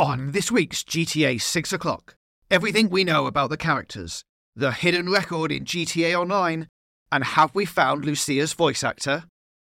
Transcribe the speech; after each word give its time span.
On 0.00 0.30
this 0.30 0.50
week's 0.50 0.82
GTA 0.82 1.38
6 1.38 1.74
o'clock, 1.74 2.14
everything 2.50 2.88
we 2.88 3.04
know 3.04 3.26
about 3.26 3.50
the 3.50 3.58
characters, 3.58 4.24
the 4.56 4.72
hidden 4.72 5.10
record 5.10 5.52
in 5.52 5.66
GTA 5.66 6.18
Online, 6.18 6.68
and 7.12 7.22
have 7.22 7.54
we 7.54 7.66
found 7.66 8.06
Lucia's 8.06 8.54
voice 8.54 8.82
actor? 8.82 9.24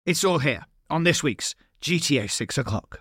It's 0.07 0.25
all 0.25 0.39
here 0.39 0.65
on 0.89 1.05
this 1.05 1.23
week's 1.23 1.55
GTA 1.83 2.31
6 2.31 2.57
o'clock. 2.57 3.01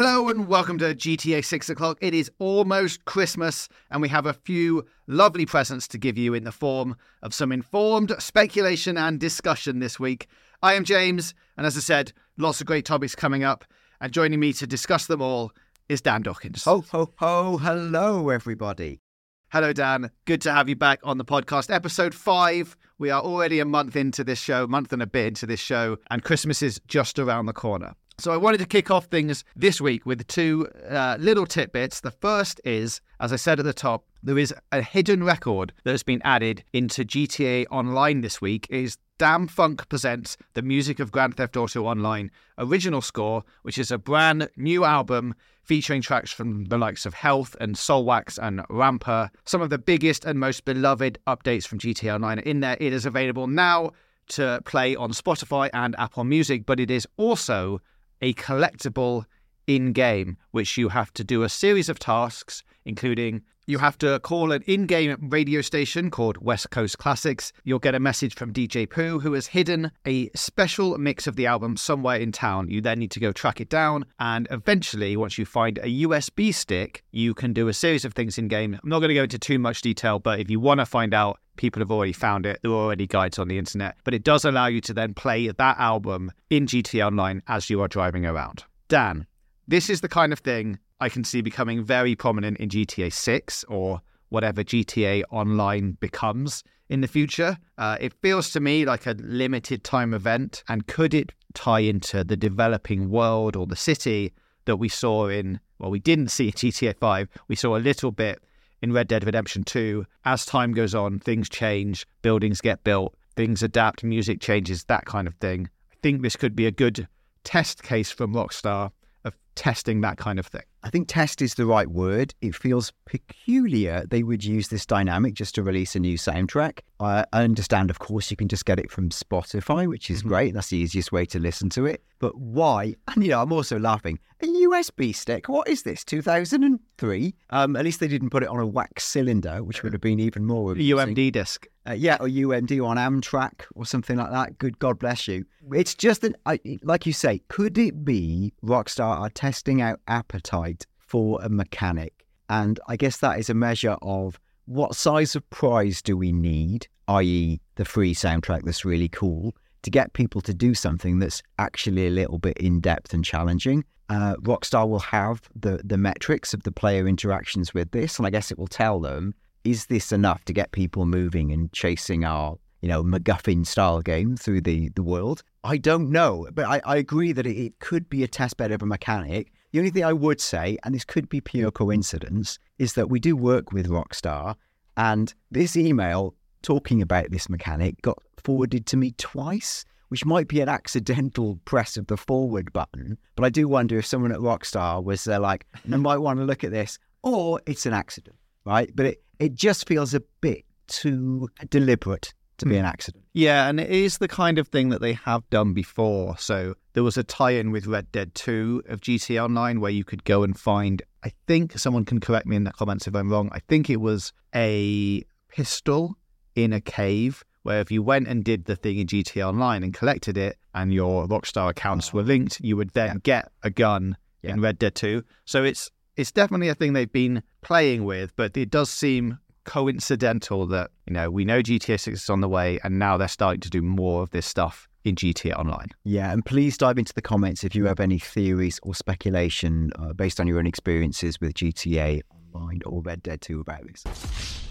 Hello 0.00 0.28
and 0.28 0.46
welcome 0.46 0.78
to 0.78 0.94
GTA 0.94 1.44
6 1.44 1.70
o'clock. 1.70 1.98
It 2.00 2.14
is 2.14 2.30
almost 2.38 3.04
Christmas, 3.04 3.68
and 3.90 4.00
we 4.00 4.08
have 4.10 4.26
a 4.26 4.32
few 4.32 4.86
lovely 5.08 5.44
presents 5.44 5.88
to 5.88 5.98
give 5.98 6.16
you 6.16 6.34
in 6.34 6.44
the 6.44 6.52
form 6.52 6.94
of 7.20 7.34
some 7.34 7.50
informed 7.50 8.14
speculation 8.20 8.96
and 8.96 9.18
discussion 9.18 9.80
this 9.80 9.98
week. 9.98 10.28
I 10.62 10.74
am 10.74 10.84
James, 10.84 11.34
and 11.56 11.66
as 11.66 11.76
I 11.76 11.80
said, 11.80 12.12
lots 12.36 12.60
of 12.60 12.68
great 12.68 12.84
topics 12.84 13.16
coming 13.16 13.42
up. 13.42 13.64
And 14.00 14.12
joining 14.12 14.38
me 14.38 14.52
to 14.52 14.68
discuss 14.68 15.06
them 15.06 15.20
all 15.20 15.50
is 15.88 16.00
Dan 16.00 16.22
Dawkins. 16.22 16.62
Ho, 16.62 16.84
ho, 16.92 17.12
ho. 17.16 17.56
Hello, 17.56 18.28
everybody. 18.28 19.00
Hello, 19.48 19.72
Dan. 19.72 20.12
Good 20.26 20.42
to 20.42 20.52
have 20.52 20.68
you 20.68 20.76
back 20.76 21.00
on 21.02 21.18
the 21.18 21.24
podcast. 21.24 21.74
Episode 21.74 22.14
five. 22.14 22.76
We 22.98 23.10
are 23.10 23.20
already 23.20 23.58
a 23.58 23.64
month 23.64 23.96
into 23.96 24.22
this 24.22 24.38
show, 24.38 24.68
month 24.68 24.92
and 24.92 25.02
a 25.02 25.08
bit 25.08 25.26
into 25.26 25.46
this 25.46 25.58
show, 25.58 25.96
and 26.08 26.22
Christmas 26.22 26.62
is 26.62 26.80
just 26.86 27.18
around 27.18 27.46
the 27.46 27.52
corner. 27.52 27.96
So 28.20 28.32
I 28.32 28.36
wanted 28.36 28.58
to 28.58 28.66
kick 28.66 28.90
off 28.90 29.04
things 29.04 29.44
this 29.54 29.80
week 29.80 30.04
with 30.04 30.26
two 30.26 30.66
uh, 30.90 31.16
little 31.20 31.46
tidbits. 31.46 32.00
The 32.00 32.10
first 32.10 32.60
is, 32.64 33.00
as 33.20 33.32
I 33.32 33.36
said 33.36 33.60
at 33.60 33.64
the 33.64 33.72
top, 33.72 34.06
there 34.24 34.38
is 34.38 34.52
a 34.72 34.82
hidden 34.82 35.22
record 35.22 35.72
that 35.84 35.92
has 35.92 36.02
been 36.02 36.20
added 36.24 36.64
into 36.72 37.04
GTA 37.04 37.66
Online 37.70 38.22
this 38.22 38.40
week. 38.40 38.66
Is 38.70 38.76
It 38.76 38.84
is 38.84 38.98
DâM-FunK 39.20 39.88
presents 39.88 40.36
the 40.54 40.62
music 40.62 40.98
of 40.98 41.12
Grand 41.12 41.36
Theft 41.36 41.56
Auto 41.56 41.86
Online 41.86 42.32
original 42.58 43.02
score, 43.02 43.44
which 43.62 43.78
is 43.78 43.92
a 43.92 43.98
brand 43.98 44.48
new 44.56 44.84
album 44.84 45.36
featuring 45.62 46.02
tracks 46.02 46.32
from 46.32 46.64
the 46.64 46.78
likes 46.78 47.06
of 47.06 47.14
Health 47.14 47.54
and 47.60 47.76
Soulwax 47.76 48.36
and 48.42 48.62
Ramper. 48.68 49.30
Some 49.44 49.62
of 49.62 49.70
the 49.70 49.78
biggest 49.78 50.24
and 50.24 50.40
most 50.40 50.64
beloved 50.64 51.20
updates 51.28 51.68
from 51.68 51.78
GTA 51.78 52.16
Online 52.16 52.40
are 52.40 52.42
in 52.42 52.58
there. 52.60 52.76
It 52.80 52.92
is 52.92 53.06
available 53.06 53.46
now 53.46 53.92
to 54.30 54.60
play 54.64 54.96
on 54.96 55.12
Spotify 55.12 55.70
and 55.72 55.94
Apple 55.98 56.24
Music, 56.24 56.66
but 56.66 56.80
it 56.80 56.90
is 56.90 57.06
also 57.16 57.80
a 58.20 58.34
collectible 58.34 59.24
in 59.66 59.92
game, 59.92 60.36
which 60.50 60.76
you 60.76 60.88
have 60.88 61.12
to 61.14 61.24
do 61.24 61.42
a 61.42 61.48
series 61.48 61.88
of 61.88 61.98
tasks, 61.98 62.62
including 62.84 63.42
you 63.68 63.76
have 63.76 63.98
to 63.98 64.18
call 64.20 64.50
an 64.52 64.62
in 64.66 64.86
game 64.86 65.28
radio 65.28 65.60
station 65.60 66.10
called 66.10 66.38
West 66.38 66.70
Coast 66.70 66.96
Classics. 66.96 67.52
You'll 67.64 67.78
get 67.78 67.94
a 67.94 68.00
message 68.00 68.34
from 68.34 68.50
DJ 68.50 68.88
Pooh, 68.88 69.20
who 69.20 69.34
has 69.34 69.48
hidden 69.48 69.92
a 70.06 70.30
special 70.34 70.96
mix 70.96 71.26
of 71.26 71.36
the 71.36 71.44
album 71.44 71.76
somewhere 71.76 72.16
in 72.16 72.32
town. 72.32 72.70
You 72.70 72.80
then 72.80 72.98
need 72.98 73.10
to 73.10 73.20
go 73.20 73.30
track 73.30 73.60
it 73.60 73.68
down, 73.68 74.06
and 74.18 74.48
eventually, 74.50 75.18
once 75.18 75.36
you 75.36 75.44
find 75.44 75.76
a 75.78 76.02
USB 76.02 76.54
stick, 76.54 77.04
you 77.12 77.34
can 77.34 77.52
do 77.52 77.68
a 77.68 77.74
series 77.74 78.06
of 78.06 78.14
things 78.14 78.38
in 78.38 78.48
game. 78.48 78.72
I'm 78.82 78.88
not 78.88 79.00
going 79.00 79.10
to 79.10 79.14
go 79.14 79.24
into 79.24 79.38
too 79.38 79.58
much 79.58 79.82
detail, 79.82 80.18
but 80.18 80.40
if 80.40 80.48
you 80.48 80.60
want 80.60 80.80
to 80.80 80.86
find 80.86 81.12
out, 81.12 81.38
people 81.58 81.80
have 81.80 81.90
already 81.90 82.14
found 82.14 82.46
it. 82.46 82.60
There 82.62 82.70
are 82.70 82.74
already 82.74 83.06
guides 83.06 83.38
on 83.38 83.48
the 83.48 83.58
internet, 83.58 83.96
but 84.04 84.14
it 84.14 84.24
does 84.24 84.46
allow 84.46 84.66
you 84.66 84.80
to 84.82 84.94
then 84.94 85.12
play 85.12 85.48
that 85.48 85.78
album 85.78 86.32
in 86.48 86.66
GTA 86.66 87.06
Online 87.06 87.42
as 87.48 87.68
you 87.68 87.82
are 87.82 87.88
driving 87.88 88.24
around. 88.24 88.64
Dan, 88.88 89.26
this 89.66 89.90
is 89.90 90.00
the 90.00 90.08
kind 90.08 90.32
of 90.32 90.38
thing 90.38 90.78
I 91.00 91.10
can 91.10 91.24
see 91.24 91.42
becoming 91.42 91.84
very 91.84 92.14
prominent 92.14 92.56
in 92.56 92.70
GTA 92.70 93.12
6 93.12 93.64
or 93.64 94.00
whatever 94.30 94.64
GTA 94.64 95.24
Online 95.30 95.92
becomes 96.00 96.64
in 96.88 97.02
the 97.02 97.08
future. 97.08 97.58
Uh, 97.76 97.98
it 98.00 98.14
feels 98.22 98.50
to 98.52 98.60
me 98.60 98.84
like 98.84 99.06
a 99.06 99.12
limited 99.18 99.84
time 99.84 100.14
event. 100.14 100.64
And 100.68 100.86
could 100.86 101.12
it 101.12 101.32
tie 101.54 101.80
into 101.80 102.24
the 102.24 102.36
developing 102.36 103.10
world 103.10 103.56
or 103.56 103.66
the 103.66 103.76
city 103.76 104.32
that 104.64 104.76
we 104.76 104.88
saw 104.88 105.28
in, 105.28 105.60
well, 105.78 105.90
we 105.90 106.00
didn't 106.00 106.28
see 106.28 106.52
GTA 106.52 106.96
5, 106.96 107.28
we 107.48 107.56
saw 107.56 107.76
a 107.76 107.78
little 107.78 108.10
bit 108.10 108.42
in 108.82 108.92
Red 108.92 109.08
Dead 109.08 109.24
Redemption 109.24 109.64
2. 109.64 110.06
As 110.24 110.46
time 110.46 110.72
goes 110.72 110.94
on, 110.94 111.18
things 111.18 111.48
change, 111.48 112.06
buildings 112.22 112.60
get 112.60 112.84
built, 112.84 113.14
things 113.36 113.62
adapt, 113.62 114.04
music 114.04 114.40
changes, 114.40 114.84
that 114.84 115.04
kind 115.04 115.26
of 115.26 115.34
thing. 115.34 115.68
I 115.92 115.96
think 116.02 116.22
this 116.22 116.36
could 116.36 116.54
be 116.54 116.66
a 116.66 116.70
good 116.70 117.08
test 117.44 117.82
case 117.82 118.10
from 118.10 118.34
Rockstar 118.34 118.90
of 119.24 119.36
testing 119.54 120.00
that 120.02 120.18
kind 120.18 120.38
of 120.38 120.46
thing. 120.46 120.62
I 120.88 120.90
think 120.90 121.06
test 121.06 121.42
is 121.42 121.52
the 121.52 121.66
right 121.66 121.86
word. 121.86 122.32
It 122.40 122.54
feels 122.54 122.94
peculiar 123.04 124.06
they 124.08 124.22
would 124.22 124.42
use 124.42 124.68
this 124.68 124.86
dynamic 124.86 125.34
just 125.34 125.54
to 125.56 125.62
release 125.62 125.94
a 125.94 125.98
new 125.98 126.16
soundtrack. 126.16 126.78
I 126.98 127.26
understand, 127.34 127.90
of 127.90 127.98
course, 127.98 128.30
you 128.30 128.38
can 128.38 128.48
just 128.48 128.64
get 128.64 128.78
it 128.78 128.90
from 128.90 129.10
Spotify, 129.10 129.86
which 129.86 130.08
is 130.08 130.20
mm-hmm. 130.20 130.28
great. 130.30 130.54
That's 130.54 130.68
the 130.68 130.78
easiest 130.78 131.12
way 131.12 131.26
to 131.26 131.38
listen 131.38 131.68
to 131.70 131.84
it. 131.84 132.02
But 132.20 132.38
why? 132.38 132.94
And, 133.08 133.22
you 133.22 133.32
know, 133.32 133.42
I'm 133.42 133.52
also 133.52 133.78
laughing. 133.78 134.18
A 134.40 134.46
USB 134.46 135.14
stick? 135.14 135.50
What 135.50 135.68
is 135.68 135.82
this? 135.82 136.04
2003? 136.04 137.34
Um, 137.50 137.76
at 137.76 137.84
least 137.84 138.00
they 138.00 138.08
didn't 138.08 138.30
put 138.30 138.42
it 138.42 138.48
on 138.48 138.58
a 138.58 138.66
wax 138.66 139.04
cylinder, 139.04 139.62
which 139.62 139.82
would 139.82 139.92
have 139.92 140.00
been 140.00 140.18
even 140.18 140.46
more. 140.46 140.74
UMD 140.74 141.32
disc. 141.32 141.66
Uh, 141.88 141.92
yeah, 141.92 142.16
or 142.20 142.28
UMD 142.28 142.84
on 142.84 142.98
Amtrak 142.98 143.64
or 143.74 143.86
something 143.86 144.16
like 144.16 144.30
that. 144.30 144.58
Good 144.58 144.78
God 144.78 144.98
bless 144.98 145.26
you. 145.26 145.44
It's 145.72 145.94
just 145.94 146.20
that, 146.20 146.34
like 146.82 147.06
you 147.06 147.12
say, 147.14 147.40
could 147.48 147.78
it 147.78 148.04
be 148.04 148.52
Rockstar 148.62 149.18
are 149.18 149.30
testing 149.30 149.80
out 149.80 150.00
appetite 150.06 150.86
for 150.98 151.40
a 151.42 151.48
mechanic? 151.48 152.26
And 152.50 152.78
I 152.88 152.96
guess 152.96 153.18
that 153.18 153.38
is 153.38 153.48
a 153.48 153.54
measure 153.54 153.96
of 154.02 154.38
what 154.66 154.96
size 154.96 155.34
of 155.34 155.48
prize 155.48 156.02
do 156.02 156.14
we 156.16 156.30
need, 156.30 156.88
i.e., 157.08 157.58
the 157.76 157.86
free 157.86 158.14
soundtrack 158.14 158.64
that's 158.64 158.84
really 158.84 159.08
cool, 159.08 159.54
to 159.82 159.90
get 159.90 160.12
people 160.12 160.42
to 160.42 160.52
do 160.52 160.74
something 160.74 161.20
that's 161.20 161.42
actually 161.58 162.06
a 162.06 162.10
little 162.10 162.38
bit 162.38 162.58
in 162.58 162.80
depth 162.80 163.14
and 163.14 163.24
challenging. 163.24 163.82
Uh, 164.10 164.34
Rockstar 164.36 164.86
will 164.88 164.98
have 164.98 165.48
the 165.54 165.80
the 165.84 165.98
metrics 165.98 166.52
of 166.52 166.62
the 166.64 166.72
player 166.72 167.06
interactions 167.06 167.72
with 167.72 167.90
this, 167.92 168.18
and 168.18 168.26
I 168.26 168.30
guess 168.30 168.50
it 168.50 168.58
will 168.58 168.66
tell 168.66 169.00
them 169.00 169.34
is 169.64 169.86
this 169.86 170.12
enough 170.12 170.44
to 170.46 170.52
get 170.52 170.72
people 170.72 171.06
moving 171.06 171.52
and 171.52 171.72
chasing 171.72 172.24
our 172.24 172.58
you 172.80 172.88
know 172.88 173.02
MacGuffin 173.02 173.66
style 173.66 174.00
game 174.00 174.36
through 174.36 174.62
the 174.62 174.88
the 174.90 175.02
world. 175.02 175.42
I 175.64 175.76
don't 175.76 176.10
know, 176.10 176.48
but 176.52 176.66
I, 176.66 176.80
I 176.84 176.96
agree 176.96 177.32
that 177.32 177.46
it, 177.46 177.56
it 177.56 177.78
could 177.80 178.08
be 178.08 178.22
a 178.22 178.28
test 178.28 178.56
bed 178.56 178.72
of 178.72 178.82
a 178.82 178.86
mechanic. 178.86 179.52
The 179.72 179.80
only 179.80 179.90
thing 179.90 180.04
I 180.04 180.12
would 180.12 180.40
say, 180.40 180.78
and 180.82 180.94
this 180.94 181.04
could 181.04 181.28
be 181.28 181.40
pure 181.40 181.70
coincidence, 181.70 182.58
is 182.78 182.94
that 182.94 183.10
we 183.10 183.20
do 183.20 183.36
work 183.36 183.72
with 183.72 183.88
Rockstar, 183.88 184.54
and 184.96 185.34
this 185.50 185.76
email 185.76 186.34
talking 186.62 187.02
about 187.02 187.30
this 187.30 187.48
mechanic 187.48 188.00
got 188.02 188.18
forwarded 188.42 188.86
to 188.86 188.96
me 188.96 189.12
twice, 189.18 189.84
which 190.08 190.24
might 190.24 190.48
be 190.48 190.60
an 190.60 190.68
accidental 190.68 191.56
press 191.64 191.96
of 191.96 192.06
the 192.06 192.16
forward 192.16 192.72
button. 192.72 193.18
But 193.36 193.44
I 193.44 193.50
do 193.50 193.68
wonder 193.68 193.98
if 193.98 194.06
someone 194.06 194.32
at 194.32 194.38
Rockstar 194.38 195.02
was 195.02 195.24
there, 195.24 195.38
like, 195.38 195.66
I 195.92 195.96
might 195.96 196.18
want 196.18 196.38
to 196.38 196.44
look 196.44 196.64
at 196.64 196.70
this, 196.70 196.98
or 197.22 197.60
it's 197.66 197.86
an 197.86 197.92
accident, 197.92 198.36
right? 198.64 198.90
But 198.94 199.06
it, 199.06 199.22
it 199.38 199.54
just 199.54 199.86
feels 199.86 200.14
a 200.14 200.20
bit 200.40 200.64
too 200.86 201.48
deliberate 201.70 202.34
to 202.58 202.66
be 202.66 202.72
hmm. 202.72 202.80
an 202.80 202.84
accident. 202.86 203.24
Yeah, 203.32 203.68
and 203.68 203.78
it 203.78 203.90
is 203.90 204.18
the 204.18 204.28
kind 204.28 204.58
of 204.58 204.68
thing 204.68 204.88
that 204.88 205.00
they 205.00 205.12
have 205.12 205.48
done 205.50 205.72
before. 205.72 206.36
So 206.38 206.74
there 206.92 207.04
was 207.04 207.16
a 207.16 207.22
tie-in 207.22 207.70
with 207.70 207.86
Red 207.86 208.10
Dead 208.10 208.34
2 208.34 208.84
of 208.88 209.00
GTA 209.00 209.44
Online 209.44 209.80
where 209.80 209.92
you 209.92 210.04
could 210.04 210.24
go 210.24 210.42
and 210.42 210.58
find 210.58 211.02
I 211.22 211.32
think 211.46 211.78
someone 211.78 212.04
can 212.04 212.20
correct 212.20 212.46
me 212.46 212.56
in 212.56 212.64
the 212.64 212.72
comments 212.72 213.06
if 213.06 213.14
I'm 213.14 213.30
wrong. 213.30 213.48
I 213.52 213.60
think 213.60 213.90
it 213.90 214.00
was 214.00 214.32
a 214.54 215.24
pistol 215.48 216.16
in 216.54 216.72
a 216.72 216.80
cave 216.80 217.44
where 217.62 217.80
if 217.80 217.90
you 217.90 218.02
went 218.02 218.28
and 218.28 218.44
did 218.44 218.64
the 218.66 218.76
thing 218.76 218.98
in 218.98 219.06
GTA 219.06 219.46
Online 219.48 219.82
and 219.82 219.92
collected 219.92 220.36
it 220.38 220.56
and 220.74 220.92
your 220.92 221.26
Rockstar 221.26 221.70
accounts 221.70 222.10
oh. 222.12 222.18
were 222.18 222.22
linked, 222.22 222.60
you 222.60 222.76
would 222.76 222.90
then 222.90 223.16
yeah. 223.16 223.20
get 223.22 223.52
a 223.62 223.70
gun 223.70 224.16
yeah. 224.42 224.52
in 224.52 224.60
Red 224.60 224.78
Dead 224.78 224.94
2. 224.94 225.22
So 225.44 225.64
it's 225.64 225.90
it's 226.18 226.32
definitely 226.32 226.68
a 226.68 226.74
thing 226.74 226.94
they've 226.94 227.10
been 227.10 227.44
playing 227.62 228.04
with, 228.04 228.34
but 228.34 228.56
it 228.56 228.70
does 228.70 228.90
seem 228.90 229.38
coincidental 229.64 230.66
that, 230.66 230.90
you 231.06 231.12
know, 231.14 231.30
we 231.30 231.44
know 231.44 231.62
GTA 231.62 232.00
6 232.00 232.08
is 232.08 232.28
on 232.28 232.40
the 232.40 232.48
way 232.48 232.80
and 232.82 232.98
now 232.98 233.16
they're 233.16 233.28
starting 233.28 233.60
to 233.60 233.70
do 233.70 233.80
more 233.80 234.24
of 234.24 234.30
this 234.30 234.44
stuff 234.44 234.88
in 235.04 235.14
GTA 235.14 235.56
Online. 235.56 235.86
Yeah, 236.02 236.32
and 236.32 236.44
please 236.44 236.76
dive 236.76 236.98
into 236.98 237.14
the 237.14 237.22
comments 237.22 237.62
if 237.62 237.76
you 237.76 237.86
have 237.86 238.00
any 238.00 238.18
theories 238.18 238.80
or 238.82 238.96
speculation 238.96 239.92
uh, 239.96 240.12
based 240.12 240.40
on 240.40 240.48
your 240.48 240.58
own 240.58 240.66
experiences 240.66 241.40
with 241.40 241.54
GTA 241.54 242.22
Online 242.52 242.80
or 242.84 243.00
Red 243.00 243.22
Dead 243.22 243.40
2 243.40 243.60
about 243.60 243.86
this. 243.86 244.64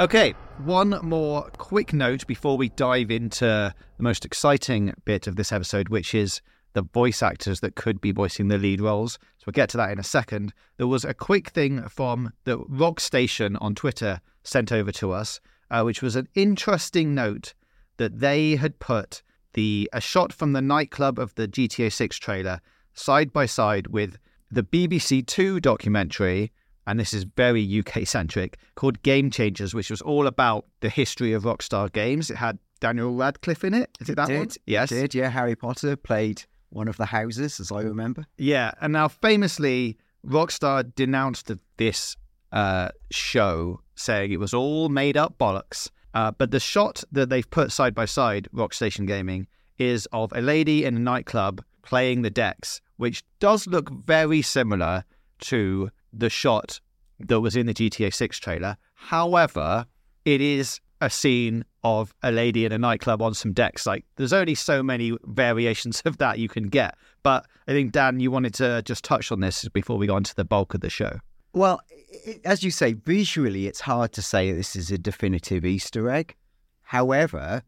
Okay, 0.00 0.34
one 0.64 0.98
more 1.02 1.48
quick 1.58 1.92
note 1.92 2.26
before 2.26 2.56
we 2.56 2.70
dive 2.70 3.12
into 3.12 3.72
the 3.96 4.02
most 4.02 4.24
exciting 4.24 4.94
bit 5.04 5.28
of 5.28 5.36
this 5.36 5.52
episode, 5.52 5.90
which 5.90 6.12
is 6.12 6.40
the 6.78 6.82
voice 6.82 7.24
actors 7.24 7.58
that 7.58 7.74
could 7.74 8.00
be 8.00 8.12
voicing 8.12 8.46
the 8.46 8.56
lead 8.56 8.80
roles. 8.80 9.14
So 9.38 9.44
we'll 9.46 9.52
get 9.52 9.68
to 9.70 9.76
that 9.78 9.90
in 9.90 9.98
a 9.98 10.04
second. 10.04 10.52
There 10.76 10.86
was 10.86 11.04
a 11.04 11.12
quick 11.12 11.48
thing 11.48 11.82
from 11.88 12.32
the 12.44 12.58
Rock 12.68 13.00
Station 13.00 13.56
on 13.56 13.74
Twitter 13.74 14.20
sent 14.44 14.70
over 14.70 14.92
to 14.92 15.10
us, 15.10 15.40
uh, 15.72 15.82
which 15.82 16.02
was 16.02 16.14
an 16.14 16.28
interesting 16.36 17.16
note 17.16 17.52
that 17.96 18.20
they 18.20 18.54
had 18.54 18.78
put 18.78 19.22
the 19.54 19.90
a 19.92 20.00
shot 20.00 20.32
from 20.32 20.52
the 20.52 20.62
nightclub 20.62 21.18
of 21.18 21.34
the 21.34 21.48
GTA 21.48 21.92
6 21.92 22.16
trailer 22.18 22.60
side 22.94 23.32
by 23.32 23.44
side 23.44 23.88
with 23.88 24.16
the 24.52 24.62
BBC 24.62 25.26
Two 25.26 25.58
documentary 25.58 26.52
and 26.86 26.98
this 26.98 27.12
is 27.12 27.24
very 27.24 27.80
UK 27.80 28.06
centric, 28.06 28.56
called 28.74 29.02
Game 29.02 29.30
Changers, 29.30 29.74
which 29.74 29.90
was 29.90 30.00
all 30.00 30.26
about 30.26 30.64
the 30.80 30.88
history 30.88 31.34
of 31.34 31.42
Rockstar 31.42 31.92
games. 31.92 32.30
It 32.30 32.36
had 32.36 32.58
Daniel 32.80 33.14
Radcliffe 33.14 33.62
in 33.62 33.74
it. 33.74 33.90
Is 34.00 34.08
it 34.08 34.16
that 34.16 34.28
did, 34.28 34.38
one? 34.38 34.48
Yes. 34.66 34.88
Did, 34.88 35.14
yeah. 35.14 35.28
Harry 35.28 35.54
Potter 35.54 35.96
played 35.96 36.44
one 36.70 36.88
of 36.88 36.96
the 36.96 37.06
houses, 37.06 37.60
as 37.60 37.72
I 37.72 37.82
remember. 37.82 38.26
Yeah. 38.36 38.72
And 38.80 38.92
now, 38.92 39.08
famously, 39.08 39.96
Rockstar 40.26 40.94
denounced 40.94 41.50
this 41.76 42.16
uh, 42.52 42.90
show, 43.10 43.80
saying 43.94 44.32
it 44.32 44.40
was 44.40 44.54
all 44.54 44.88
made 44.88 45.16
up 45.16 45.38
bollocks. 45.38 45.90
Uh, 46.14 46.30
but 46.30 46.50
the 46.50 46.60
shot 46.60 47.04
that 47.12 47.28
they've 47.28 47.48
put 47.50 47.72
side 47.72 47.94
by 47.94 48.04
side, 48.04 48.48
Rockstation 48.54 49.06
Gaming, 49.06 49.46
is 49.78 50.06
of 50.12 50.32
a 50.34 50.40
lady 50.40 50.84
in 50.84 50.96
a 50.96 51.00
nightclub 51.00 51.62
playing 51.82 52.22
the 52.22 52.30
decks, 52.30 52.80
which 52.96 53.22
does 53.38 53.66
look 53.66 53.90
very 53.90 54.42
similar 54.42 55.04
to 55.40 55.90
the 56.12 56.30
shot 56.30 56.80
that 57.20 57.40
was 57.40 57.56
in 57.56 57.66
the 57.66 57.74
GTA 57.74 58.12
6 58.12 58.38
trailer. 58.38 58.76
However, 58.94 59.86
it 60.24 60.40
is 60.40 60.80
a 61.00 61.10
scene 61.10 61.64
of 61.84 62.14
a 62.22 62.30
lady 62.30 62.64
in 62.64 62.72
a 62.72 62.78
nightclub 62.78 63.22
on 63.22 63.34
some 63.34 63.52
decks. 63.52 63.86
Like, 63.86 64.04
there's 64.16 64.32
only 64.32 64.54
so 64.54 64.82
many 64.82 65.16
variations 65.24 66.02
of 66.04 66.18
that 66.18 66.38
you 66.38 66.48
can 66.48 66.64
get. 66.64 66.96
But 67.22 67.46
I 67.66 67.72
think, 67.72 67.92
Dan, 67.92 68.20
you 68.20 68.30
wanted 68.30 68.54
to 68.54 68.82
just 68.82 69.04
touch 69.04 69.30
on 69.32 69.40
this 69.40 69.68
before 69.68 69.98
we 69.98 70.06
go 70.06 70.16
on 70.16 70.24
to 70.24 70.34
the 70.34 70.44
bulk 70.44 70.74
of 70.74 70.80
the 70.80 70.90
show. 70.90 71.18
Well, 71.52 71.80
it, 72.08 72.40
as 72.44 72.62
you 72.62 72.70
say, 72.70 72.92
visually, 72.92 73.66
it's 73.66 73.80
hard 73.80 74.12
to 74.12 74.22
say 74.22 74.52
this 74.52 74.76
is 74.76 74.90
a 74.90 74.98
definitive 74.98 75.64
Easter 75.64 76.10
egg. 76.10 76.34
However, 76.82 77.62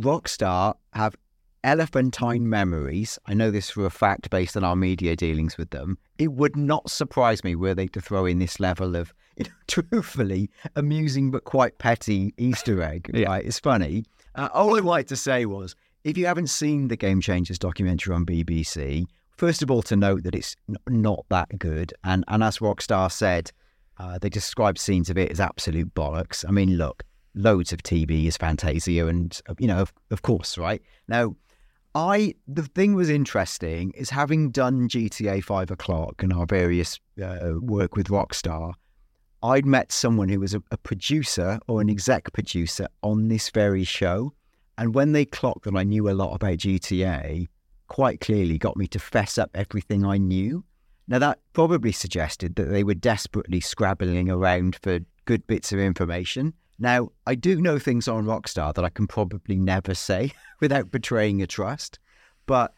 Rockstar 0.00 0.74
have 0.92 1.16
elephantine 1.64 2.48
memories. 2.48 3.18
I 3.26 3.34
know 3.34 3.50
this 3.50 3.70
for 3.70 3.86
a 3.86 3.90
fact 3.90 4.30
based 4.30 4.56
on 4.56 4.62
our 4.62 4.76
media 4.76 5.16
dealings 5.16 5.56
with 5.56 5.70
them. 5.70 5.98
It 6.18 6.32
would 6.32 6.54
not 6.54 6.90
surprise 6.90 7.42
me 7.42 7.56
were 7.56 7.74
they 7.74 7.88
to 7.88 8.00
throw 8.00 8.26
in 8.26 8.38
this 8.38 8.60
level 8.60 8.94
of, 8.94 9.12
you 9.36 9.46
know, 9.46 9.50
truthfully 9.66 10.50
amusing 10.76 11.30
but 11.30 11.44
quite 11.44 11.78
petty 11.78 12.32
Easter 12.36 12.82
egg. 12.82 13.10
Yeah. 13.12 13.26
Right? 13.28 13.44
It's 13.44 13.58
funny. 13.58 14.04
Uh, 14.36 14.48
all 14.52 14.76
I 14.76 14.80
wanted 14.80 15.08
to 15.08 15.16
say 15.16 15.46
was, 15.46 15.74
if 16.04 16.18
you 16.18 16.26
haven't 16.26 16.48
seen 16.48 16.88
the 16.88 16.96
Game 16.96 17.20
Changers 17.20 17.58
documentary 17.58 18.14
on 18.14 18.26
BBC, 18.26 19.06
first 19.36 19.62
of 19.62 19.70
all, 19.70 19.82
to 19.82 19.96
note 19.96 20.22
that 20.24 20.34
it's 20.34 20.54
not 20.86 21.24
that 21.30 21.58
good, 21.58 21.94
and 22.04 22.24
and 22.28 22.42
as 22.42 22.58
Rockstar 22.58 23.10
said, 23.10 23.50
uh, 23.98 24.18
they 24.18 24.28
describe 24.28 24.76
scenes 24.76 25.08
of 25.08 25.16
it 25.16 25.30
as 25.30 25.40
absolute 25.40 25.94
bollocks. 25.94 26.44
I 26.46 26.50
mean, 26.50 26.76
look, 26.76 27.04
loads 27.34 27.72
of 27.72 27.82
TV 27.82 28.26
is 28.26 28.36
Fantasia, 28.36 29.06
and 29.06 29.40
uh, 29.48 29.54
you 29.58 29.66
know, 29.66 29.78
of, 29.78 29.92
of 30.10 30.22
course, 30.22 30.58
right 30.58 30.82
now. 31.08 31.34
I 31.94 32.34
the 32.48 32.62
thing 32.62 32.94
was 32.94 33.08
interesting 33.08 33.92
is 33.92 34.10
having 34.10 34.50
done 34.50 34.88
GTA 34.88 35.44
Five 35.44 35.70
O'clock 35.70 36.22
and 36.22 36.32
our 36.32 36.46
various 36.46 36.98
uh, 37.22 37.52
work 37.60 37.94
with 37.94 38.08
Rockstar, 38.08 38.74
I'd 39.44 39.66
met 39.66 39.92
someone 39.92 40.28
who 40.28 40.40
was 40.40 40.54
a, 40.54 40.62
a 40.72 40.76
producer 40.76 41.60
or 41.68 41.80
an 41.80 41.88
exec 41.88 42.32
producer 42.32 42.88
on 43.02 43.28
this 43.28 43.50
very 43.50 43.84
show, 43.84 44.32
and 44.76 44.94
when 44.94 45.12
they 45.12 45.24
clocked 45.24 45.64
that 45.64 45.76
I 45.76 45.84
knew 45.84 46.08
a 46.08 46.12
lot 46.12 46.34
about 46.34 46.58
GTA, 46.58 47.46
quite 47.86 48.20
clearly 48.20 48.58
got 48.58 48.76
me 48.76 48.88
to 48.88 48.98
fess 48.98 49.38
up 49.38 49.50
everything 49.54 50.04
I 50.04 50.18
knew. 50.18 50.64
Now 51.06 51.20
that 51.20 51.38
probably 51.52 51.92
suggested 51.92 52.56
that 52.56 52.70
they 52.70 52.82
were 52.82 52.94
desperately 52.94 53.60
scrabbling 53.60 54.30
around 54.30 54.76
for 54.82 55.00
good 55.26 55.46
bits 55.46 55.72
of 55.72 55.78
information. 55.78 56.54
Now, 56.78 57.10
I 57.26 57.34
do 57.34 57.60
know 57.60 57.78
things 57.78 58.08
on 58.08 58.24
Rockstar 58.24 58.74
that 58.74 58.84
I 58.84 58.88
can 58.88 59.06
probably 59.06 59.56
never 59.56 59.94
say 59.94 60.32
without 60.60 60.90
betraying 60.90 61.42
a 61.42 61.46
trust. 61.46 61.98
But 62.46 62.74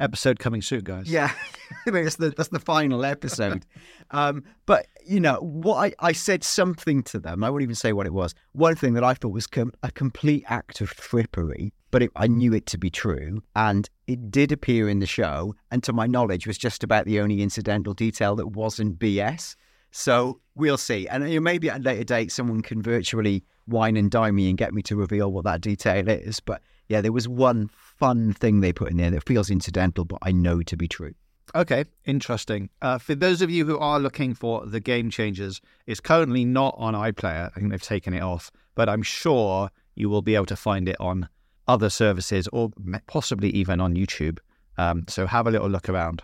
Episode 0.00 0.38
coming 0.38 0.62
soon, 0.62 0.82
guys. 0.82 1.10
yeah, 1.10 1.32
I 1.86 1.90
mean, 1.90 2.04
that's 2.04 2.16
the 2.16 2.30
that's 2.30 2.50
the 2.50 2.60
final 2.60 3.04
episode. 3.04 3.66
um, 4.12 4.44
but 4.64 4.86
you 5.04 5.18
know 5.18 5.40
what? 5.40 5.74
I, 5.74 5.92
I 5.98 6.12
said 6.12 6.44
something 6.44 7.02
to 7.04 7.18
them. 7.18 7.42
I 7.42 7.50
won't 7.50 7.64
even 7.64 7.74
say 7.74 7.92
what 7.92 8.06
it 8.06 8.12
was. 8.12 8.32
One 8.52 8.76
thing 8.76 8.94
that 8.94 9.02
I 9.02 9.14
thought 9.14 9.32
was 9.32 9.48
com- 9.48 9.72
a 9.82 9.90
complete 9.90 10.44
act 10.46 10.80
of 10.80 10.92
frippery, 10.92 11.72
but 11.90 12.04
it, 12.04 12.12
I 12.14 12.28
knew 12.28 12.54
it 12.54 12.66
to 12.66 12.78
be 12.78 12.90
true, 12.90 13.42
and 13.56 13.90
it 14.06 14.30
did 14.30 14.52
appear 14.52 14.88
in 14.88 15.00
the 15.00 15.06
show. 15.06 15.56
And 15.72 15.82
to 15.82 15.92
my 15.92 16.06
knowledge, 16.06 16.46
was 16.46 16.58
just 16.58 16.84
about 16.84 17.04
the 17.04 17.18
only 17.18 17.42
incidental 17.42 17.92
detail 17.92 18.36
that 18.36 18.50
wasn't 18.50 19.00
BS. 19.00 19.56
So 19.90 20.40
we'll 20.54 20.76
see. 20.76 21.08
And 21.08 21.42
maybe 21.42 21.70
at 21.70 21.80
a 21.80 21.82
later 21.82 22.04
date, 22.04 22.32
someone 22.32 22.62
can 22.62 22.82
virtually 22.82 23.44
wine 23.66 23.96
and 23.96 24.10
dine 24.10 24.34
me 24.34 24.48
and 24.48 24.58
get 24.58 24.72
me 24.74 24.82
to 24.82 24.96
reveal 24.96 25.32
what 25.32 25.44
that 25.44 25.60
detail 25.60 26.08
is. 26.08 26.40
But 26.40 26.62
yeah, 26.88 27.00
there 27.00 27.12
was 27.12 27.28
one 27.28 27.68
fun 27.68 28.32
thing 28.32 28.60
they 28.60 28.72
put 28.72 28.90
in 28.90 28.96
there 28.96 29.10
that 29.10 29.26
feels 29.26 29.50
incidental, 29.50 30.04
but 30.04 30.18
I 30.22 30.32
know 30.32 30.62
to 30.62 30.76
be 30.76 30.88
true. 30.88 31.14
Okay, 31.54 31.86
interesting. 32.04 32.68
Uh, 32.82 32.98
for 32.98 33.14
those 33.14 33.40
of 33.40 33.50
you 33.50 33.64
who 33.64 33.78
are 33.78 33.98
looking 33.98 34.34
for 34.34 34.66
the 34.66 34.80
Game 34.80 35.10
Changers, 35.10 35.60
it's 35.86 36.00
currently 36.00 36.44
not 36.44 36.74
on 36.76 36.94
iPlayer. 36.94 37.50
I 37.54 37.58
think 37.58 37.70
they've 37.70 37.80
taken 37.80 38.12
it 38.12 38.22
off, 38.22 38.50
but 38.74 38.88
I'm 38.88 39.02
sure 39.02 39.70
you 39.94 40.10
will 40.10 40.22
be 40.22 40.34
able 40.34 40.46
to 40.46 40.56
find 40.56 40.88
it 40.88 40.96
on 41.00 41.28
other 41.66 41.90
services 41.90 42.48
or 42.52 42.70
possibly 43.06 43.50
even 43.50 43.80
on 43.80 43.94
YouTube. 43.94 44.38
Um, 44.76 45.04
so 45.08 45.26
have 45.26 45.46
a 45.46 45.50
little 45.50 45.68
look 45.68 45.88
around. 45.88 46.22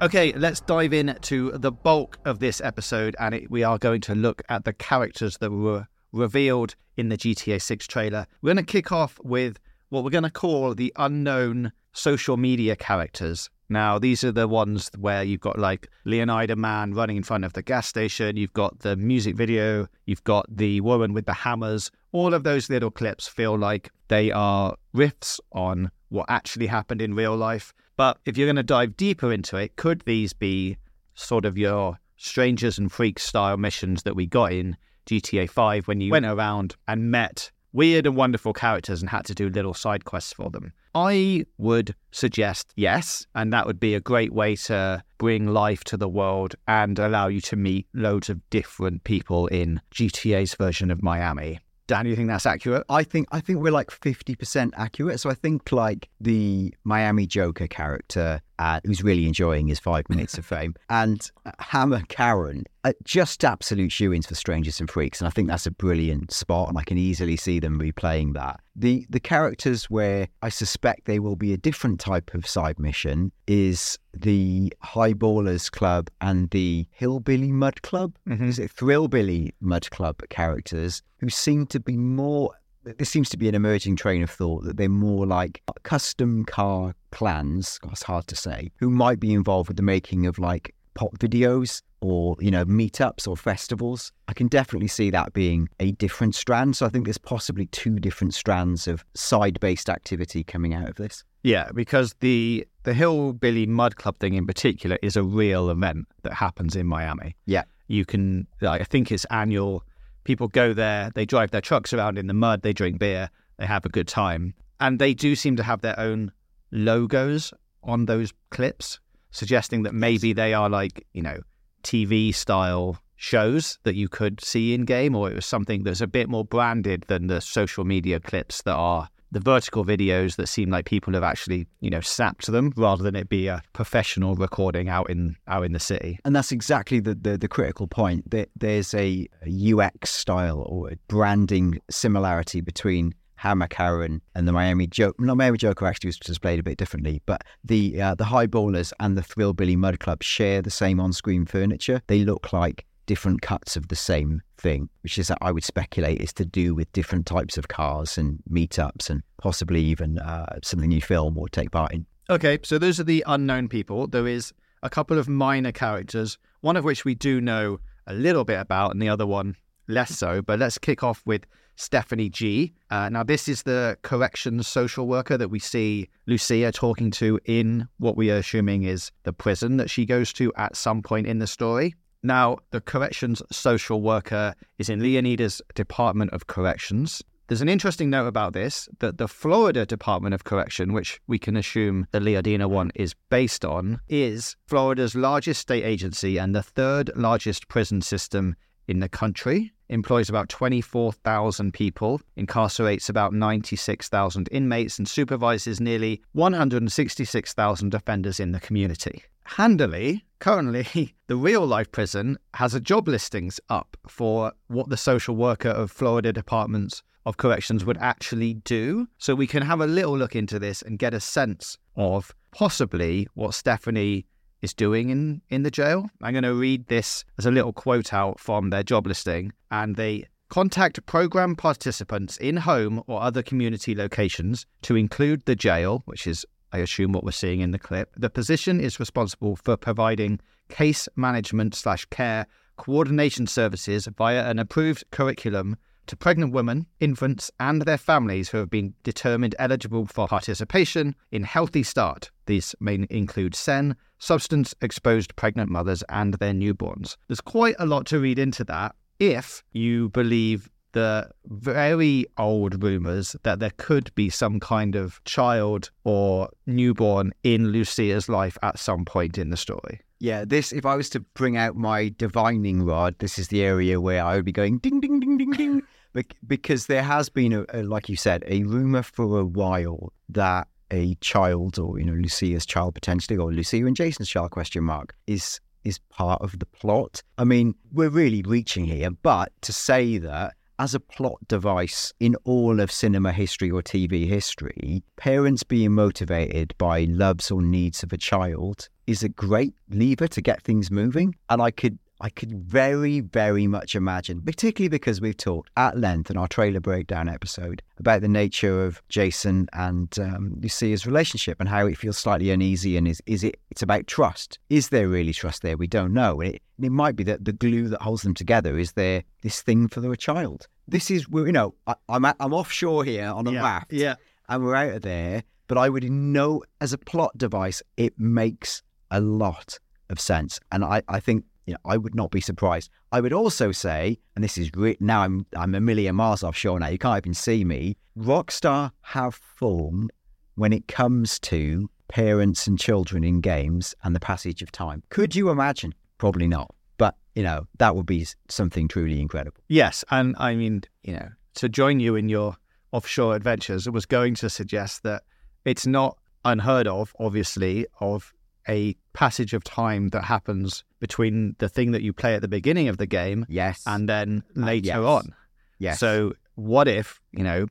Okay, 0.00 0.32
let's 0.34 0.60
dive 0.60 0.92
in 0.92 1.18
to 1.22 1.50
the 1.58 1.72
bulk 1.72 2.20
of 2.24 2.38
this 2.38 2.60
episode, 2.60 3.16
and 3.18 3.34
it, 3.34 3.50
we 3.50 3.64
are 3.64 3.78
going 3.78 4.00
to 4.02 4.14
look 4.14 4.42
at 4.48 4.64
the 4.64 4.72
characters 4.72 5.38
that 5.38 5.50
were 5.50 5.88
revealed 6.12 6.76
in 6.96 7.08
the 7.08 7.16
GTA 7.16 7.60
6 7.60 7.86
trailer. 7.88 8.24
We're 8.40 8.54
going 8.54 8.64
to 8.64 8.72
kick 8.72 8.92
off 8.92 9.18
with 9.24 9.58
what 9.88 10.04
we're 10.04 10.10
going 10.10 10.22
to 10.22 10.30
call 10.30 10.76
the 10.76 10.92
unknown 10.94 11.72
social 11.94 12.36
media 12.36 12.76
characters. 12.76 13.50
Now, 13.68 13.98
these 13.98 14.22
are 14.22 14.30
the 14.30 14.46
ones 14.46 14.88
where 14.96 15.24
you've 15.24 15.40
got 15.40 15.58
like 15.58 15.88
Leonida 16.06 16.56
Man 16.56 16.94
running 16.94 17.16
in 17.16 17.24
front 17.24 17.44
of 17.44 17.54
the 17.54 17.62
gas 17.62 17.88
station, 17.88 18.36
you've 18.36 18.52
got 18.52 18.78
the 18.78 18.94
music 18.94 19.34
video, 19.34 19.88
you've 20.06 20.22
got 20.22 20.46
the 20.48 20.80
woman 20.80 21.12
with 21.12 21.26
the 21.26 21.34
hammers. 21.34 21.90
All 22.12 22.34
of 22.34 22.44
those 22.44 22.70
little 22.70 22.92
clips 22.92 23.26
feel 23.26 23.58
like 23.58 23.90
they 24.06 24.30
are 24.30 24.76
riffs 24.94 25.40
on 25.50 25.90
what 26.10 26.26
actually 26.28 26.68
happened 26.68 27.02
in 27.02 27.14
real 27.14 27.36
life. 27.36 27.74
But 27.98 28.18
if 28.24 28.38
you're 28.38 28.46
going 28.46 28.56
to 28.56 28.62
dive 28.62 28.96
deeper 28.96 29.32
into 29.32 29.56
it, 29.56 29.74
could 29.74 30.02
these 30.06 30.32
be 30.32 30.78
sort 31.14 31.44
of 31.44 31.58
your 31.58 31.98
strangers 32.16 32.78
and 32.78 32.90
freaks 32.90 33.24
style 33.24 33.56
missions 33.56 34.04
that 34.04 34.14
we 34.14 34.24
got 34.24 34.52
in 34.52 34.76
GTA 35.06 35.50
5 35.50 35.88
when 35.88 36.00
you 36.00 36.12
went 36.12 36.24
around 36.24 36.76
and 36.86 37.10
met 37.10 37.50
weird 37.72 38.06
and 38.06 38.14
wonderful 38.14 38.52
characters 38.52 39.00
and 39.00 39.10
had 39.10 39.24
to 39.24 39.34
do 39.34 39.48
little 39.48 39.74
side 39.74 40.04
quests 40.04 40.32
for 40.32 40.48
them? 40.48 40.72
I 40.94 41.44
would 41.58 41.92
suggest 42.12 42.72
yes, 42.76 43.26
and 43.34 43.52
that 43.52 43.66
would 43.66 43.80
be 43.80 43.96
a 43.96 44.00
great 44.00 44.32
way 44.32 44.54
to 44.56 45.02
bring 45.18 45.48
life 45.48 45.82
to 45.84 45.96
the 45.96 46.08
world 46.08 46.54
and 46.68 47.00
allow 47.00 47.26
you 47.26 47.40
to 47.42 47.56
meet 47.56 47.88
loads 47.94 48.30
of 48.30 48.48
different 48.50 49.02
people 49.02 49.48
in 49.48 49.80
GTA's 49.92 50.54
version 50.54 50.92
of 50.92 51.02
Miami. 51.02 51.58
Dan, 51.88 52.06
you 52.06 52.14
think 52.14 52.28
that's 52.28 52.46
accurate? 52.46 52.84
I 52.90 53.02
think 53.02 53.26
I 53.32 53.40
think 53.40 53.60
we're 53.60 53.72
like 53.72 53.90
fifty 53.90 54.36
percent 54.36 54.74
accurate. 54.76 55.18
So 55.20 55.30
I 55.30 55.34
think 55.34 55.72
like 55.72 56.08
the 56.20 56.74
Miami 56.84 57.26
Joker 57.26 57.66
character, 57.66 58.42
uh, 58.58 58.80
who's 58.84 59.02
really 59.02 59.26
enjoying 59.26 59.68
his 59.68 59.78
five 59.78 60.08
minutes 60.08 60.38
of 60.38 60.44
fame, 60.46 60.74
and 60.90 61.30
uh, 61.46 61.52
Hammer 61.58 62.02
Karen, 62.08 62.64
uh, 62.84 62.92
just 63.04 63.44
absolute 63.44 63.92
shoe-ins 63.92 64.26
for 64.26 64.34
Strangers 64.34 64.80
and 64.80 64.90
Freaks, 64.90 65.20
and 65.20 65.28
I 65.28 65.30
think 65.30 65.48
that's 65.48 65.66
a 65.66 65.70
brilliant 65.70 66.32
spot, 66.32 66.68
and 66.68 66.78
I 66.78 66.82
can 66.82 66.98
easily 66.98 67.36
see 67.36 67.58
them 67.60 67.78
replaying 67.78 68.34
that. 68.34 68.60
The 68.76 69.06
the 69.10 69.20
characters 69.20 69.90
where 69.90 70.28
I 70.42 70.48
suspect 70.50 71.06
they 71.06 71.18
will 71.18 71.36
be 71.36 71.52
a 71.52 71.56
different 71.56 71.98
type 72.00 72.34
of 72.34 72.46
side 72.46 72.78
mission 72.78 73.32
is 73.46 73.98
the 74.14 74.72
Highballers 74.84 75.70
Club 75.70 76.10
and 76.20 76.50
the 76.50 76.86
Hillbilly 76.90 77.50
Mud 77.52 77.82
Club. 77.82 78.14
Mhm. 78.28 78.48
Is 78.48 78.58
it 78.58 78.70
Thrillbilly 78.70 79.52
Mud 79.60 79.90
Club 79.90 80.22
characters 80.30 81.02
who 81.18 81.28
seem 81.28 81.66
to 81.66 81.80
be 81.80 81.96
more 81.96 82.52
there 82.96 83.06
seems 83.06 83.28
to 83.30 83.36
be 83.36 83.48
an 83.48 83.54
emerging 83.54 83.96
train 83.96 84.22
of 84.22 84.30
thought 84.30 84.64
that 84.64 84.76
they're 84.76 84.88
more 84.88 85.26
like 85.26 85.62
custom 85.82 86.44
car 86.44 86.94
clans, 87.10 87.78
it's 87.90 88.02
hard 88.02 88.26
to 88.28 88.36
say, 88.36 88.70
who 88.76 88.90
might 88.90 89.20
be 89.20 89.32
involved 89.32 89.68
with 89.68 89.76
the 89.76 89.82
making 89.82 90.26
of 90.26 90.38
like 90.38 90.74
pop 90.94 91.16
videos 91.18 91.82
or, 92.00 92.36
you 92.40 92.50
know, 92.50 92.64
meetups 92.64 93.26
or 93.26 93.36
festivals. 93.36 94.12
I 94.28 94.32
can 94.32 94.48
definitely 94.48 94.88
see 94.88 95.10
that 95.10 95.32
being 95.32 95.68
a 95.80 95.92
different 95.92 96.34
strand. 96.34 96.76
So 96.76 96.86
I 96.86 96.88
think 96.88 97.04
there's 97.04 97.18
possibly 97.18 97.66
two 97.66 97.98
different 97.98 98.34
strands 98.34 98.88
of 98.88 99.04
side 99.14 99.58
based 99.60 99.88
activity 99.88 100.44
coming 100.44 100.74
out 100.74 100.88
of 100.88 100.96
this. 100.96 101.24
Yeah, 101.42 101.70
because 101.72 102.14
the 102.20 102.66
the 102.82 102.94
Hillbilly 102.94 103.66
Mud 103.66 103.96
Club 103.96 104.18
thing 104.18 104.34
in 104.34 104.46
particular 104.46 104.98
is 105.02 105.16
a 105.16 105.22
real 105.22 105.70
event 105.70 106.06
that 106.22 106.34
happens 106.34 106.74
in 106.74 106.86
Miami. 106.86 107.36
Yeah. 107.46 107.62
You 107.86 108.04
can 108.04 108.46
I 108.62 108.84
think 108.84 109.10
it's 109.12 109.24
annual. 109.26 109.84
People 110.24 110.48
go 110.48 110.72
there, 110.72 111.10
they 111.14 111.24
drive 111.24 111.50
their 111.50 111.60
trucks 111.60 111.92
around 111.92 112.18
in 112.18 112.26
the 112.26 112.34
mud, 112.34 112.62
they 112.62 112.72
drink 112.72 112.98
beer, 112.98 113.30
they 113.58 113.66
have 113.66 113.84
a 113.84 113.88
good 113.88 114.08
time. 114.08 114.54
And 114.80 114.98
they 114.98 115.14
do 115.14 115.34
seem 115.34 115.56
to 115.56 115.62
have 115.62 115.80
their 115.80 115.98
own 115.98 116.32
logos 116.70 117.52
on 117.82 118.06
those 118.06 118.32
clips, 118.50 119.00
suggesting 119.30 119.82
that 119.82 119.94
maybe 119.94 120.32
they 120.32 120.54
are 120.54 120.68
like, 120.68 121.06
you 121.12 121.22
know, 121.22 121.40
TV 121.82 122.34
style 122.34 122.98
shows 123.16 123.78
that 123.82 123.96
you 123.96 124.08
could 124.08 124.40
see 124.40 124.74
in 124.74 124.84
game, 124.84 125.14
or 125.14 125.30
it 125.30 125.34
was 125.34 125.46
something 125.46 125.82
that's 125.82 126.00
a 126.00 126.06
bit 126.06 126.28
more 126.28 126.44
branded 126.44 127.04
than 127.08 127.26
the 127.26 127.40
social 127.40 127.84
media 127.84 128.20
clips 128.20 128.62
that 128.62 128.74
are 128.74 129.08
the 129.30 129.40
vertical 129.40 129.84
videos 129.84 130.36
that 130.36 130.48
seem 130.48 130.70
like 130.70 130.86
people 130.86 131.12
have 131.14 131.22
actually, 131.22 131.66
you 131.80 131.90
know, 131.90 132.00
sapped 132.00 132.46
them 132.46 132.72
rather 132.76 133.02
than 133.02 133.16
it 133.16 133.28
be 133.28 133.46
a 133.46 133.62
professional 133.72 134.34
recording 134.34 134.88
out 134.88 135.10
in 135.10 135.36
out 135.46 135.64
in 135.64 135.72
the 135.72 135.80
city. 135.80 136.18
And 136.24 136.34
that's 136.34 136.52
exactly 136.52 137.00
the, 137.00 137.14
the, 137.14 137.38
the 137.38 137.48
critical 137.48 137.86
point. 137.86 138.30
That 138.30 138.48
there's 138.56 138.94
a 138.94 139.28
UX 139.46 140.10
style 140.10 140.62
or 140.66 140.90
a 140.90 140.96
branding 141.08 141.80
similarity 141.90 142.60
between 142.60 143.14
Hammer 143.38 143.68
Karen 143.68 144.20
and 144.34 144.48
the 144.48 144.52
Miami 144.52 144.88
Joker, 144.88 145.22
not 145.22 145.36
Miami 145.36 145.58
Joker 145.58 145.86
actually 145.86 146.08
was 146.08 146.18
displayed 146.18 146.58
a 146.58 146.62
bit 146.62 146.76
differently, 146.76 147.22
but 147.24 147.42
the 147.64 148.00
uh, 148.02 148.14
the 148.16 148.24
Highballers 148.24 148.92
and 148.98 149.16
the 149.16 149.22
Thrillbilly 149.22 149.76
Mud 149.76 150.00
Club 150.00 150.24
share 150.24 150.60
the 150.60 150.70
same 150.70 150.98
on-screen 150.98 151.46
furniture. 151.46 152.02
They 152.08 152.24
look 152.24 152.52
like 152.52 152.84
different 153.08 153.40
cuts 153.40 153.74
of 153.74 153.88
the 153.88 153.96
same 153.96 154.42
thing, 154.58 154.90
which 155.02 155.18
is 155.18 155.32
I 155.40 155.50
would 155.50 155.64
speculate 155.64 156.20
is 156.20 156.32
to 156.34 156.44
do 156.44 156.74
with 156.74 156.92
different 156.92 157.24
types 157.26 157.56
of 157.56 157.66
cars 157.66 158.18
and 158.18 158.38
meetups 158.48 159.08
and 159.08 159.22
possibly 159.38 159.82
even 159.82 160.18
uh, 160.18 160.58
something 160.62 160.92
you 160.92 161.00
film 161.00 161.36
or 161.38 161.48
take 161.48 161.72
part 161.72 161.92
in. 161.92 162.06
Okay, 162.30 162.58
so 162.62 162.78
those 162.78 163.00
are 163.00 163.04
the 163.04 163.24
unknown 163.26 163.68
people. 163.68 164.06
There 164.06 164.28
is 164.28 164.52
a 164.82 164.90
couple 164.90 165.18
of 165.18 165.26
minor 165.26 165.72
characters, 165.72 166.36
one 166.60 166.76
of 166.76 166.84
which 166.84 167.06
we 167.06 167.14
do 167.14 167.40
know 167.40 167.80
a 168.06 168.12
little 168.12 168.44
bit 168.44 168.60
about, 168.60 168.92
and 168.92 169.00
the 169.00 169.08
other 169.08 169.26
one 169.26 169.56
less 169.88 170.14
so. 170.14 170.42
But 170.42 170.58
let's 170.58 170.76
kick 170.76 171.02
off 171.02 171.22
with 171.24 171.46
Stephanie 171.76 172.28
G. 172.28 172.74
Uh, 172.90 173.08
now, 173.08 173.22
this 173.22 173.48
is 173.48 173.62
the 173.62 173.96
corrections 174.02 174.68
social 174.68 175.06
worker 175.06 175.38
that 175.38 175.48
we 175.48 175.58
see 175.58 176.10
Lucia 176.26 176.70
talking 176.72 177.10
to 177.12 177.40
in 177.46 177.88
what 177.98 178.18
we 178.18 178.30
are 178.30 178.36
assuming 178.36 178.82
is 178.82 179.10
the 179.22 179.32
prison 179.32 179.78
that 179.78 179.88
she 179.88 180.04
goes 180.04 180.30
to 180.34 180.52
at 180.56 180.76
some 180.76 181.00
point 181.00 181.26
in 181.26 181.38
the 181.38 181.46
story. 181.46 181.94
Now, 182.22 182.58
the 182.70 182.80
corrections 182.80 183.42
social 183.52 184.02
worker 184.02 184.54
is 184.78 184.88
in 184.88 185.00
Leonida's 185.00 185.62
Department 185.74 186.32
of 186.32 186.48
Corrections. 186.48 187.22
There's 187.46 187.62
an 187.62 187.68
interesting 187.68 188.10
note 188.10 188.26
about 188.26 188.52
this 188.52 188.88
that 188.98 189.18
the 189.18 189.28
Florida 189.28 189.86
Department 189.86 190.34
of 190.34 190.44
Correction, 190.44 190.92
which 190.92 191.20
we 191.28 191.38
can 191.38 191.56
assume 191.56 192.06
the 192.10 192.20
Leonida 192.20 192.68
one 192.68 192.90
is 192.94 193.14
based 193.30 193.64
on, 193.64 194.00
is 194.08 194.56
Florida's 194.66 195.14
largest 195.14 195.60
state 195.60 195.84
agency 195.84 196.38
and 196.38 196.54
the 196.54 196.62
third 196.62 197.10
largest 197.14 197.68
prison 197.68 198.02
system 198.02 198.56
in 198.88 199.00
the 199.00 199.08
country 199.08 199.72
employs 199.88 200.28
about 200.28 200.48
24,000 200.48 201.72
people, 201.72 202.20
incarcerates 202.36 203.08
about 203.08 203.32
96,000 203.32 204.48
inmates, 204.50 204.98
and 204.98 205.08
supervises 205.08 205.80
nearly 205.80 206.20
166,000 206.32 207.94
offenders 207.94 208.40
in 208.40 208.52
the 208.52 208.60
community. 208.60 209.22
Handily, 209.56 210.24
currently, 210.40 211.14
the 211.26 211.36
real 211.36 211.66
life 211.66 211.90
prison 211.90 212.36
has 212.54 212.74
a 212.74 212.80
job 212.80 213.08
listings 213.08 213.58
up 213.70 213.96
for 214.06 214.52
what 214.66 214.90
the 214.90 214.96
social 214.96 215.34
worker 215.34 215.70
of 215.70 215.90
Florida 215.90 216.32
Departments 216.32 217.02
of 217.24 217.38
Corrections 217.38 217.84
would 217.84 217.98
actually 217.98 218.54
do. 218.54 219.08
So 219.16 219.34
we 219.34 219.46
can 219.46 219.62
have 219.62 219.80
a 219.80 219.86
little 219.86 220.16
look 220.16 220.36
into 220.36 220.58
this 220.58 220.82
and 220.82 220.98
get 220.98 221.14
a 221.14 221.20
sense 221.20 221.78
of 221.96 222.34
possibly 222.52 223.26
what 223.34 223.54
Stephanie 223.54 224.26
is 224.60 224.74
doing 224.74 225.08
in, 225.08 225.40
in 225.48 225.62
the 225.62 225.70
jail. 225.70 226.10
I'm 226.22 226.34
going 226.34 226.44
to 226.44 226.54
read 226.54 226.86
this 226.88 227.24
as 227.38 227.46
a 227.46 227.50
little 227.50 227.72
quote 227.72 228.12
out 228.12 228.38
from 228.38 228.70
their 228.70 228.82
job 228.82 229.06
listing. 229.06 229.52
And 229.70 229.96
they 229.96 230.26
contact 230.50 231.04
program 231.06 231.56
participants 231.56 232.36
in 232.36 232.58
home 232.58 233.02
or 233.06 233.22
other 233.22 233.42
community 233.42 233.94
locations 233.94 234.66
to 234.82 234.94
include 234.94 235.44
the 235.46 235.56
jail, 235.56 236.02
which 236.04 236.26
is, 236.26 236.44
I 236.72 236.78
assume, 236.78 237.12
what 237.12 237.24
we're 237.24 237.32
seeing 237.32 237.60
in 237.60 237.70
the 237.70 237.78
clip. 237.78 238.12
The 238.16 238.30
position 238.30 238.80
is 238.80 239.00
responsible 239.00 239.56
for 239.56 239.76
providing 239.76 240.40
case 240.68 241.08
management 241.16 241.74
slash 241.74 242.04
care 242.06 242.46
coordination 242.76 243.46
services 243.46 244.08
via 244.16 244.48
an 244.48 244.58
approved 244.58 245.04
curriculum 245.10 245.76
to 246.06 246.16
pregnant 246.16 246.52
women, 246.52 246.86
infants, 247.00 247.50
and 247.60 247.82
their 247.82 247.98
families 247.98 248.48
who 248.48 248.58
have 248.58 248.70
been 248.70 248.94
determined 249.02 249.54
eligible 249.58 250.06
for 250.06 250.26
participation 250.26 251.14
in 251.30 251.42
Healthy 251.42 251.82
Start. 251.82 252.30
These 252.46 252.74
may 252.80 253.06
include 253.10 253.54
SEN, 253.54 253.94
substance 254.18 254.74
exposed 254.80 255.36
pregnant 255.36 255.70
mothers, 255.70 256.02
and 256.08 256.34
their 256.34 256.54
newborns. 256.54 257.16
There's 257.28 257.42
quite 257.42 257.76
a 257.78 257.86
lot 257.86 258.06
to 258.06 258.18
read 258.18 258.38
into 258.38 258.64
that 258.64 258.94
if 259.18 259.62
you 259.72 260.08
believe 260.10 260.70
the 260.92 261.30
very 261.46 262.26
old 262.36 262.82
rumours 262.82 263.36
that 263.42 263.60
there 263.60 263.72
could 263.76 264.14
be 264.14 264.30
some 264.30 264.60
kind 264.60 264.96
of 264.96 265.22
child 265.24 265.90
or 266.04 266.48
newborn 266.66 267.32
in 267.42 267.68
Lucia's 267.68 268.28
life 268.28 268.56
at 268.62 268.78
some 268.78 269.04
point 269.04 269.38
in 269.38 269.50
the 269.50 269.56
story. 269.56 270.00
Yeah, 270.20 270.44
this, 270.44 270.72
if 270.72 270.84
I 270.84 270.96
was 270.96 271.08
to 271.10 271.20
bring 271.20 271.56
out 271.56 271.76
my 271.76 272.08
divining 272.08 272.82
rod, 272.84 273.14
this 273.18 273.38
is 273.38 273.48
the 273.48 273.62
area 273.62 274.00
where 274.00 274.24
I 274.24 274.36
would 274.36 274.44
be 274.44 274.52
going 274.52 274.78
ding, 274.78 275.00
ding, 275.00 275.20
ding, 275.20 275.38
ding, 275.38 275.50
ding. 275.52 275.82
because 276.46 276.86
there 276.86 277.02
has 277.02 277.28
been, 277.28 277.52
a, 277.52 277.64
a, 277.72 277.82
like 277.82 278.08
you 278.08 278.16
said, 278.16 278.42
a 278.46 278.62
rumor 278.64 279.02
for 279.02 279.38
a 279.38 279.44
while 279.44 280.12
that 280.30 280.66
a 280.90 281.14
child, 281.16 281.78
or 281.78 281.98
you 281.98 282.04
know, 282.04 282.14
Lucia's 282.14 282.66
child 282.66 282.94
potentially, 282.94 283.36
or 283.38 283.52
Lucia 283.52 283.76
and 283.76 283.94
Jason's 283.94 284.28
child 284.28 284.50
question 284.50 284.84
mark, 284.84 285.14
is 285.26 285.60
is 285.84 285.98
part 286.10 286.42
of 286.42 286.58
the 286.58 286.66
plot. 286.66 287.22
I 287.38 287.44
mean, 287.44 287.74
we're 287.92 288.10
really 288.10 288.42
reaching 288.42 288.84
here, 288.84 289.10
but 289.10 289.52
to 289.62 289.72
say 289.72 290.18
that 290.18 290.54
as 290.78 290.94
a 290.94 291.00
plot 291.00 291.38
device 291.48 292.12
in 292.20 292.36
all 292.44 292.80
of 292.80 292.90
cinema 292.90 293.32
history 293.32 293.70
or 293.70 293.82
TV 293.82 294.26
history, 294.26 295.02
parents 295.16 295.62
being 295.62 295.92
motivated 295.92 296.72
by 296.78 297.04
loves 297.04 297.50
or 297.50 297.60
needs 297.60 298.02
of 298.02 298.12
a 298.12 298.18
child 298.18 298.88
is 299.06 299.22
a 299.22 299.28
great 299.28 299.74
lever 299.88 300.28
to 300.28 300.40
get 300.40 300.62
things 300.62 300.90
moving. 300.90 301.34
And 301.48 301.60
I 301.60 301.70
could 301.70 301.98
I 302.20 302.30
could 302.30 302.52
very, 302.52 303.20
very 303.20 303.66
much 303.66 303.94
imagine, 303.94 304.42
particularly 304.42 304.88
because 304.88 305.20
we've 305.20 305.36
talked 305.36 305.70
at 305.76 305.96
length 305.96 306.30
in 306.30 306.36
our 306.36 306.48
trailer 306.48 306.80
breakdown 306.80 307.28
episode 307.28 307.82
about 307.98 308.22
the 308.22 308.28
nature 308.28 308.84
of 308.84 309.00
Jason 309.08 309.68
and 309.72 310.18
um, 310.18 310.58
Lucia's 310.60 311.06
relationship 311.06 311.60
and 311.60 311.68
how 311.68 311.86
it 311.86 311.96
feels 311.96 312.18
slightly 312.18 312.50
uneasy. 312.50 312.96
And 312.96 313.06
is, 313.06 313.22
is 313.26 313.44
it, 313.44 313.60
it's 313.70 313.82
about 313.82 314.08
trust. 314.08 314.58
Is 314.68 314.88
there 314.88 315.08
really 315.08 315.32
trust 315.32 315.62
there? 315.62 315.76
We 315.76 315.86
don't 315.86 316.12
know. 316.12 316.40
And 316.40 316.54
it, 316.54 316.62
it 316.80 316.90
might 316.90 317.14
be 317.14 317.24
that 317.24 317.44
the 317.44 317.52
glue 317.52 317.88
that 317.88 318.02
holds 318.02 318.22
them 318.22 318.34
together 318.34 318.78
is 318.78 318.92
there 318.92 319.22
this 319.42 319.62
thing 319.62 319.86
for 319.86 320.00
their 320.00 320.16
child. 320.16 320.66
This 320.88 321.10
is, 321.10 321.26
you 321.32 321.52
know, 321.52 321.74
I, 321.86 321.94
am 322.08 322.24
I'm, 322.24 322.34
I'm 322.40 322.52
offshore 322.52 323.04
here 323.04 323.28
on 323.28 323.46
a 323.46 323.52
yeah, 323.52 323.62
raft. 323.62 323.92
Yeah. 323.92 324.16
And 324.48 324.64
we're 324.64 324.74
out 324.74 324.94
of 324.94 325.02
there. 325.02 325.44
But 325.68 325.78
I 325.78 325.88
would 325.88 326.10
know 326.10 326.64
as 326.80 326.92
a 326.92 326.98
plot 326.98 327.36
device, 327.36 327.82
it 327.96 328.18
makes 328.18 328.82
a 329.10 329.20
lot 329.20 329.78
of 330.08 330.18
sense. 330.18 330.58
And 330.72 330.84
I, 330.84 331.02
I 331.08 331.20
think 331.20 331.44
you 331.68 331.74
know, 331.74 331.80
I 331.84 331.98
would 331.98 332.14
not 332.14 332.30
be 332.30 332.40
surprised. 332.40 332.90
I 333.12 333.20
would 333.20 333.34
also 333.34 333.72
say, 333.72 334.18
and 334.34 334.42
this 334.42 334.56
is 334.56 334.70
re- 334.74 334.96
now 335.00 335.20
I'm 335.20 335.44
I'm 335.54 335.74
a 335.74 335.80
million 335.82 336.14
miles 336.16 336.42
offshore 336.42 336.80
now. 336.80 336.88
You 336.88 336.96
can't 336.96 337.18
even 337.18 337.34
see 337.34 337.62
me. 337.62 337.98
Rockstar 338.18 338.92
have 339.02 339.34
formed 339.34 340.10
when 340.54 340.72
it 340.72 340.88
comes 340.88 341.38
to 341.40 341.90
parents 342.08 342.66
and 342.66 342.78
children 342.78 343.22
in 343.22 343.42
games 343.42 343.94
and 344.02 344.16
the 344.16 344.20
passage 344.20 344.62
of 344.62 344.72
time. 344.72 345.02
Could 345.10 345.36
you 345.36 345.50
imagine? 345.50 345.94
Probably 346.16 346.48
not. 346.48 346.74
But 346.96 347.16
you 347.34 347.42
know 347.42 347.66
that 347.76 347.94
would 347.94 348.06
be 348.06 348.26
something 348.48 348.88
truly 348.88 349.20
incredible. 349.20 349.60
Yes, 349.68 350.06
and 350.10 350.36
I 350.38 350.54
mean, 350.54 350.84
you 351.02 351.12
know, 351.12 351.28
to 351.56 351.68
join 351.68 352.00
you 352.00 352.16
in 352.16 352.30
your 352.30 352.56
offshore 352.92 353.36
adventures, 353.36 353.86
was 353.90 354.06
going 354.06 354.34
to 354.36 354.48
suggest 354.48 355.02
that 355.02 355.22
it's 355.66 355.86
not 355.86 356.16
unheard 356.46 356.88
of, 356.88 357.14
obviously, 357.20 357.86
of 358.00 358.32
a 358.68 358.96
passage 359.12 359.54
of 359.54 359.64
time 359.64 360.08
that 360.10 360.24
happens 360.24 360.84
between 361.00 361.56
the 361.58 361.68
thing 361.68 361.92
that 361.92 362.02
you 362.02 362.12
play 362.12 362.34
at 362.34 362.42
the 362.42 362.48
beginning 362.48 362.88
of 362.88 362.96
the 362.98 363.06
game 363.06 363.46
yes. 363.48 363.82
and 363.86 364.08
then 364.08 364.42
Uh, 364.56 364.60
later 364.66 364.86
yes. 364.86 364.98
on. 364.98 365.34
Yes. 365.78 366.00
So 366.00 366.34
what 366.54 366.88
if 366.88 367.20
you 367.32 367.44
know 367.44 367.66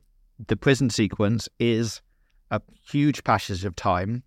the 0.47 0.55
prison 0.55 0.89
sequence 0.89 1.49
is 1.59 2.01
a 2.51 2.61
huge 2.89 3.23
passage 3.23 3.65
of 3.65 3.75
time 3.75 4.23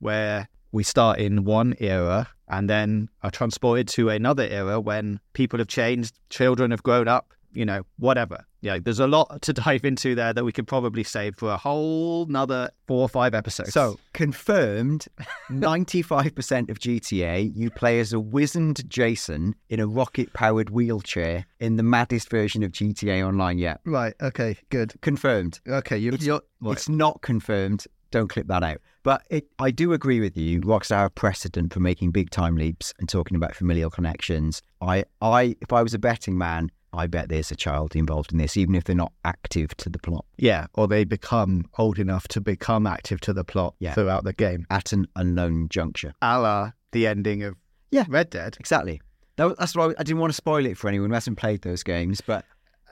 where 0.00 0.48
we 0.72 0.82
start 0.82 1.18
in 1.18 1.44
one 1.44 1.74
era 1.78 2.28
and 2.48 2.68
then 2.68 3.08
are 3.22 3.30
transported 3.30 3.88
to 3.88 4.08
another 4.08 4.42
era 4.44 4.80
when 4.80 5.20
people 5.32 5.58
have 5.58 5.68
changed 5.68 6.18
children 6.30 6.70
have 6.70 6.82
grown 6.82 7.08
up 7.08 7.32
you 7.54 7.64
know 7.64 7.82
whatever 7.98 8.44
yeah 8.62 8.78
there's 8.82 9.00
a 9.00 9.06
lot 9.06 9.42
to 9.42 9.52
dive 9.52 9.84
into 9.84 10.14
there 10.14 10.32
that 10.32 10.44
we 10.44 10.52
could 10.52 10.66
probably 10.66 11.04
save 11.04 11.36
for 11.36 11.50
a 11.50 11.56
whole 11.56 12.26
nother 12.26 12.70
four 12.86 13.02
or 13.02 13.08
five 13.08 13.34
episodes 13.34 13.72
So 13.72 13.98
confirmed, 14.12 15.06
ninety-five 15.50 16.34
percent 16.34 16.70
of 16.70 16.78
GTA, 16.78 17.54
you 17.54 17.70
play 17.70 18.00
as 18.00 18.12
a 18.12 18.20
wizened 18.20 18.88
Jason 18.88 19.54
in 19.68 19.80
a 19.80 19.86
rocket-powered 19.86 20.70
wheelchair 20.70 21.46
in 21.60 21.76
the 21.76 21.82
maddest 21.82 22.30
version 22.30 22.62
of 22.62 22.72
GTA 22.72 23.26
Online 23.26 23.58
yet. 23.58 23.80
right 23.84 24.14
okay 24.22 24.56
good 24.70 24.94
Confirmed. 25.02 25.60
okay 25.68 25.98
you, 25.98 26.08
It's- 26.12 26.26
you're 26.26 26.42
It's 26.72 26.88
not 26.88 27.20
confirmed. 27.22 27.86
Don't 28.10 28.28
clip 28.28 28.46
that 28.48 28.62
out. 28.62 28.76
But 29.04 29.22
it, 29.30 29.46
I 29.58 29.70
do 29.70 29.94
agree 29.94 30.20
with 30.20 30.36
you. 30.36 30.60
Rockstar 30.60 30.98
have 30.98 31.14
precedent 31.14 31.72
for 31.72 31.80
making 31.80 32.10
big 32.10 32.28
time 32.30 32.56
leaps 32.56 32.92
and 33.00 33.08
talking 33.08 33.36
about 33.36 33.56
familial 33.56 33.88
connections. 33.90 34.60
I, 34.82 35.04
I, 35.22 35.56
if 35.62 35.72
I 35.72 35.82
was 35.82 35.94
a 35.94 35.98
betting 35.98 36.36
man, 36.36 36.70
I 36.92 37.06
bet 37.06 37.28
there's 37.28 37.50
a 37.50 37.56
child 37.56 37.96
involved 37.96 38.32
in 38.32 38.38
this, 38.38 38.56
even 38.56 38.74
if 38.74 38.84
they're 38.84 38.94
not 38.96 39.12
active 39.24 39.76
to 39.78 39.88
the 39.88 39.98
plot 39.98 40.24
Yeah, 40.36 40.66
or 40.74 40.86
they 40.88 41.04
become 41.04 41.64
old 41.78 41.98
enough 41.98 42.28
to 42.28 42.40
become 42.40 42.86
active 42.86 43.20
to 43.22 43.32
the 43.32 43.44
plot 43.44 43.74
Yeah. 43.78 43.94
throughout 43.94 44.24
the 44.24 44.32
game, 44.32 44.66
at 44.70 44.92
an 44.92 45.06
unknown 45.16 45.68
juncture. 45.70 46.12
a 46.22 46.38
la 46.40 46.72
the 46.92 47.06
ending 47.06 47.42
of 47.42 47.54
Yeah. 47.90 48.04
Red 48.08 48.28
Dead. 48.30 48.56
Exactly. 48.60 49.00
That, 49.36 49.44
was- 49.46 49.56
that's 49.58 49.74
why 49.74 49.86
I, 49.86 49.94
I 49.98 50.02
didn't 50.02 50.18
want 50.18 50.30
to 50.32 50.36
spoil 50.36 50.66
it 50.66 50.76
for 50.76 50.88
anyone 50.88 51.08
who 51.08 51.14
hasn't 51.14 51.38
played 51.38 51.62
those 51.62 51.82
games. 51.82 52.20
But 52.20 52.44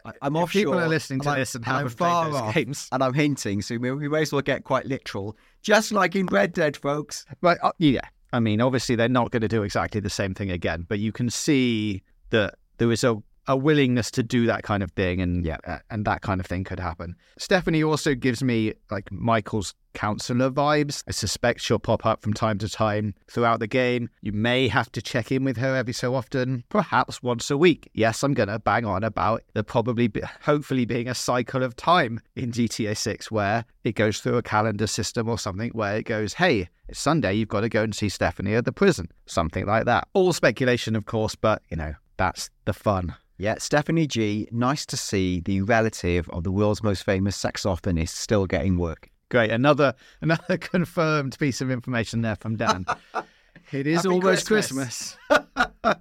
I, 0.07 0.13
I'm 0.23 0.35
if 0.37 0.43
offshore. 0.45 0.61
people 0.63 0.79
are 0.79 0.89
listening 0.89 1.21
to 1.21 1.29
and 1.29 1.37
I- 1.37 1.39
this 1.41 1.55
and 1.55 1.65
I'm 1.67 1.75
haven't 1.75 1.91
far 1.99 2.23
played 2.25 2.33
those 2.35 2.41
off, 2.41 2.55
games. 2.55 2.89
and 2.93 3.05
I'm 3.05 3.13
hinting, 3.13 3.61
so 3.61 3.77
we, 3.77 3.91
we 3.93 4.09
may 4.09 4.23
as 4.23 4.33
well 4.33 4.41
get 4.41 4.65
quite 4.65 4.87
literal, 4.87 5.37
just 5.61 5.93
like 5.93 6.17
in 6.17 6.25
Red 6.27 6.55
Dead, 6.55 6.75
folks. 6.79 7.27
Right. 7.43 7.59
Uh, 7.63 7.73
yeah. 7.79 8.01
I 8.33 8.41
mean, 8.41 8.61
obviously, 8.63 8.95
they're 8.97 9.09
not 9.11 9.31
going 9.33 9.43
to 9.43 9.49
do 9.49 9.63
exactly 9.65 10.01
the 10.01 10.09
same 10.09 10.33
thing 10.33 10.51
again, 10.51 10.87
but 10.89 11.01
you 11.01 11.13
can 11.13 11.29
see 11.29 12.03
that 12.31 12.55
there 12.79 12.91
is 12.93 13.05
a, 13.05 13.21
a 13.51 13.57
willingness 13.57 14.13
to 14.13 14.23
do 14.23 14.47
that 14.47 14.63
kind 14.63 14.81
of 14.81 14.93
thing, 14.93 15.21
and 15.21 15.45
Yeah. 15.45 15.57
uh, 15.67 15.79
and 15.91 16.05
that 16.05 16.23
kind 16.23 16.41
of 16.41 16.47
thing 16.47 16.63
could 16.63 16.79
happen. 16.79 17.17
Stephanie 17.37 17.83
also 17.83 18.15
gives 18.15 18.45
me 18.45 18.75
like 18.93 19.11
Michael's 19.11 19.75
counselor 19.93 20.51
vibes. 20.53 21.03
I 21.09 21.11
suspect 21.11 21.61
she'll 21.61 21.81
pop 21.81 22.07
up 22.07 22.23
from 22.23 22.33
time 22.33 22.59
to 22.59 22.69
time 22.69 23.13
throughout 23.29 23.59
the 23.59 23.67
game. 23.67 24.09
You 24.23 24.31
may 24.31 24.69
have 24.69 24.93
to 24.93 25.03
check 25.03 25.33
in 25.33 25.43
with 25.43 25.57
her 25.57 25.75
every 25.75 25.93
so 25.93 26.15
often, 26.15 26.63
perhaps 26.69 27.25
once 27.25 27.51
a 27.51 27.57
week. 27.57 27.91
Yes, 27.93 28.23
I'm 28.23 28.35
going 28.35 28.49
to 28.51 28.61
bang 28.61 28.85
on 28.85 29.03
about 29.03 29.43
there 29.55 29.65
probably, 29.65 30.07
be, 30.07 30.23
hopefully, 30.43 30.85
being 30.85 31.09
a 31.09 31.15
cycle 31.17 31.65
of 31.65 31.75
time 31.75 32.21
in 32.37 32.53
GTA 32.53 32.97
6 32.97 33.33
where 33.33 33.65
it 33.83 33.97
goes 33.97 34.21
through 34.21 34.37
a 34.37 34.43
calendar 34.43 34.87
system 34.87 35.29
or 35.29 35.41
something 35.41 35.71
where 35.71 35.97
it 35.97 36.05
goes, 36.05 36.35
hey, 36.35 36.69
it's 36.89 37.01
Sunday, 37.01 37.35
you've 37.35 37.49
got 37.49 37.63
to 37.63 37.69
go 37.69 37.83
and 37.83 37.95
see 37.97 38.09
Stephanie 38.09 38.55
at 38.55 38.65
the 38.65 38.73
prison. 38.73 39.09
Something 39.27 39.67
like 39.67 39.87
that. 39.87 40.07
All 40.13 40.33
speculation, 40.33 40.95
of 40.95 41.07
course, 41.07 41.35
but, 41.35 41.63
you 41.69 41.77
know, 41.77 41.95
that's 42.17 42.49
the 42.65 42.73
fun. 42.73 43.17
Yeah, 43.41 43.55
Stephanie 43.57 44.07
G. 44.07 44.49
Nice 44.53 44.85
to 44.85 44.99
see 44.99 45.41
the 45.41 45.63
relative 45.63 46.29
of 46.29 46.45
the 46.45 46.53
world's 46.53 46.83
most 46.83 47.05
famous 47.05 47.43
saxophonist 47.43 48.11
still 48.11 48.45
getting 48.45 48.77
work. 48.77 49.09
Great. 49.31 49.51
Another 49.51 49.95
another 50.21 50.59
confirmed 50.59 51.39
piece 51.39 51.63
of 51.63 51.71
information 51.71 52.21
there 52.21 52.37
from 52.37 52.57
Dan. 52.57 52.85
It 53.73 53.87
is 53.87 53.99
Happy 53.99 54.09
almost 54.09 54.47
Christmas. 54.47 55.17
Christmas. 55.29 55.97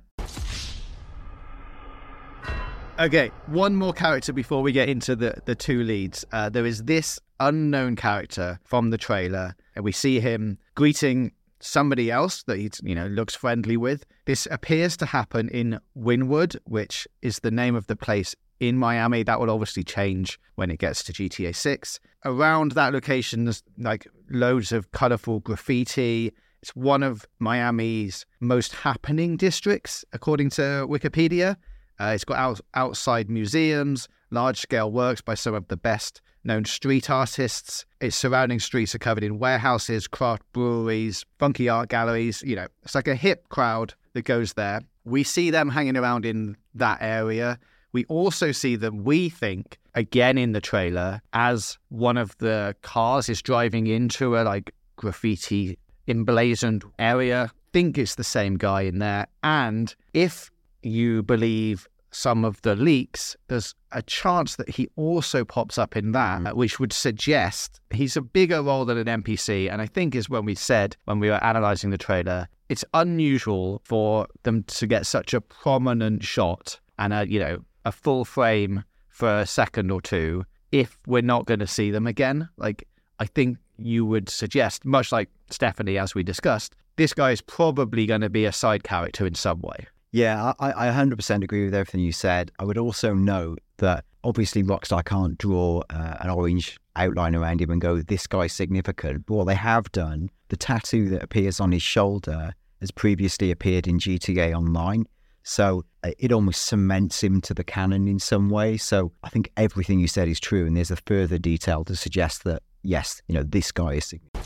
okay, 2.99 3.31
one 3.45 3.75
more 3.75 3.93
character 3.93 4.33
before 4.33 4.63
we 4.63 4.71
get 4.71 4.89
into 4.89 5.15
the, 5.15 5.35
the 5.45 5.53
two 5.53 5.83
leads. 5.83 6.25
Uh, 6.31 6.49
there 6.49 6.65
is 6.65 6.83
this 6.83 7.19
unknown 7.39 7.95
character 7.95 8.59
from 8.63 8.89
the 8.89 8.97
trailer, 8.97 9.55
and 9.75 9.85
we 9.85 9.91
see 9.91 10.19
him 10.19 10.57
greeting 10.73 11.31
somebody 11.59 12.09
else 12.11 12.43
that 12.43 12.57
he 12.57 12.69
you 12.83 12.95
know 12.95 13.07
looks 13.07 13.35
friendly 13.35 13.77
with. 13.77 14.05
This 14.25 14.47
appears 14.51 14.97
to 14.97 15.05
happen 15.05 15.49
in 15.49 15.79
Wynwood, 15.97 16.57
which 16.65 17.07
is 17.21 17.39
the 17.39 17.51
name 17.51 17.75
of 17.75 17.87
the 17.87 17.95
place 17.95 18.35
in 18.59 18.77
Miami. 18.77 19.23
That 19.23 19.39
will 19.39 19.49
obviously 19.49 19.83
change 19.83 20.39
when 20.55 20.71
it 20.71 20.79
gets 20.79 21.03
to 21.03 21.13
GTA 21.13 21.55
6. 21.55 21.99
Around 22.25 22.73
that 22.73 22.93
location, 22.93 23.45
there's 23.45 23.63
like 23.77 24.07
loads 24.29 24.71
of 24.71 24.91
colorful 24.91 25.39
graffiti. 25.39 26.33
It's 26.61 26.75
one 26.75 27.03
of 27.03 27.25
Miami's 27.39 28.25
most 28.41 28.73
happening 28.73 29.37
districts, 29.37 30.03
according 30.11 30.49
to 30.51 30.85
Wikipedia. 30.89 31.55
Uh, 31.99 32.11
it's 32.15 32.25
got 32.25 32.37
out- 32.37 32.61
outside 32.73 33.29
museums, 33.29 34.07
large 34.31 34.59
scale 34.59 34.91
works 34.91 35.21
by 35.21 35.35
some 35.35 35.53
of 35.53 35.67
the 35.67 35.77
best 35.77 36.21
known 36.43 36.65
street 36.65 37.09
artists. 37.09 37.85
Its 38.01 38.15
surrounding 38.15 38.59
streets 38.59 38.95
are 38.95 38.99
covered 38.99 39.23
in 39.23 39.39
warehouses, 39.39 40.07
craft 40.07 40.43
breweries, 40.53 41.25
funky 41.37 41.69
art 41.69 41.89
galleries. 41.89 42.41
You 42.45 42.55
know, 42.55 42.67
it's 42.83 42.95
like 42.95 43.07
a 43.07 43.15
hip 43.15 43.49
crowd 43.49 43.93
that 44.13 44.23
goes 44.23 44.53
there. 44.53 44.81
We 45.05 45.23
see 45.23 45.49
them 45.49 45.69
hanging 45.69 45.97
around 45.97 46.25
in 46.25 46.55
that 46.75 46.99
area. 47.01 47.59
We 47.91 48.05
also 48.05 48.51
see 48.51 48.75
them, 48.75 49.03
we 49.03 49.29
think, 49.29 49.79
again 49.95 50.37
in 50.37 50.51
the 50.51 50.61
trailer, 50.61 51.21
as 51.33 51.77
one 51.89 52.17
of 52.17 52.37
the 52.37 52.75
cars 52.81 53.29
is 53.29 53.41
driving 53.41 53.87
into 53.87 54.37
a 54.37 54.43
like 54.43 54.73
graffiti 54.95 55.79
emblazoned 56.07 56.83
area. 56.99 57.51
Think 57.73 57.97
it's 57.97 58.15
the 58.15 58.23
same 58.23 58.57
guy 58.57 58.81
in 58.81 58.99
there. 58.99 59.27
And 59.43 59.95
if 60.13 60.51
you 60.81 61.23
believe 61.23 61.87
some 62.11 62.43
of 62.43 62.61
the 62.61 62.75
leaks, 62.75 63.35
there's 63.47 63.75
a 63.91 64.01
chance 64.01 64.55
that 64.55 64.69
he 64.69 64.87
also 64.95 65.45
pops 65.45 65.77
up 65.77 65.95
in 65.95 66.11
that, 66.13 66.41
mm. 66.41 66.53
which 66.53 66.79
would 66.79 66.93
suggest 66.93 67.79
he's 67.91 68.17
a 68.17 68.21
bigger 68.21 68.61
role 68.61 68.85
than 68.85 68.97
an 68.97 69.23
NPC. 69.23 69.71
And 69.71 69.81
I 69.81 69.85
think 69.85 70.15
is 70.15 70.29
when 70.29 70.45
we 70.45 70.55
said, 70.55 70.95
when 71.05 71.19
we 71.19 71.29
were 71.29 71.43
analyzing 71.43 71.89
the 71.89 71.97
trailer, 71.97 72.47
it's 72.69 72.85
unusual 72.93 73.81
for 73.83 74.27
them 74.43 74.63
to 74.63 74.87
get 74.87 75.05
such 75.05 75.33
a 75.33 75.41
prominent 75.41 76.23
shot 76.23 76.79
and 76.97 77.13
a, 77.13 77.27
you 77.27 77.39
know, 77.39 77.59
a 77.85 77.91
full 77.91 78.25
frame 78.25 78.83
for 79.09 79.39
a 79.39 79.45
second 79.45 79.91
or 79.91 80.01
two 80.01 80.45
if 80.71 80.97
we're 81.07 81.21
not 81.21 81.45
going 81.45 81.59
to 81.59 81.67
see 81.67 81.91
them 81.91 82.05
again. 82.05 82.47
Like, 82.57 82.87
I 83.19 83.25
think 83.25 83.57
you 83.77 84.05
would 84.05 84.29
suggest, 84.29 84.85
much 84.85 85.11
like 85.11 85.29
Stephanie, 85.49 85.97
as 85.97 86.13
we 86.13 86.23
discussed, 86.23 86.75
this 86.95 87.13
guy 87.13 87.31
is 87.31 87.41
probably 87.41 88.05
going 88.05 88.21
to 88.21 88.29
be 88.29 88.45
a 88.45 88.51
side 88.51 88.83
character 88.83 89.25
in 89.25 89.35
some 89.35 89.61
way. 89.61 89.87
Yeah, 90.11 90.53
I, 90.59 90.89
I 90.89 90.91
100% 90.91 91.43
agree 91.43 91.65
with 91.65 91.75
everything 91.75 92.01
you 92.01 92.11
said. 92.11 92.51
I 92.59 92.63
would 92.63 92.77
also 92.77 93.13
note 93.13 93.59
that 93.77 94.05
obviously 94.23 94.63
Rockstar 94.63 95.05
can't 95.05 95.37
draw 95.37 95.81
uh, 95.89 96.15
an 96.19 96.29
orange 96.29 96.79
outline 96.95 97.35
around 97.35 97.61
him 97.61 97.69
and 97.69 97.79
go, 97.79 98.01
this 98.01 98.25
guy's 98.25 98.53
significant. 98.53 99.25
But 99.27 99.35
what 99.35 99.47
they 99.47 99.55
have 99.55 99.91
done, 99.91 100.29
the 100.49 100.57
tattoo 100.57 101.09
that 101.09 101.23
appears 101.23 101.59
on 101.59 101.71
his 101.71 101.83
shoulder 101.83 102.53
has 102.79 102.91
previously 102.91 103.51
appeared 103.51 103.87
in 103.87 103.99
GTA 103.99 104.55
Online. 104.55 105.05
So 105.43 105.85
uh, 106.03 106.11
it 106.17 106.31
almost 106.31 106.63
cements 106.63 107.23
him 107.23 107.39
to 107.41 107.53
the 107.53 107.63
canon 107.63 108.07
in 108.07 108.19
some 108.19 108.49
way. 108.49 108.77
So 108.77 109.11
I 109.23 109.29
think 109.29 109.51
everything 109.57 109.99
you 109.99 110.07
said 110.07 110.27
is 110.27 110.39
true. 110.39 110.65
And 110.65 110.75
there's 110.75 110.91
a 110.91 110.97
further 110.97 111.37
detail 111.37 111.83
to 111.85 111.95
suggest 111.95 112.43
that, 112.45 112.63
yes, 112.83 113.21
you 113.27 113.35
know, 113.35 113.43
this 113.43 113.71
guy 113.71 113.93
is 113.93 114.05
significant. 114.05 114.45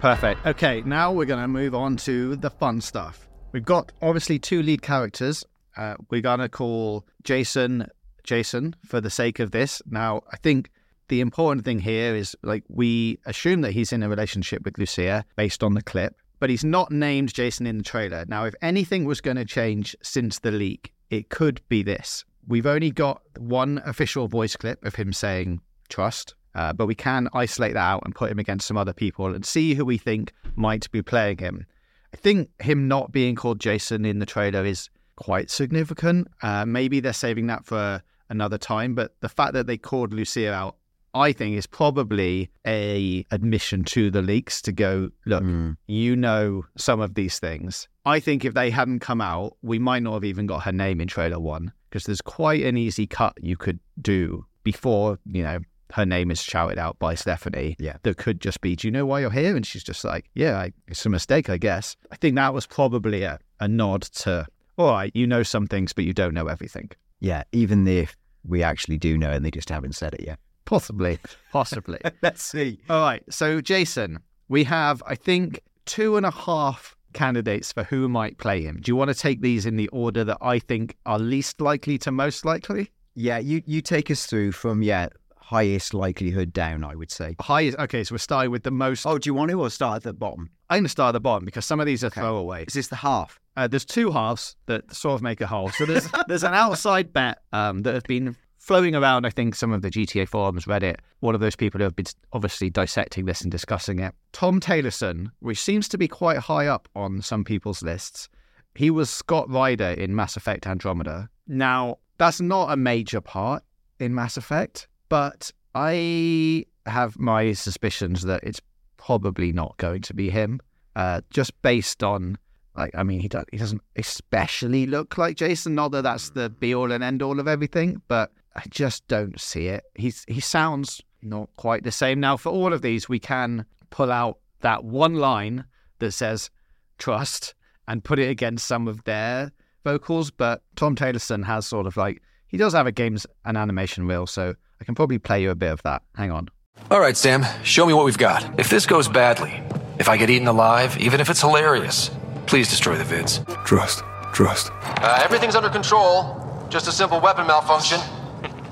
Perfect. 0.00 0.46
Okay, 0.46 0.82
now 0.86 1.12
we're 1.12 1.26
going 1.26 1.42
to 1.42 1.48
move 1.48 1.74
on 1.74 1.96
to 1.98 2.36
the 2.36 2.48
fun 2.48 2.80
stuff. 2.80 3.29
We've 3.52 3.64
got 3.64 3.90
obviously 4.00 4.38
two 4.38 4.62
lead 4.62 4.82
characters. 4.82 5.44
Uh, 5.76 5.96
we're 6.08 6.20
going 6.20 6.38
to 6.38 6.48
call 6.48 7.04
Jason 7.24 7.86
Jason 8.22 8.76
for 8.86 9.00
the 9.00 9.10
sake 9.10 9.40
of 9.40 9.50
this. 9.50 9.82
Now, 9.90 10.22
I 10.30 10.36
think 10.36 10.70
the 11.08 11.20
important 11.20 11.64
thing 11.64 11.80
here 11.80 12.14
is 12.14 12.36
like 12.42 12.62
we 12.68 13.18
assume 13.26 13.62
that 13.62 13.72
he's 13.72 13.92
in 13.92 14.02
a 14.04 14.08
relationship 14.08 14.64
with 14.64 14.78
Lucia 14.78 15.24
based 15.36 15.64
on 15.64 15.74
the 15.74 15.82
clip, 15.82 16.14
but 16.38 16.48
he's 16.48 16.64
not 16.64 16.92
named 16.92 17.34
Jason 17.34 17.66
in 17.66 17.78
the 17.78 17.84
trailer. 17.84 18.24
Now, 18.28 18.44
if 18.44 18.54
anything 18.62 19.04
was 19.04 19.20
going 19.20 19.36
to 19.36 19.44
change 19.44 19.96
since 20.00 20.38
the 20.38 20.52
leak, 20.52 20.92
it 21.08 21.28
could 21.28 21.60
be 21.68 21.82
this. 21.82 22.24
We've 22.46 22.66
only 22.66 22.92
got 22.92 23.20
one 23.38 23.82
official 23.84 24.28
voice 24.28 24.54
clip 24.54 24.84
of 24.84 24.94
him 24.94 25.12
saying 25.12 25.60
trust, 25.88 26.34
uh, 26.54 26.72
but 26.72 26.86
we 26.86 26.94
can 26.94 27.28
isolate 27.34 27.74
that 27.74 27.80
out 27.80 28.02
and 28.04 28.14
put 28.14 28.30
him 28.30 28.38
against 28.38 28.68
some 28.68 28.76
other 28.76 28.92
people 28.92 29.34
and 29.34 29.44
see 29.44 29.74
who 29.74 29.84
we 29.84 29.98
think 29.98 30.32
might 30.54 30.88
be 30.92 31.02
playing 31.02 31.38
him. 31.38 31.66
I 32.12 32.16
think 32.16 32.50
him 32.60 32.88
not 32.88 33.12
being 33.12 33.34
called 33.34 33.60
Jason 33.60 34.04
in 34.04 34.18
the 34.18 34.26
trailer 34.26 34.64
is 34.64 34.88
quite 35.16 35.50
significant. 35.50 36.28
Uh, 36.42 36.64
maybe 36.66 37.00
they're 37.00 37.12
saving 37.12 37.46
that 37.48 37.64
for 37.64 38.02
another 38.28 38.58
time, 38.58 38.94
but 38.94 39.14
the 39.20 39.28
fact 39.28 39.52
that 39.54 39.66
they 39.66 39.76
called 39.76 40.12
Lucia 40.12 40.52
out, 40.52 40.76
I 41.14 41.32
think, 41.32 41.56
is 41.56 41.66
probably 41.66 42.50
a 42.66 43.26
admission 43.30 43.84
to 43.84 44.10
the 44.10 44.22
leaks 44.22 44.62
to 44.62 44.72
go, 44.72 45.10
look, 45.26 45.42
Mm. 45.42 45.76
you 45.86 46.16
know 46.16 46.64
some 46.76 47.00
of 47.00 47.14
these 47.14 47.38
things. 47.38 47.88
I 48.06 48.20
think 48.20 48.44
if 48.44 48.54
they 48.54 48.70
hadn't 48.70 49.00
come 49.00 49.20
out, 49.20 49.56
we 49.62 49.78
might 49.78 50.02
not 50.02 50.14
have 50.14 50.24
even 50.24 50.46
got 50.46 50.62
her 50.62 50.72
name 50.72 51.00
in 51.00 51.08
trailer 51.08 51.38
one 51.40 51.72
because 51.88 52.04
there's 52.04 52.20
quite 52.22 52.62
an 52.64 52.76
easy 52.76 53.06
cut 53.06 53.34
you 53.42 53.56
could 53.56 53.80
do 54.00 54.46
before, 54.62 55.18
you 55.26 55.42
know, 55.42 55.58
her 55.92 56.06
name 56.06 56.30
is 56.30 56.40
shouted 56.40 56.78
out 56.78 56.98
by 56.98 57.14
Stephanie. 57.14 57.76
Yeah. 57.78 57.96
That 58.02 58.16
could 58.16 58.40
just 58.40 58.60
be, 58.60 58.76
do 58.76 58.86
you 58.86 58.92
know 58.92 59.06
why 59.06 59.20
you're 59.20 59.30
here? 59.30 59.56
And 59.56 59.66
she's 59.66 59.84
just 59.84 60.04
like, 60.04 60.30
yeah, 60.34 60.58
I, 60.58 60.72
it's 60.88 61.04
a 61.06 61.08
mistake, 61.08 61.50
I 61.50 61.56
guess. 61.56 61.96
I 62.10 62.16
think 62.16 62.36
that 62.36 62.54
was 62.54 62.66
probably 62.66 63.22
a, 63.22 63.38
a 63.60 63.68
nod 63.68 64.02
to, 64.02 64.46
all 64.76 64.92
right, 64.92 65.10
you 65.14 65.26
know 65.26 65.42
some 65.42 65.66
things, 65.66 65.92
but 65.92 66.04
you 66.04 66.12
don't 66.12 66.34
know 66.34 66.46
everything. 66.46 66.90
Yeah, 67.20 67.44
even 67.52 67.86
if 67.86 68.16
we 68.46 68.62
actually 68.62 68.98
do 68.98 69.18
know 69.18 69.30
and 69.30 69.44
they 69.44 69.50
just 69.50 69.68
haven't 69.68 69.94
said 69.94 70.14
it 70.14 70.22
yet. 70.26 70.38
Possibly, 70.64 71.18
possibly. 71.52 71.98
Let's 72.22 72.42
see. 72.42 72.78
All 72.88 73.02
right. 73.02 73.22
So, 73.30 73.60
Jason, 73.60 74.18
we 74.48 74.64
have, 74.64 75.02
I 75.06 75.14
think, 75.14 75.60
two 75.86 76.16
and 76.16 76.24
a 76.24 76.30
half 76.30 76.96
candidates 77.12 77.72
for 77.72 77.82
who 77.84 78.08
might 78.08 78.38
play 78.38 78.62
him. 78.62 78.78
Do 78.80 78.90
you 78.90 78.96
want 78.96 79.08
to 79.08 79.14
take 79.14 79.40
these 79.40 79.66
in 79.66 79.76
the 79.76 79.88
order 79.88 80.22
that 80.24 80.38
I 80.40 80.60
think 80.60 80.96
are 81.06 81.18
least 81.18 81.60
likely 81.60 81.98
to 81.98 82.12
most 82.12 82.44
likely? 82.44 82.90
Yeah, 83.16 83.38
you, 83.38 83.62
you 83.66 83.80
take 83.82 84.10
us 84.10 84.26
through 84.26 84.52
from, 84.52 84.82
yeah, 84.82 85.08
highest 85.50 85.94
likelihood 85.94 86.52
down, 86.52 86.84
I 86.84 86.94
would 86.94 87.10
say. 87.10 87.34
Highest. 87.40 87.76
Okay, 87.78 88.04
so 88.04 88.14
we're 88.14 88.18
starting 88.18 88.50
with 88.52 88.62
the 88.62 88.70
most. 88.70 89.04
Oh, 89.04 89.18
do 89.18 89.28
you 89.28 89.34
want 89.34 89.50
to 89.50 89.60
or 89.60 89.68
start 89.70 89.96
at 89.96 90.02
the 90.04 90.12
bottom? 90.12 90.50
I'm 90.68 90.78
going 90.78 90.84
to 90.84 90.88
start 90.88 91.08
at 91.10 91.12
the 91.12 91.20
bottom 91.20 91.44
because 91.44 91.64
some 91.66 91.80
of 91.80 91.86
these 91.86 92.04
are 92.04 92.06
Okay. 92.08 92.20
throwaway. 92.20 92.64
Is 92.66 92.74
this 92.74 92.88
the 92.88 92.96
half? 92.96 93.40
Uh, 93.56 93.66
there's 93.66 93.84
two 93.84 94.12
halves 94.12 94.54
that 94.66 94.94
sort 94.94 95.14
of 95.16 95.22
make 95.22 95.40
a 95.40 95.46
whole. 95.46 95.70
So 95.70 95.84
there's 95.86 96.08
there's 96.28 96.44
an 96.44 96.54
outside 96.54 97.12
bet 97.12 97.38
um, 97.52 97.82
that 97.82 97.94
have 97.94 98.04
been 98.04 98.36
floating 98.58 98.94
around. 98.94 99.26
I 99.26 99.30
think 99.30 99.56
some 99.56 99.72
of 99.72 99.82
the 99.82 99.90
GTA 99.90 100.28
forums, 100.28 100.66
Reddit, 100.66 100.96
one 101.18 101.34
of 101.34 101.40
those 101.40 101.56
people 101.56 101.78
who 101.78 101.84
have 101.84 101.96
been 101.96 102.06
obviously 102.32 102.70
dissecting 102.70 103.24
this 103.24 103.40
and 103.42 103.50
discussing 103.50 103.98
it. 103.98 104.14
Tom 104.32 104.60
Taylorson, 104.60 105.28
which 105.40 105.60
seems 105.60 105.88
to 105.88 105.98
be 105.98 106.06
quite 106.06 106.38
high 106.38 106.68
up 106.68 106.88
on 106.94 107.20
some 107.22 107.42
people's 107.42 107.82
lists. 107.82 108.28
He 108.76 108.88
was 108.90 109.10
Scott 109.10 109.50
Ryder 109.50 109.90
in 109.90 110.14
Mass 110.14 110.36
Effect 110.36 110.66
Andromeda. 110.68 111.28
Now 111.48 111.98
that's 112.18 112.40
not 112.40 112.70
a 112.72 112.76
major 112.76 113.20
part 113.20 113.64
in 113.98 114.14
Mass 114.14 114.36
Effect, 114.36 114.86
but 115.10 115.52
I 115.74 116.64
have 116.86 117.18
my 117.18 117.52
suspicions 117.52 118.22
that 118.22 118.42
it's 118.42 118.62
probably 118.96 119.52
not 119.52 119.76
going 119.76 120.00
to 120.02 120.14
be 120.14 120.30
him, 120.30 120.60
uh, 120.96 121.20
just 121.30 121.60
based 121.60 122.02
on 122.02 122.38
Like, 122.76 122.94
I 122.94 123.02
mean, 123.02 123.20
he 123.20 123.28
does, 123.28 123.44
he 123.50 123.58
doesn't 123.58 123.82
especially 123.96 124.86
look 124.86 125.18
like 125.18 125.36
Jason. 125.36 125.74
Not 125.74 125.90
that 125.92 126.02
that's 126.02 126.30
the 126.30 126.48
be 126.48 126.74
all 126.74 126.92
and 126.92 127.02
end 127.02 127.22
all 127.22 127.40
of 127.40 127.48
everything, 127.48 128.00
but 128.08 128.32
I 128.56 128.62
just 128.70 129.06
don't 129.08 129.40
see 129.40 129.66
it. 129.66 129.84
He's 129.94 130.24
he 130.28 130.40
sounds 130.40 131.02
not 131.22 131.50
quite 131.56 131.82
the 131.82 131.92
same. 131.92 132.20
Now, 132.20 132.36
for 132.36 132.50
all 132.50 132.72
of 132.72 132.82
these, 132.82 133.08
we 133.08 133.18
can 133.18 133.66
pull 133.90 134.10
out 134.10 134.38
that 134.60 134.84
one 134.84 135.14
line 135.14 135.64
that 135.98 136.12
says 136.12 136.50
trust 136.98 137.54
and 137.88 138.04
put 138.04 138.18
it 138.18 138.30
against 138.30 138.66
some 138.66 138.88
of 138.88 139.02
their 139.04 139.50
vocals. 139.84 140.30
But 140.30 140.62
Tom 140.76 140.94
Taylorson 140.94 141.44
has 141.44 141.66
sort 141.66 141.86
of 141.86 141.96
like 141.96 142.22
he 142.46 142.56
does 142.56 142.72
have 142.72 142.86
a 142.86 142.92
games 142.92 143.26
and 143.44 143.58
animation 143.58 144.06
reel, 144.06 144.26
so 144.26 144.54
I 144.80 144.84
can 144.84 144.94
probably 144.94 145.18
play 145.18 145.42
you 145.42 145.50
a 145.50 145.54
bit 145.54 145.72
of 145.72 145.82
that. 145.82 146.02
Hang 146.14 146.30
on. 146.30 146.48
All 146.90 147.00
right, 147.00 147.16
Sam, 147.16 147.44
show 147.62 147.86
me 147.86 147.92
what 147.92 148.04
we've 148.04 148.18
got. 148.18 148.58
If 148.58 148.70
this 148.70 148.86
goes 148.86 149.08
badly, 149.08 149.62
if 149.98 150.08
I 150.08 150.16
get 150.16 150.30
eaten 150.30 150.48
alive, 150.48 150.96
even 150.98 151.20
if 151.20 151.28
it's 151.28 151.40
hilarious, 151.40 152.10
please 152.46 152.68
destroy 152.68 152.96
the 152.96 153.04
vids. 153.04 153.44
Trust. 153.64 154.02
Trust. 154.32 154.70
Uh, 154.82 155.20
everything's 155.22 155.54
under 155.54 155.68
control. 155.68 156.66
Just 156.68 156.88
a 156.88 156.92
simple 156.92 157.20
weapon 157.20 157.46
malfunction. 157.46 158.00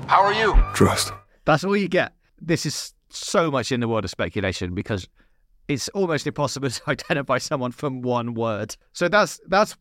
How 0.07 0.21
are 0.23 0.33
you? 0.33 0.55
Trust. 0.73 1.13
That's 1.45 1.63
all 1.63 1.77
you 1.77 1.87
get. 1.87 2.13
This 2.41 2.65
is 2.65 2.93
so 3.09 3.51
much 3.51 3.71
in 3.71 3.79
the 3.79 3.87
world 3.87 4.05
of 4.05 4.09
speculation 4.09 4.73
because 4.73 5.07
it's 5.67 5.89
almost 5.89 6.25
impossible 6.25 6.69
to 6.69 6.81
identify 6.87 7.37
someone 7.37 7.71
from 7.71 8.01
one 8.01 8.33
word. 8.33 8.75
So 8.93 9.07
that's 9.07 9.39
that's 9.47 9.75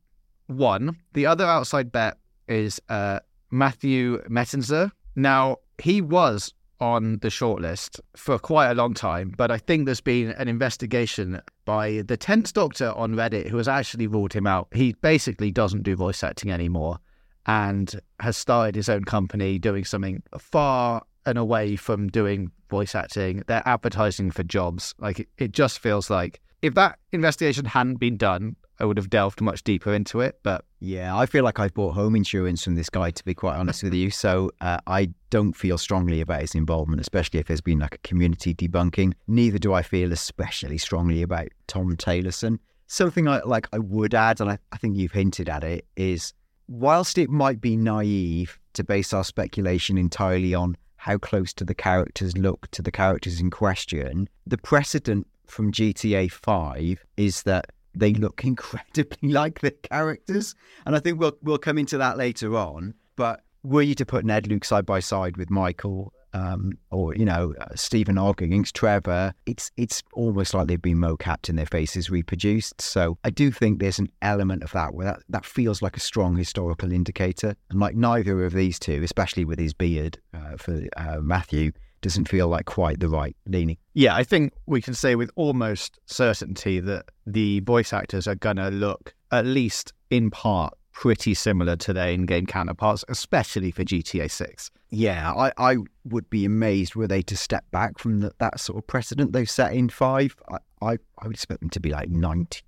one. 0.47 0.97
The 1.15 1.27
other 1.27 1.45
outside 1.45 1.91
bet 1.91 2.19
is 2.47 2.81
uh, 2.89 3.21
Matthew 3.51 4.23
Mettenzer. 4.29 4.91
Now 5.17 5.57
he 5.81 6.01
was 6.01 6.53
on 6.81 7.19
the 7.19 7.29
shortlist 7.29 8.01
for 8.15 8.39
quite 8.39 8.71
a 8.71 8.75
long 8.75 8.95
time, 8.95 9.35
but 9.37 9.51
I 9.51 9.59
think 9.59 9.87
there's 9.87 10.01
been 10.01 10.31
an 10.33 10.49
investigation 10.49 11.41
by 11.65 12.03
the 12.07 12.17
Tenth 12.17 12.53
Doctor 12.53 12.93
on 12.93 13.15
Reddit 13.15 13.49
who 13.49 13.57
has 13.57 13.69
actually 13.69 14.07
ruled 14.07 14.33
him 14.33 14.47
out. 14.47 14.69
He 14.73 14.93
basically 14.95 15.51
doesn't 15.51 15.83
do 15.83 15.97
voice 15.97 16.23
acting 16.23 16.53
anymore 16.53 16.99
and 17.47 18.01
has 18.21 18.37
started 18.37 18.77
his 18.77 18.89
own 18.89 19.05
company 19.05 19.59
doing 19.59 19.85
something 19.85 20.23
far 20.39 21.03
and 21.27 21.39
away 21.39 21.77
from 21.77 22.09
doing 22.09 22.51
voice 22.71 22.95
acting. 22.95 23.43
They're 23.47 23.67
advertising 23.67 24.31
for 24.31 24.43
jobs. 24.43 24.95
Like 24.99 25.21
it, 25.21 25.29
it 25.39 25.53
just 25.53 25.79
feels 25.79 26.11
like 26.11 26.41
if 26.63 26.75
that 26.75 26.99
investigation 27.13 27.65
hadn't 27.65 27.97
been 27.97 28.17
done, 28.17 28.57
I 28.81 28.85
would 28.85 28.97
have 28.97 29.11
delved 29.11 29.41
much 29.41 29.65
deeper 29.65 29.93
into 29.93 30.21
it. 30.21 30.39
But 30.43 30.65
Yeah, 30.81 31.17
I 31.17 31.27
feel 31.27 31.45
like 31.45 31.59
I've 31.59 31.75
bought 31.75 31.95
home 31.95 32.15
insurance 32.15 32.63
from 32.63 32.77
this 32.77 32.89
guy, 32.89 33.11
to 33.11 33.25
be 33.25 33.35
quite 33.35 33.57
honest 33.57 33.83
with 33.83 33.95
you. 33.95 34.11
So 34.11 34.53
uh, 34.61 34.79
I 34.87 35.11
don't 35.31 35.55
feel 35.55 35.79
strongly 35.79 36.21
about 36.21 36.43
his 36.43 36.55
involvement, 36.55 37.01
especially 37.01 37.41
if 37.41 37.47
there's 37.47 37.61
been 37.61 37.81
like 37.81 37.97
a 37.97 37.99
community 37.99 38.55
debunking. 38.55 39.15
Neither 39.27 39.59
do 39.59 39.73
I 39.73 39.83
feel 39.83 40.13
especially 40.13 40.79
strongly 40.79 41.23
about 41.23 41.49
Tom 41.67 41.97
Taylorson. 41.97 42.59
Something 42.87 43.29
I 43.29 43.41
like 43.41 43.69
I 43.73 43.79
would 43.79 44.15
add, 44.15 44.41
and 44.41 44.51
I, 44.51 44.59
I 44.73 44.79
think 44.79 44.97
you've 44.97 45.13
hinted 45.13 45.49
at 45.49 45.63
it, 45.65 45.87
is 45.97 46.33
whilst 46.69 47.19
it 47.19 47.29
might 47.29 47.61
be 47.61 47.77
naive 47.77 48.59
to 48.75 48.85
base 48.85 49.13
our 49.13 49.25
speculation 49.25 49.99
entirely 49.99 50.55
on 50.55 50.77
how 50.97 51.19
close 51.19 51.53
to 51.55 51.65
the 51.65 51.75
characters 51.75 52.37
look 52.37 52.71
to 52.71 52.83
the 52.83 52.91
characters 52.91 53.41
in 53.41 53.51
question, 53.51 54.29
the 54.47 54.59
precedent 54.59 55.27
from 55.51 55.73
GTA 55.73 56.31
5 56.31 57.05
is 57.17 57.43
that 57.43 57.67
they 57.95 58.15
look 58.15 58.45
incredibly 58.45 59.31
like 59.31 59.61
the 59.61 59.71
characters. 59.71 60.55
And 60.87 60.97
I 60.97 61.01
think 61.01 61.19
we'll 61.19 61.37
we'll 61.43 61.59
come 61.59 61.79
into 61.79 61.99
that 61.99 62.17
later 62.17 62.57
on. 62.57 62.95
But 63.17 63.43
were 63.63 63.83
you 63.83 63.95
to 63.97 64.07
put 64.07 64.25
Ned 64.25 64.47
Luke 64.47 64.65
side 64.65 64.87
by 64.87 65.01
side 65.01 65.37
with 65.37 65.51
Michael, 65.51 66.13
um, 66.35 66.73
or 66.91 67.15
you 67.15 67.25
know 67.25 67.55
uh, 67.61 67.75
Steven 67.75 68.19
against 68.19 68.75
Trevor, 68.75 69.33
it's 69.47 69.71
it's 69.77 70.03
almost 70.13 70.55
like 70.55 70.69
they've 70.69 70.81
been 70.81 70.99
mocapped 70.99 71.49
and 71.49 71.59
their 71.59 71.67
faces 71.67 72.11
reproduced. 72.11 72.81
So 72.81 73.19
I 73.25 73.31
do 73.31 73.51
think 73.51 73.81
there's 73.81 73.99
an 73.99 74.11
element 74.23 74.63
of 74.63 74.73
that 74.73 74.95
where 74.95 75.07
that, 75.07 75.21
that 75.29 75.45
feels 75.45 75.83
like 75.83 75.97
a 75.97 76.01
strong 76.01 76.37
historical 76.37 76.93
indicator. 76.93 77.57
And 77.71 77.81
like 77.81 77.97
neither 77.97 78.45
of 78.45 78.53
these 78.53 78.79
two, 78.79 79.03
especially 79.03 79.45
with 79.45 79.59
his 79.59 79.75
beard 79.75 80.19
uh, 80.35 80.57
for 80.57 80.83
uh, 80.97 81.21
Matthew, 81.21 81.73
doesn't 82.01 82.29
feel 82.29 82.49
like 82.49 82.67
quite 82.67 83.01
the 83.01 83.09
right 83.09 83.37
leaning. 83.47 83.77
yeah, 83.95 84.15
I 84.15 84.25
think 84.25 84.53
we 84.67 84.81
can 84.81 84.95
say 84.95 85.15
with 85.15 85.31
almost 85.37 85.99
certainty 86.07 86.81
that 86.81 87.07
the 87.27 87.61
voice 87.61 87.93
actors 87.93 88.27
are 88.27 88.35
going 88.35 88.57
to 88.57 88.69
look, 88.69 89.15
at 89.33 89.47
least 89.47 89.93
in 90.11 90.31
part, 90.31 90.75
pretty 90.93 91.33
similar 91.33 91.77
to 91.77 91.93
their 91.93 92.11
in 92.11 92.27
game 92.27 92.45
counterparts, 92.45 93.05
especially 93.09 93.71
for 93.71 93.85
GTA 93.85 94.29
6. 94.29 94.71
Yeah, 94.91 95.33
I, 95.33 95.53
I 95.57 95.77
would 96.05 96.29
be 96.29 96.45
amazed 96.45 96.97
were 96.97 97.07
they 97.07 97.23
to 97.23 97.37
step 97.37 97.65
back 97.71 97.99
from 97.99 98.19
the, 98.19 98.33
that 98.39 98.59
sort 98.59 98.79
of 98.79 98.87
precedent 98.89 99.33
they've 99.33 99.49
set 99.49 99.75
in 99.75 99.91
five. 99.91 100.35
I, 100.51 100.57
I, 100.83 100.99
I 101.19 101.27
would 101.27 101.37
expect 101.37 101.61
them 101.61 101.71
to 101.71 101.81
be 101.81 101.91
like 101.91 102.11
90% 102.11 102.63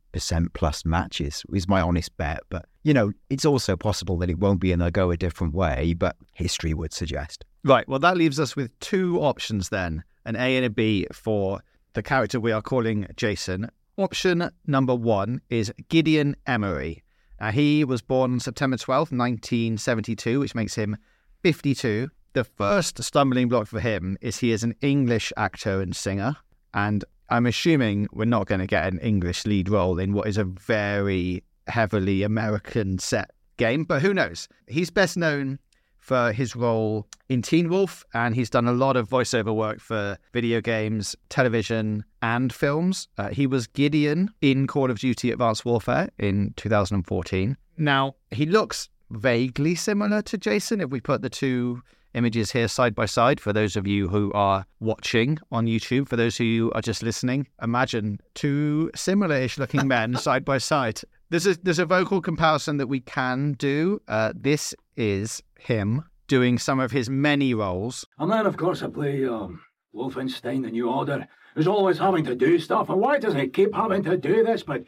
plus 0.53 0.85
matches, 0.85 1.45
is 1.53 1.69
my 1.69 1.81
honest 1.81 2.17
bet. 2.17 2.41
But, 2.49 2.67
you 2.83 2.95
know, 2.95 3.13
it's 3.29 3.45
also 3.45 3.77
possible 3.77 4.17
that 4.19 4.31
it 4.31 4.39
won't 4.39 4.61
be 4.61 4.73
and 4.73 4.81
they'll 4.81 4.91
go 4.91 5.11
a 5.11 5.17
different 5.17 5.55
way, 5.55 5.95
but 5.95 6.17
history 6.33 6.75
would 6.75 6.93
suggest. 6.93 7.45
Right, 7.65 7.89
well, 7.89 7.99
that 7.99 8.17
leaves 8.17 8.41
us 8.41 8.57
with 8.57 8.79
two 8.81 9.21
options 9.21 9.69
then 9.69 10.05
an 10.27 10.37
A 10.37 10.57
and 10.57 10.67
a 10.67 10.71
B 10.71 11.07
for 11.13 11.61
the 11.95 12.03
character 12.03 12.39
we 12.39 12.53
are 12.53 12.63
calling 12.63 13.07
Jason. 13.17 13.71
Option 13.97 14.51
number 14.67 14.95
one 14.95 15.41
is 15.49 15.73
Gideon 15.89 16.37
Emery. 16.47 17.03
Now, 17.41 17.51
he 17.51 17.85
was 17.85 18.03
born 18.03 18.39
September 18.39 18.77
12th, 18.77 19.13
1972, 19.13 20.41
which 20.41 20.55
makes 20.55 20.75
him 20.75 20.97
52. 21.43 22.09
The 22.35 22.45
first 22.45 23.03
stumbling 23.03 23.49
block 23.49 23.67
for 23.67 23.81
him 23.81 24.19
is 24.21 24.39
he 24.39 24.53
is 24.53 24.63
an 24.63 24.75
English 24.83 25.33
actor 25.37 25.81
and 25.81 25.97
singer. 25.97 26.37
And 26.75 27.05
I'm 27.31 27.47
assuming 27.47 28.09
we're 28.13 28.25
not 28.25 28.47
going 28.47 28.61
to 28.61 28.67
get 28.67 28.93
an 28.93 28.99
English 28.99 29.47
lead 29.47 29.69
role 29.69 30.01
in 30.01 30.13
what 30.13 30.27
is 30.27 30.37
a 30.37 30.45
very 30.45 31.45
heavily 31.69 32.25
American 32.25 32.99
set 32.99 33.31
game, 33.57 33.85
but 33.85 34.03
who 34.03 34.13
knows? 34.13 34.49
He's 34.67 34.91
best 34.91 35.17
known 35.17 35.61
for 35.97 36.33
his 36.33 36.57
role 36.57 37.07
in 37.29 37.41
Teen 37.41 37.69
Wolf, 37.69 38.05
and 38.15 38.35
he's 38.35 38.51
done 38.51 38.67
a 38.67 38.73
lot 38.73 38.97
of 38.97 39.09
voiceover 39.09 39.55
work 39.55 39.79
for 39.81 40.19
video 40.33 40.61
games, 40.61 41.15
television, 41.29 42.05
and 42.21 42.53
films. 42.53 43.07
Uh, 43.17 43.29
he 43.29 43.47
was 43.47 43.69
Gideon 43.69 44.31
in 44.41 44.67
Call 44.67 44.91
of 44.91 44.99
Duty 44.99 45.31
Advanced 45.31 45.65
Warfare 45.65 46.09
in 46.19 46.53
2014. 46.57 47.57
Now, 47.77 48.17
he 48.33 48.45
looks 48.45 48.89
vaguely 49.11 49.77
similar 49.77 50.23
to 50.23 50.37
Jason 50.37 50.81
if 50.81 50.91
we 50.91 51.01
put 51.01 51.23
the 51.23 51.31
two 51.31 51.83
images 52.15 52.53
here 52.53 52.69
side 52.69 52.95
by 52.95 53.07
side 53.07 53.41
for 53.41 53.53
those 53.53 53.77
of 53.77 53.87
you 53.87 54.09
who 54.09 54.33
are 54.33 54.67
watching 54.81 55.39
on 55.51 55.67
YouTube. 55.67 56.09
For 56.09 56.17
those 56.17 56.39
of 56.41 56.47
you 56.47 56.65
who 56.65 56.73
are 56.73 56.83
just 56.83 57.03
listening, 57.03 57.47
imagine 57.63 58.21
two 58.35 58.91
similar-ish 58.95 59.59
looking 59.59 59.87
men 59.97 60.17
side 60.17 60.45
by 60.45 60.59
side. 60.59 61.01
There's 61.31 61.47
a 61.47 61.55
there's 61.63 61.79
a 61.79 61.87
vocal 61.87 62.21
comparison 62.21 62.79
that 62.79 62.89
we 62.89 63.01
can 63.01 63.53
do. 63.53 64.01
Uh, 64.09 64.33
this 64.35 64.75
is 64.97 65.43
him 65.59 66.05
doing 66.27 66.59
some 66.59 66.81
of 66.81 66.91
his 66.91 67.11
many 67.11 67.55
roles. 67.55 68.05
And 68.19 68.31
then, 68.31 68.47
of 68.47 68.57
course, 68.57 68.83
I 68.83 68.89
play 68.89 69.27
um, 69.27 69.61
Wolfenstein 69.95 70.63
The 70.63 70.71
New 70.71 70.89
Order, 70.89 71.27
who's 71.55 71.67
always 71.67 71.99
having 71.99 72.25
to 72.25 72.35
do 72.35 72.59
stuff. 72.59 72.89
And 72.89 73.01
why 73.01 73.19
does 73.19 73.35
he 73.35 73.49
keep 73.49 73.75
having 73.75 74.03
to 74.05 74.17
do 74.17 74.45
this? 74.45 74.63
But 74.63 74.85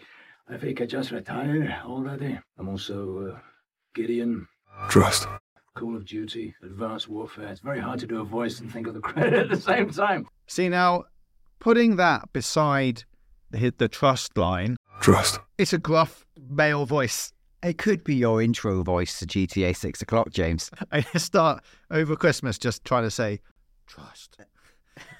if 0.48 0.62
he 0.62 0.74
could 0.74 0.88
just 0.88 1.10
retire 1.10 1.80
already. 1.84 2.38
I'm 2.58 2.68
also 2.68 3.32
uh, 3.32 3.38
Gideon, 3.94 4.46
Trust. 4.88 5.26
Call 5.82 5.96
of 5.96 6.04
Duty, 6.04 6.54
Advanced 6.62 7.08
Warfare. 7.08 7.48
It's 7.48 7.58
very 7.60 7.80
hard 7.80 7.98
to 7.98 8.06
do 8.06 8.20
a 8.20 8.24
voice 8.24 8.60
and 8.60 8.72
think 8.72 8.86
of 8.86 8.94
the 8.94 9.00
credit 9.08 9.34
at 9.34 9.48
the 9.48 9.60
same 9.60 9.90
time. 9.90 10.28
See 10.46 10.68
now, 10.68 11.06
putting 11.58 11.96
that 11.96 12.32
beside 12.32 13.02
the, 13.50 13.74
the 13.76 13.88
trust 13.88 14.38
line, 14.38 14.76
Trust. 15.00 15.40
it's 15.58 15.72
a 15.72 15.78
gruff 15.78 16.24
male 16.48 16.86
voice. 16.86 17.32
It 17.64 17.78
could 17.78 18.04
be 18.04 18.14
your 18.14 18.40
intro 18.40 18.84
voice 18.84 19.18
to 19.18 19.26
GTA 19.26 19.76
6 19.76 20.02
o'clock, 20.02 20.30
James. 20.30 20.70
I 20.92 21.00
start 21.18 21.64
over 21.90 22.14
Christmas 22.14 22.58
just 22.58 22.84
trying 22.84 23.02
to 23.02 23.10
say 23.10 23.40
trust 23.88 24.36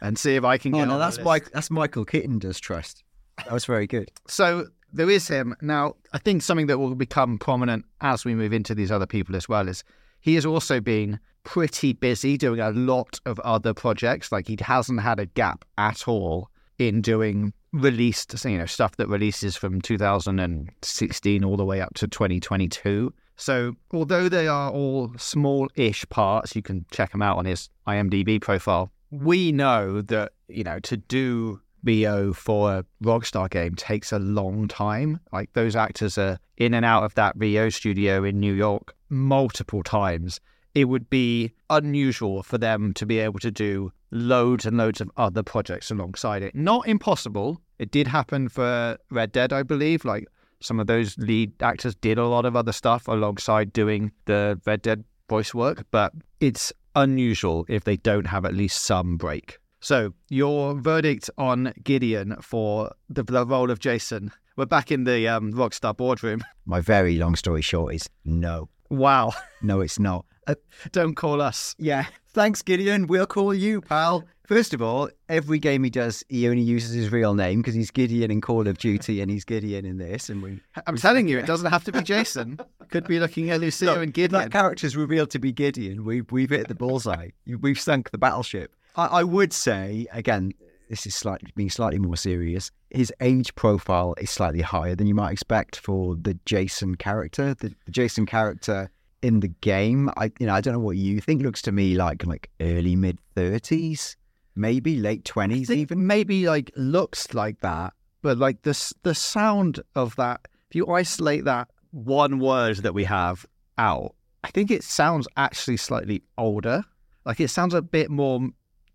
and 0.01 0.17
see 0.17 0.37
if 0.37 0.45
I 0.45 0.59
can 0.59 0.73
oh, 0.77 0.79
get 0.79 0.83
Oh, 0.83 0.85
no, 0.85 0.93
on 0.93 0.99
the 1.01 1.05
that's, 1.07 1.17
list. 1.17 1.25
Mike, 1.25 1.51
that's 1.51 1.73
Michael 1.73 2.05
Kitten 2.05 2.39
does 2.39 2.61
trust. 2.61 3.03
That 3.39 3.51
was 3.51 3.65
very 3.65 3.89
good. 3.89 4.13
So 4.29 4.69
there 4.93 5.11
is 5.11 5.27
him. 5.27 5.57
Now, 5.61 5.97
I 6.13 6.19
think 6.19 6.41
something 6.43 6.69
that 6.69 6.79
will 6.79 6.95
become 6.95 7.37
prominent 7.37 7.85
as 8.01 8.25
we 8.25 8.37
move 8.37 8.53
into 8.53 8.77
these 8.77 8.93
other 8.93 9.07
people 9.07 9.35
as 9.35 9.49
well 9.49 9.67
is 9.67 9.83
he 10.23 10.35
has 10.37 10.47
also 10.47 10.81
been 10.81 11.21
pretty 11.45 11.93
busy 11.93 12.39
doing 12.39 12.61
a 12.61 12.71
lot 12.71 13.21
of 13.27 13.39
other 13.41 13.75
projects. 13.75 14.33
Like 14.33 14.47
he 14.47 14.57
hasn't 14.61 15.01
had 15.01 15.21
a 15.21 15.27
gap 15.27 15.65
at 15.77 16.09
all 16.09 16.49
in 16.79 17.03
doing 17.03 17.53
released, 17.73 18.35
you 18.45 18.59
know, 18.59 18.67
stuff 18.67 18.97
that 18.97 19.09
releases 19.09 19.57
from 19.57 19.81
2016 19.81 21.45
all 21.45 21.57
the 21.57 21.65
way 21.65 21.81
up 21.81 21.95
to 21.95 22.07
2022. 22.07 23.13
So 23.37 23.75
although 23.93 24.29
they 24.29 24.47
are 24.47 24.71
all 24.71 25.13
small-ish 25.17 26.09
parts, 26.09 26.55
you 26.55 26.63
can 26.63 26.87
check 26.93 27.13
them 27.13 27.23
out 27.23 27.39
on 27.39 27.45
his 27.45 27.69
IMDb 27.87 28.41
profile. 28.41 28.93
We 29.11 29.53
know 29.53 30.01
that 30.03 30.33
you 30.49 30.65
know 30.65 30.79
to 30.81 30.97
do 30.97 31.61
VO 31.83 32.33
for 32.33 32.73
a 32.73 32.85
Rockstar 33.03 33.51
game 33.51 33.75
takes 33.75 34.13
a 34.13 34.19
long 34.19 34.69
time. 34.69 35.21
Like 35.33 35.53
those 35.53 35.77
actors 35.77 36.19
are 36.19 36.39
in 36.57 36.75
and 36.75 36.85
out 36.85 37.05
of 37.05 37.15
that 37.15 37.37
VO 37.37 37.71
studio 37.71 38.25
in 38.25 38.41
New 38.41 38.55
York 38.55 38.95
multiple 39.09 39.83
times. 39.83 40.41
It 40.75 40.87
would 40.87 41.11
be 41.11 41.53
unusual 41.69 42.43
for 42.43 42.57
them 42.57 42.95
to 42.95 43.05
be 43.05 43.19
able 43.19 43.41
to 43.41 43.51
do 43.51 43.93
loads 44.11 44.65
and 44.65 44.77
loads 44.77 45.01
of 45.01 45.11
other 45.17 45.43
projects 45.43 45.91
alongside 45.91 46.43
it. 46.43 46.55
Not 46.55 46.87
impossible. 46.89 47.61
It 47.79 47.91
did 47.91 48.07
happen 48.07 48.49
for 48.49 48.97
Red 49.11 49.33
Dead, 49.33 49.53
I 49.53 49.63
believe. 49.63 50.05
Like 50.05 50.29
some 50.61 50.81
of 50.81 50.87
those 50.87 51.19
lead 51.19 51.53
actors 51.63 51.95
did 51.97 52.19
a 52.19 52.27
lot 52.27 52.45
of 52.45 52.57
other 52.57 52.73
stuff 52.73 53.09
alongside 53.09 53.73
doing 53.73 54.13
the 54.27 54.61
Red 54.65 54.83
Dead 54.83 55.05
voice 55.29 55.55
work, 55.55 55.85
but 55.91 56.13
it's 56.41 56.73
unusual 56.95 57.65
if 57.69 57.85
they 57.85 57.97
don't 57.97 58.27
have 58.27 58.45
at 58.45 58.55
least 58.55 58.85
some 58.85 59.17
break. 59.17 59.59
So, 59.85 60.15
your 60.29 60.75
verdict 60.77 61.29
on 61.37 61.73
Gideon 61.83 62.37
for 62.41 62.93
the, 63.09 63.25
the 63.25 63.45
role 63.45 63.69
of 63.69 63.81
Jason. 63.81 64.31
We're 64.57 64.67
back 64.67 64.93
in 64.93 65.03
the 65.03 65.27
um, 65.27 65.53
Rockstar 65.53 65.97
boardroom. 65.97 66.45
My 66.67 66.81
very 66.81 67.19
long 67.19 67.35
story 67.35 67.63
short 67.63 67.93
is 67.95 68.09
no. 68.25 68.69
Wow. 68.91 69.33
No, 69.65 69.81
it's 69.81 69.99
not. 69.99 70.25
Uh, 70.49 70.55
Don't 70.91 71.15
call 71.15 71.41
us. 71.41 71.75
yeah. 71.79 72.07
Thanks, 72.29 72.63
Gideon. 72.63 73.07
We'll 73.07 73.27
call 73.27 73.55
you, 73.55 73.81
pal. 73.81 74.25
First 74.47 74.73
of 74.75 74.83
all, 74.83 75.09
every 75.29 75.59
game 75.59 75.85
he 75.85 75.91
does, 75.91 76.25
he 76.29 76.49
only 76.49 76.63
uses 76.63 76.93
his 76.93 77.13
real 77.13 77.35
name 77.35 77.61
because 77.61 77.75
he's 77.75 77.91
Gideon 77.93 78.31
in 78.31 78.41
Call 78.41 78.67
of 78.67 78.79
Duty 78.79 79.21
and 79.21 79.31
he's 79.31 79.45
Gideon 79.45 79.85
in 79.85 79.99
this. 79.99 80.29
And 80.31 80.43
we 80.43 80.61
I'm 80.87 80.97
telling 80.97 81.29
you, 81.29 81.39
it 81.39 81.47
doesn't 81.47 81.71
have 81.71 81.85
to 81.85 81.93
be 81.93 82.03
Jason. 82.03 82.59
Could 82.91 83.07
be 83.07 83.21
looking 83.21 83.51
at 83.51 83.61
Lucia 83.61 83.85
Look, 83.87 83.99
and 83.99 84.13
Gideon. 84.15 84.41
that 84.43 84.51
character's 84.51 84.97
revealed 84.97 85.31
to 85.31 85.39
be 85.39 85.53
Gideon, 85.53 86.05
we've 86.05 86.31
we've 86.33 86.51
hit 86.51 86.69
the 86.69 86.75
bullseye. 86.75 87.31
we've 87.61 87.81
sunk 87.81 88.11
the 88.11 88.19
battleship. 88.19 88.75
I, 88.97 89.07
I 89.07 89.23
would 89.25 89.53
say 89.53 90.07
again, 90.13 90.53
this 90.89 91.07
is 91.07 91.15
slightly 91.15 91.51
being 91.57 91.71
slightly 91.71 91.99
more 91.99 92.17
serious. 92.17 92.71
His 92.91 93.13
age 93.21 93.55
profile 93.55 94.15
is 94.21 94.31
slightly 94.31 94.61
higher 94.61 94.95
than 94.95 95.07
you 95.07 95.15
might 95.15 95.33
expect 95.33 95.77
for 95.77 96.17
the 96.17 96.39
Jason 96.45 96.97
character. 96.97 97.55
The, 97.55 97.75
the 97.87 97.93
Jason 97.93 98.27
character 98.27 98.91
in 99.23 99.41
the 99.41 99.49
game, 99.49 100.11
I 100.17 100.31
you 100.39 100.47
know 100.47 100.55
I 100.55 100.61
don't 100.61 100.75
know 100.75 100.81
what 100.81 100.97
you 100.97 101.21
think. 101.21 101.43
Looks 101.43 101.63
to 101.63 101.73
me 101.73 101.95
like 101.95 102.27
like 102.27 102.51
early 102.61 102.97
mid 102.97 103.19
thirties, 103.35 104.17
maybe 104.55 104.97
late 104.97 105.25
twenties 105.25 105.71
even. 105.71 106.07
maybe 106.07 106.47
like 106.47 106.71
looks 106.77 107.33
like 107.33 107.61
that, 107.61 107.95
but 108.21 108.37
like 108.37 108.63
the 108.63 108.95
the 109.03 109.15
sound 109.15 109.81
of 109.95 110.15
that. 110.17 110.47
If 110.71 110.77
you 110.77 110.89
isolate 110.89 111.45
that 111.45 111.69
one 111.91 112.39
word 112.39 112.79
that 112.79 112.95
we 112.95 113.05
have 113.05 113.47
out, 113.79 114.15
I 114.45 114.51
think 114.51 114.71
it 114.71 114.83
sounds 114.83 115.29
actually 115.37 115.77
slightly 115.77 116.23
older. 116.37 116.85
Like 117.25 117.41
it 117.41 117.49
sounds 117.49 117.75
a 117.75 117.83
bit 117.83 118.11
more 118.11 118.41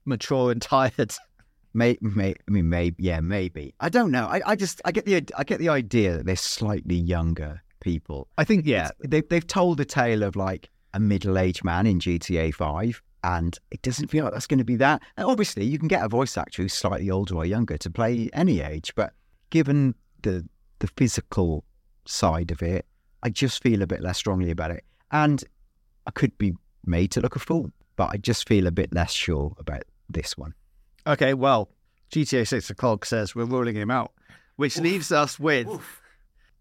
mature 0.08 0.52
and 0.52 0.62
tired. 0.62 1.14
May, 1.74 1.98
may, 2.02 2.32
I 2.32 2.52
mean, 2.52 2.70
maybe, 2.70 2.96
yeah, 3.04 3.20
maybe. 3.20 3.76
I 3.80 3.90
don't 3.90 4.10
know. 4.10 4.26
I, 4.26 4.42
I 4.46 4.56
just, 4.56 4.82
I 4.86 4.92
get 4.92 5.06
the, 5.06 5.24
I 5.38 5.44
get 5.44 5.60
the 5.60 5.70
idea 5.70 6.18
that 6.18 6.26
they're 6.26 6.36
slightly 6.36 6.96
younger 6.96 7.62
people. 7.82 8.28
I 8.38 8.44
think 8.44 8.66
yeah, 8.66 8.90
They've, 9.00 9.28
they've 9.28 9.46
told 9.46 9.78
the 9.78 9.86
tale 9.86 10.24
of 10.24 10.36
like 10.36 10.70
a 10.94 11.00
middle-aged 11.00 11.64
man 11.64 11.86
in 11.86 12.00
GTA 12.00 12.54
Five, 12.54 13.02
and 13.24 13.58
it 13.72 13.82
doesn't 13.82 14.08
feel 14.08 14.24
like 14.24 14.34
that's 14.34 14.48
going 14.48 14.58
to 14.60 14.66
be 14.66 14.76
that. 14.78 15.02
And 15.18 15.28
obviously, 15.28 15.66
you 15.66 15.78
can 15.78 15.88
get 15.88 16.04
a 16.04 16.08
voice 16.08 16.38
actor 16.38 16.62
who's 16.62 16.74
slightly 16.74 17.10
older 17.10 17.36
or 17.36 17.46
younger 17.46 17.78
to 17.78 17.90
play 17.90 18.30
any 18.34 18.62
age, 18.62 18.94
but 18.96 19.14
given 19.50 19.96
the 20.24 20.48
the 20.80 20.88
physical 20.98 21.64
side 22.06 22.52
of 22.52 22.62
it, 22.62 22.86
I 23.24 23.30
just 23.30 23.62
feel 23.62 23.82
a 23.82 23.88
bit 23.88 24.02
less 24.02 24.18
strongly 24.18 24.52
about 24.52 24.72
it. 24.72 24.84
And 25.12 25.44
I 26.06 26.12
could 26.12 26.38
be 26.38 26.54
made 26.86 27.12
to 27.12 27.22
look 27.22 27.36
a 27.36 27.40
fool, 27.40 27.72
but 27.96 28.10
I 28.12 28.18
just 28.18 28.48
feel 28.48 28.68
a 28.68 28.72
bit 28.72 28.94
less 28.94 29.12
sure 29.12 29.56
about 29.58 29.84
this 30.10 30.38
one. 30.38 30.54
Okay, 31.06 31.34
well, 31.34 31.70
GTA 32.12 32.48
6 32.48 32.70
o'clock 32.70 33.06
says 33.06 33.36
we're 33.36 33.46
ruling 33.46 33.76
him 33.76 33.92
out, 33.92 34.12
which 34.56 34.78
leaves 34.78 35.12
us 35.12 35.40
with 35.40 35.68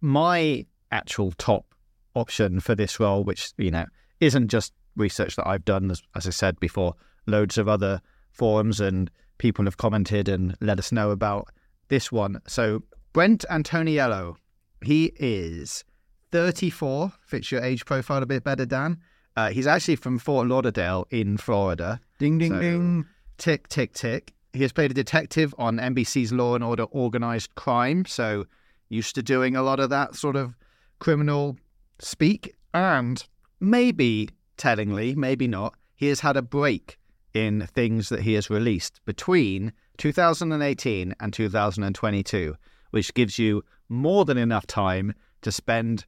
my 0.00 0.66
actual 0.90 1.32
top 1.32 1.66
option 2.14 2.60
for 2.60 2.74
this 2.74 2.98
role, 3.00 3.24
which, 3.24 3.52
you 3.58 3.70
know, 3.70 3.86
isn't 4.20 4.48
just 4.48 4.72
research 4.96 5.36
that 5.36 5.46
I've 5.46 5.64
done, 5.64 5.90
as, 5.90 6.02
as 6.14 6.26
I 6.26 6.30
said 6.30 6.58
before, 6.60 6.94
loads 7.26 7.58
of 7.58 7.68
other 7.68 8.00
forums 8.32 8.80
and 8.80 9.10
people 9.38 9.64
have 9.64 9.76
commented 9.76 10.28
and 10.28 10.56
let 10.60 10.78
us 10.78 10.92
know 10.92 11.10
about 11.10 11.48
this 11.88 12.10
one. 12.10 12.40
So, 12.46 12.82
Brent 13.12 13.44
Antoniello, 13.50 14.36
he 14.82 15.12
is 15.16 15.84
34, 16.32 17.12
fits 17.20 17.50
your 17.50 17.62
age 17.62 17.84
profile 17.84 18.22
a 18.22 18.26
bit 18.26 18.44
better, 18.44 18.66
Dan. 18.66 18.98
Uh, 19.36 19.50
he's 19.50 19.66
actually 19.66 19.96
from 19.96 20.18
Fort 20.18 20.46
Lauderdale 20.46 21.06
in 21.10 21.36
Florida. 21.36 22.00
Ding 22.18 22.38
ding 22.38 22.52
So- 22.52 22.60
ding. 22.60 23.06
Tick, 23.38 23.68
tick, 23.68 23.92
tick. 23.92 24.34
He 24.52 24.62
has 24.62 24.72
played 24.72 24.90
a 24.90 24.94
detective 24.94 25.54
on 25.58 25.76
NBC's 25.76 26.32
Law 26.32 26.54
and 26.54 26.64
Order 26.64 26.84
Organized 26.84 27.54
Crime, 27.54 28.06
so 28.06 28.46
used 28.88 29.14
to 29.16 29.22
doing 29.22 29.54
a 29.54 29.62
lot 29.62 29.80
of 29.80 29.90
that 29.90 30.14
sort 30.14 30.36
of 30.36 30.56
criminal 30.98 31.56
speak. 31.98 32.54
And 32.72 33.22
maybe, 33.60 34.30
tellingly, 34.56 35.14
maybe 35.14 35.46
not, 35.46 35.74
he 35.94 36.08
has 36.08 36.20
had 36.20 36.36
a 36.36 36.42
break 36.42 36.98
in 37.34 37.66
things 37.66 38.08
that 38.08 38.22
he 38.22 38.34
has 38.34 38.48
released 38.48 39.00
between 39.04 39.72
2018 39.98 41.14
and 41.20 41.32
2022, 41.32 42.56
which 42.90 43.14
gives 43.14 43.38
you 43.38 43.62
more 43.88 44.24
than 44.24 44.38
enough 44.38 44.66
time 44.66 45.14
to 45.42 45.52
spend 45.52 46.06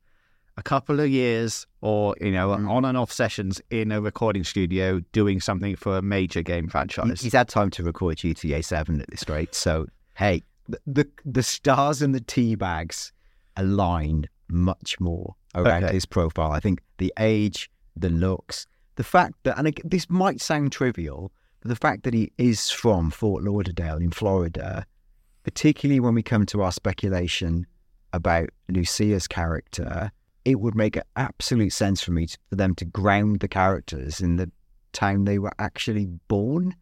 a 0.58 0.62
couple 0.62 0.98
of 0.98 1.08
years 1.08 1.66
or 1.80 2.16
you 2.20 2.32
know 2.32 2.48
mm. 2.48 2.68
on 2.68 2.84
and 2.84 2.98
off 2.98 3.12
sessions 3.12 3.62
in 3.70 3.92
a 3.92 4.00
recording 4.00 4.42
studio 4.42 5.00
doing 5.12 5.40
something 5.40 5.76
for 5.76 5.96
a 5.96 6.02
major 6.02 6.42
game 6.42 6.68
franchise. 6.68 7.20
He's 7.20 7.32
had 7.32 7.48
time 7.48 7.70
to 7.70 7.84
record 7.84 8.16
GTA 8.18 8.64
Seven 8.64 9.00
at 9.00 9.08
this 9.08 9.26
rate, 9.28 9.54
so 9.54 9.86
hey, 10.16 10.42
the 10.68 10.80
the, 10.86 11.08
the 11.24 11.42
stars 11.44 12.02
and 12.02 12.12
the 12.14 12.20
tea 12.20 12.56
bags 12.56 13.12
align 13.56 14.28
much 14.48 14.98
more 14.98 15.36
around 15.54 15.84
Okay. 15.84 15.94
his 15.94 16.06
profile. 16.06 16.50
I 16.50 16.60
think 16.60 16.82
the 16.98 17.12
age, 17.18 17.70
the 17.96 18.10
looks, 18.10 18.66
the 18.96 19.04
fact 19.04 19.34
that, 19.44 19.58
and 19.58 19.80
this 19.84 20.10
might 20.10 20.40
sound 20.40 20.72
trivial, 20.72 21.30
but 21.60 21.68
the 21.68 21.76
fact 21.76 22.02
that 22.02 22.14
he 22.14 22.32
is 22.36 22.70
from 22.70 23.10
Fort 23.10 23.44
Lauderdale 23.44 23.98
in 23.98 24.10
Florida, 24.10 24.84
particularly 25.44 26.00
when 26.00 26.14
we 26.14 26.22
come 26.22 26.46
to 26.46 26.62
our 26.62 26.72
speculation 26.72 27.66
about 28.12 28.48
Lucia's 28.68 29.28
character, 29.28 30.10
it 30.48 30.60
would 30.60 30.74
make 30.74 30.98
absolute 31.14 31.74
sense 31.74 32.00
for 32.00 32.12
me 32.12 32.24
to, 32.26 32.38
for 32.48 32.56
them 32.56 32.74
to 32.74 32.84
ground 32.86 33.40
the 33.40 33.48
characters 33.48 34.18
in 34.20 34.36
the 34.36 34.50
town 34.94 35.24
they 35.26 35.38
were 35.38 35.52
actually 35.58 36.06
born. 36.26 36.74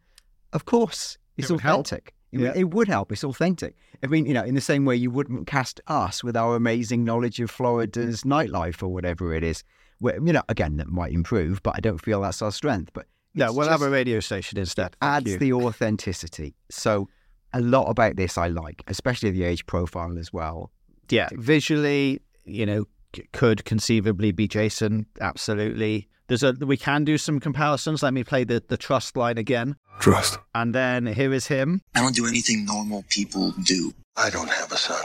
Of 0.53 0.63
course, 0.63 1.17
it's 1.35 1.49
It 1.51 1.55
authentic. 1.55 2.13
It, 2.31 2.39
Yeah. 2.39 2.53
it 2.55 2.69
would 2.73 2.87
help. 2.87 3.11
It's 3.11 3.25
authentic. 3.25 3.75
I 4.01 4.07
mean, 4.07 4.25
you 4.25 4.33
know, 4.33 4.43
in 4.43 4.55
the 4.55 4.61
same 4.61 4.85
way 4.85 4.95
you 4.95 5.11
wouldn't 5.11 5.47
cast 5.47 5.81
us 5.87 6.23
with 6.23 6.37
our 6.37 6.55
amazing 6.55 7.03
knowledge 7.03 7.41
of 7.41 7.51
Florida's 7.51 8.23
nightlife 8.23 8.81
or 8.81 8.87
whatever 8.87 9.33
it 9.33 9.43
is. 9.43 9.63
Where, 9.99 10.15
you 10.15 10.31
know, 10.31 10.43
again, 10.47 10.77
that 10.77 10.87
might 10.87 11.11
improve, 11.11 11.61
but 11.61 11.73
I 11.75 11.79
don't 11.81 11.97
feel 11.97 12.21
that's 12.21 12.41
our 12.41 12.51
strength. 12.53 12.91
But 12.93 13.07
no, 13.33 13.51
we'll 13.51 13.67
have 13.67 13.81
a 13.81 13.89
radio 13.89 14.21
station 14.21 14.57
instead. 14.57 14.95
Adds 15.01 15.31
you. 15.31 15.37
the 15.39 15.51
authenticity. 15.53 16.55
So 16.69 17.09
a 17.53 17.59
lot 17.59 17.89
about 17.89 18.15
this 18.15 18.37
I 18.37 18.47
like, 18.47 18.83
especially 18.87 19.31
the 19.31 19.43
age 19.43 19.65
profile 19.65 20.17
as 20.17 20.31
well. 20.31 20.71
yeah, 21.09 21.27
visually, 21.33 22.21
you 22.45 22.65
know, 22.65 22.85
could 23.33 23.65
conceivably 23.65 24.31
be 24.31 24.47
Jason. 24.47 25.05
Absolutely. 25.21 26.07
There's 26.27 26.43
a 26.43 26.53
we 26.59 26.75
can 26.77 27.05
do 27.05 27.17
some 27.17 27.39
comparisons. 27.39 28.03
Let 28.03 28.13
me 28.13 28.23
play 28.23 28.43
the 28.43 28.61
the 28.67 28.75
trust 28.77 29.15
line 29.15 29.37
again, 29.37 29.75
Trust. 29.99 30.37
and 30.53 30.75
then 30.75 31.05
here 31.05 31.31
is 31.33 31.47
him. 31.47 31.81
I 31.95 32.01
don't 32.01 32.15
do 32.15 32.25
anything 32.27 32.65
normal 32.65 33.05
people 33.09 33.51
do. 33.63 33.93
I 34.17 34.29
don't 34.29 34.49
have 34.49 34.71
a 34.71 34.77
son. 34.77 35.03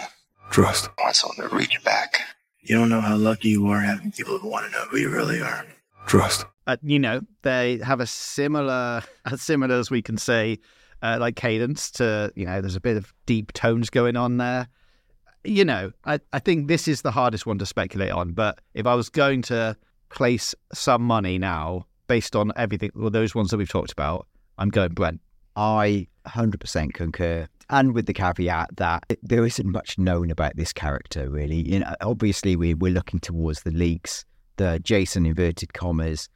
Trust. 0.50 0.88
I 0.98 1.02
want 1.02 1.16
someone 1.16 1.48
to 1.48 1.54
reach 1.56 1.82
back. 1.84 2.20
You 2.60 2.76
don't 2.76 2.88
know 2.88 3.00
how 3.00 3.16
lucky 3.16 3.50
you 3.50 3.66
are 3.68 3.80
having 3.80 4.10
people 4.12 4.38
who 4.38 4.48
want 4.48 4.66
to 4.66 4.72
know 4.72 4.84
who 4.90 4.98
you 4.98 5.10
really 5.10 5.40
are. 5.40 5.64
Trust. 6.06 6.44
uh, 6.66 6.76
you 6.82 6.98
know, 6.98 7.20
they 7.42 7.78
have 7.78 8.00
a 8.00 8.06
similar, 8.06 9.02
as 9.24 9.40
similar 9.42 9.76
as 9.76 9.90
we 9.90 10.02
can 10.02 10.16
say, 10.18 10.58
uh, 11.02 11.16
like 11.20 11.36
cadence 11.36 11.90
to, 11.92 12.32
you 12.34 12.46
know, 12.46 12.60
there's 12.60 12.76
a 12.76 12.80
bit 12.80 12.96
of 12.96 13.12
deep 13.26 13.52
tones 13.52 13.90
going 13.90 14.16
on 14.16 14.36
there. 14.38 14.68
You 15.44 15.64
know, 15.64 15.92
I, 16.04 16.20
I 16.32 16.38
think 16.38 16.68
this 16.68 16.86
is 16.86 17.02
the 17.02 17.10
hardest 17.10 17.46
one 17.46 17.58
to 17.58 17.66
speculate 17.66 18.10
on. 18.10 18.32
But 18.32 18.60
if 18.74 18.86
I 18.86 18.94
was 18.94 19.08
going 19.08 19.42
to 19.42 19.76
place 20.10 20.54
some 20.72 21.02
money 21.02 21.38
now 21.38 21.86
based 22.06 22.36
on 22.36 22.52
everything, 22.56 22.90
well, 22.94 23.10
those 23.10 23.34
ones 23.34 23.50
that 23.50 23.56
we've 23.56 23.68
talked 23.68 23.92
about, 23.92 24.26
I'm 24.58 24.68
going 24.68 24.92
Brent. 24.92 25.20
I 25.56 26.06
100% 26.26 26.94
concur. 26.94 27.48
And 27.70 27.94
with 27.94 28.06
the 28.06 28.12
caveat 28.12 28.76
that 28.76 29.04
there 29.22 29.46
isn't 29.46 29.66
much 29.66 29.98
known 29.98 30.30
about 30.30 30.56
this 30.56 30.72
character, 30.72 31.30
really. 31.30 31.68
You 31.68 31.80
know, 31.80 31.94
obviously, 32.00 32.56
we, 32.56 32.74
we're 32.74 32.92
looking 32.92 33.20
towards 33.20 33.62
the 33.62 33.70
leaks, 33.70 34.24
the 34.56 34.78
Jason 34.82 35.26
inverted 35.26 35.72
commas. 35.72 36.28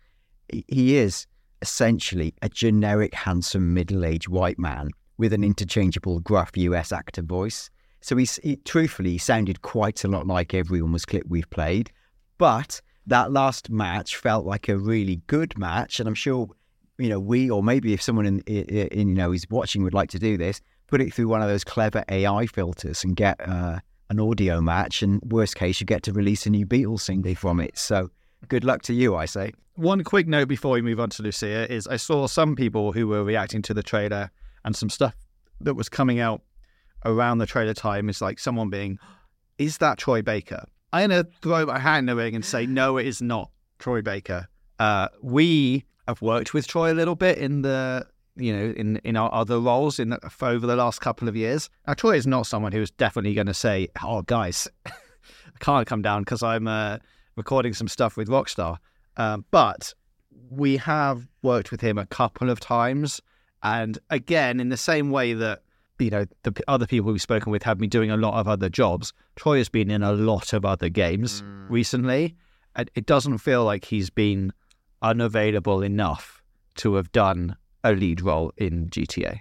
He- 0.48 0.96
is 0.96 1.26
essentially 1.62 2.34
a 2.42 2.48
generic, 2.48 3.14
handsome, 3.14 3.74
middle 3.74 4.04
aged 4.04 4.28
white 4.28 4.58
man 4.58 4.90
with 5.18 5.32
an 5.32 5.44
interchangeable, 5.44 6.20
gruff 6.20 6.50
US 6.56 6.92
actor 6.92 7.22
voice. 7.22 7.70
So 8.00 8.16
he's, 8.16 8.36
he 8.36 8.56
truthfully 8.56 9.12
he 9.12 9.18
sounded 9.18 9.62
quite 9.62 10.04
a 10.04 10.08
lot 10.08 10.26
like 10.26 10.54
every 10.54 10.80
Almost 10.80 11.08
clip 11.08 11.24
we've 11.28 11.50
played. 11.50 11.90
But 12.38 12.80
that 13.06 13.32
last 13.32 13.70
match 13.70 14.16
felt 14.16 14.46
like 14.46 14.68
a 14.68 14.76
really 14.76 15.22
good 15.26 15.58
match. 15.58 16.00
And 16.00 16.08
I'm 16.08 16.14
sure 16.14 16.48
you 16.98 17.08
know, 17.08 17.20
we 17.20 17.50
or 17.50 17.62
maybe 17.62 17.92
if 17.92 18.02
someone 18.02 18.26
in, 18.26 18.40
in, 18.40 18.64
in 18.88 19.08
you 19.08 19.14
know 19.14 19.32
is 19.32 19.48
watching 19.50 19.82
would 19.82 19.94
like 19.94 20.10
to 20.10 20.18
do 20.18 20.36
this, 20.36 20.60
put 20.86 21.00
it 21.00 21.12
through 21.12 21.28
one 21.28 21.42
of 21.42 21.48
those 21.48 21.64
clever 21.64 22.04
AI 22.08 22.46
filters 22.46 23.04
and 23.04 23.16
get 23.16 23.36
uh, 23.46 23.80
an 24.10 24.20
audio 24.20 24.60
match. 24.60 25.02
And 25.02 25.20
worst 25.30 25.56
case, 25.56 25.80
you 25.80 25.86
get 25.86 26.02
to 26.04 26.12
release 26.12 26.46
a 26.46 26.50
new 26.50 26.66
Beatles 26.66 27.00
single 27.00 27.34
from 27.34 27.60
it. 27.60 27.76
So 27.76 28.10
good 28.48 28.64
luck 28.64 28.82
to 28.82 28.94
you, 28.94 29.16
I 29.16 29.26
say. 29.26 29.52
One 29.74 30.02
quick 30.04 30.26
note 30.26 30.48
before 30.48 30.72
we 30.72 30.82
move 30.82 31.00
on 31.00 31.10
to 31.10 31.22
Lucia 31.22 31.70
is 31.70 31.86
I 31.86 31.96
saw 31.96 32.26
some 32.26 32.56
people 32.56 32.92
who 32.92 33.08
were 33.08 33.24
reacting 33.24 33.62
to 33.62 33.74
the 33.74 33.82
trailer 33.82 34.30
and 34.64 34.74
some 34.74 34.88
stuff 34.88 35.14
that 35.60 35.74
was 35.74 35.88
coming 35.88 36.18
out 36.18 36.42
around 37.04 37.38
the 37.38 37.46
trailer 37.46 37.74
time 37.74 38.08
is 38.08 38.20
like 38.20 38.38
someone 38.38 38.70
being, 38.70 38.98
is 39.58 39.78
that 39.78 39.98
Troy 39.98 40.22
Baker? 40.22 40.64
I'm 40.92 41.10
going 41.10 41.24
to 41.24 41.30
throw 41.42 41.66
my 41.66 41.78
hat 41.78 41.98
in 41.98 42.06
the 42.06 42.16
ring 42.16 42.34
and 42.34 42.44
say, 42.44 42.66
no, 42.66 42.96
it 42.96 43.06
is 43.06 43.20
not 43.20 43.50
Troy 43.78 44.02
Baker. 44.02 44.48
Uh, 44.78 45.08
we 45.22 45.84
have 46.08 46.22
worked 46.22 46.54
with 46.54 46.66
Troy 46.66 46.92
a 46.92 46.94
little 46.94 47.14
bit 47.14 47.38
in 47.38 47.62
the, 47.62 48.06
you 48.36 48.54
know, 48.54 48.72
in, 48.76 48.96
in 48.98 49.16
our 49.16 49.32
other 49.32 49.58
roles 49.58 49.98
in 49.98 50.10
the, 50.10 50.32
over 50.40 50.66
the 50.66 50.76
last 50.76 51.00
couple 51.00 51.28
of 51.28 51.36
years. 51.36 51.68
Now, 51.86 51.94
Troy 51.94 52.16
is 52.16 52.26
not 52.26 52.46
someone 52.46 52.72
who 52.72 52.80
is 52.80 52.90
definitely 52.90 53.34
going 53.34 53.46
to 53.46 53.54
say, 53.54 53.88
oh, 54.02 54.22
guys, 54.22 54.68
I 54.86 54.92
can't 55.58 55.86
come 55.86 56.02
down 56.02 56.22
because 56.22 56.42
I'm 56.42 56.68
uh, 56.68 56.98
recording 57.36 57.74
some 57.74 57.88
stuff 57.88 58.16
with 58.16 58.28
Rockstar. 58.28 58.78
Um, 59.16 59.44
but 59.50 59.92
we 60.50 60.76
have 60.76 61.26
worked 61.42 61.70
with 61.70 61.80
him 61.80 61.98
a 61.98 62.06
couple 62.06 62.50
of 62.50 62.60
times. 62.60 63.20
And 63.62 63.98
again, 64.10 64.60
in 64.60 64.68
the 64.68 64.76
same 64.76 65.10
way 65.10 65.34
that 65.34 65.62
you 65.98 66.10
know 66.10 66.26
the 66.42 66.54
other 66.68 66.86
people 66.86 67.12
we've 67.12 67.22
spoken 67.22 67.52
with 67.52 67.62
have 67.62 67.78
been 67.78 67.90
doing 67.90 68.10
a 68.10 68.16
lot 68.16 68.34
of 68.34 68.48
other 68.48 68.68
jobs. 68.68 69.12
Troy 69.36 69.58
has 69.58 69.68
been 69.68 69.90
in 69.90 70.02
a 70.02 70.12
lot 70.12 70.52
of 70.52 70.64
other 70.64 70.88
games 70.88 71.42
mm. 71.42 71.66
recently, 71.68 72.36
and 72.74 72.90
it 72.94 73.06
doesn't 73.06 73.38
feel 73.38 73.64
like 73.64 73.84
he's 73.84 74.10
been 74.10 74.52
unavailable 75.02 75.82
enough 75.82 76.42
to 76.76 76.94
have 76.94 77.10
done 77.12 77.56
a 77.84 77.92
lead 77.92 78.20
role 78.20 78.52
in 78.56 78.88
GTA. 78.88 79.40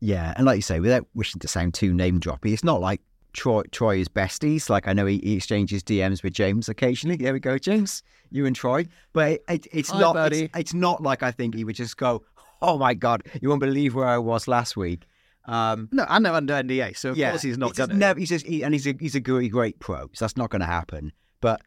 Yeah, 0.00 0.34
and 0.36 0.46
like 0.46 0.56
you 0.56 0.62
say, 0.62 0.80
without 0.80 1.06
wishing 1.14 1.40
to 1.40 1.48
sound 1.48 1.74
too 1.74 1.92
name 1.92 2.20
droppy, 2.20 2.52
it's 2.52 2.64
not 2.64 2.80
like 2.80 3.00
Troy 3.32 3.62
Troy 3.72 3.98
is 3.98 4.08
besties. 4.08 4.70
Like 4.70 4.86
I 4.86 4.92
know 4.92 5.06
he, 5.06 5.18
he 5.18 5.36
exchanges 5.36 5.82
DMs 5.82 6.22
with 6.22 6.32
James 6.32 6.68
occasionally. 6.68 7.16
There 7.16 7.32
we 7.32 7.40
go, 7.40 7.58
James, 7.58 8.02
you 8.30 8.46
and 8.46 8.54
Troy. 8.54 8.86
But 9.12 9.32
it, 9.32 9.44
it, 9.48 9.66
it's 9.72 9.90
Hi, 9.90 10.00
not. 10.00 10.32
It's, 10.32 10.56
it's 10.56 10.74
not 10.74 11.02
like 11.02 11.22
I 11.22 11.30
think 11.30 11.54
he 11.54 11.64
would 11.64 11.76
just 11.76 11.96
go, 11.96 12.22
"Oh 12.62 12.78
my 12.78 12.94
god, 12.94 13.24
you 13.40 13.48
won't 13.48 13.60
believe 13.60 13.94
where 13.94 14.08
I 14.08 14.18
was 14.18 14.46
last 14.46 14.76
week." 14.76 15.06
Um, 15.48 15.88
No, 15.90 16.04
and 16.08 16.24
they're 16.24 16.34
under 16.34 16.54
NDA, 16.54 16.96
so 16.96 17.10
of 17.10 17.16
yeah, 17.16 17.30
course 17.30 17.42
he's 17.42 17.58
not 17.58 17.74
going 17.74 17.98
never. 17.98 18.20
He's 18.20 18.28
just, 18.28 18.46
he, 18.46 18.62
and 18.62 18.74
he's 18.74 18.86
a 18.86 18.94
he's 19.00 19.14
a 19.14 19.20
great, 19.20 19.50
great 19.50 19.78
pro. 19.80 20.02
So 20.12 20.24
that's 20.24 20.36
not 20.36 20.50
going 20.50 20.60
to 20.60 20.66
happen. 20.66 21.10
But 21.40 21.62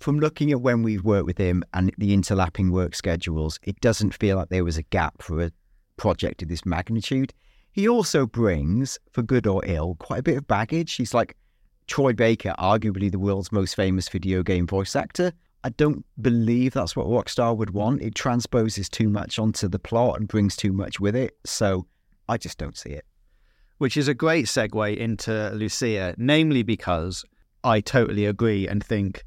from 0.00 0.18
looking 0.18 0.50
at 0.50 0.60
when 0.60 0.82
we've 0.82 1.04
worked 1.04 1.26
with 1.26 1.38
him 1.38 1.62
and 1.74 1.92
the 1.98 2.16
interlapping 2.16 2.70
work 2.70 2.94
schedules, 2.94 3.60
it 3.62 3.80
doesn't 3.80 4.14
feel 4.14 4.36
like 4.36 4.48
there 4.48 4.64
was 4.64 4.78
a 4.78 4.82
gap 4.82 5.22
for 5.22 5.42
a 5.42 5.52
project 5.96 6.42
of 6.42 6.48
this 6.48 6.64
magnitude. 6.64 7.32
He 7.72 7.88
also 7.88 8.26
brings, 8.26 8.98
for 9.12 9.22
good 9.22 9.46
or 9.46 9.62
ill, 9.66 9.96
quite 9.96 10.20
a 10.20 10.22
bit 10.22 10.38
of 10.38 10.46
baggage. 10.46 10.94
He's 10.94 11.12
like 11.12 11.36
Troy 11.86 12.14
Baker, 12.14 12.54
arguably 12.58 13.10
the 13.10 13.18
world's 13.18 13.52
most 13.52 13.76
famous 13.76 14.08
video 14.08 14.42
game 14.42 14.66
voice 14.66 14.96
actor. 14.96 15.32
I 15.62 15.70
don't 15.70 16.04
believe 16.20 16.72
that's 16.72 16.96
what 16.96 17.06
Rockstar 17.06 17.56
would 17.56 17.70
want. 17.70 18.00
It 18.00 18.14
transposes 18.14 18.88
too 18.88 19.08
much 19.08 19.38
onto 19.38 19.68
the 19.68 19.78
plot 19.78 20.18
and 20.18 20.28
brings 20.28 20.56
too 20.56 20.72
much 20.72 21.00
with 21.00 21.16
it. 21.16 21.36
So 21.44 21.86
I 22.28 22.38
just 22.38 22.56
don't 22.56 22.76
see 22.76 22.90
it. 22.90 23.04
Which 23.78 23.96
is 23.96 24.08
a 24.08 24.14
great 24.14 24.46
segue 24.46 24.96
into 24.96 25.50
Lucia, 25.50 26.14
namely 26.16 26.62
because 26.62 27.24
I 27.64 27.80
totally 27.80 28.26
agree 28.26 28.66
and 28.68 28.82
think 28.82 29.24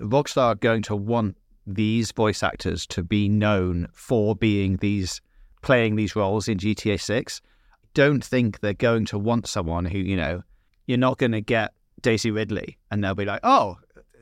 Rockstar 0.00 0.42
are 0.42 0.54
going 0.54 0.82
to 0.82 0.96
want 0.96 1.36
these 1.66 2.12
voice 2.12 2.42
actors 2.42 2.86
to 2.88 3.02
be 3.02 3.28
known 3.28 3.88
for 3.92 4.34
being 4.34 4.76
these 4.76 5.20
playing 5.62 5.96
these 5.96 6.14
roles 6.14 6.46
in 6.46 6.58
GTA 6.58 7.00
6. 7.00 7.40
Don't 7.94 8.22
think 8.22 8.60
they're 8.60 8.74
going 8.74 9.06
to 9.06 9.18
want 9.18 9.46
someone 9.46 9.84
who, 9.84 9.98
you 9.98 10.16
know, 10.16 10.42
you're 10.86 10.98
not 10.98 11.18
going 11.18 11.32
to 11.32 11.40
get 11.40 11.72
Daisy 12.02 12.30
Ridley 12.30 12.76
and 12.90 13.02
they'll 13.02 13.14
be 13.14 13.24
like, 13.24 13.40
oh, 13.44 13.78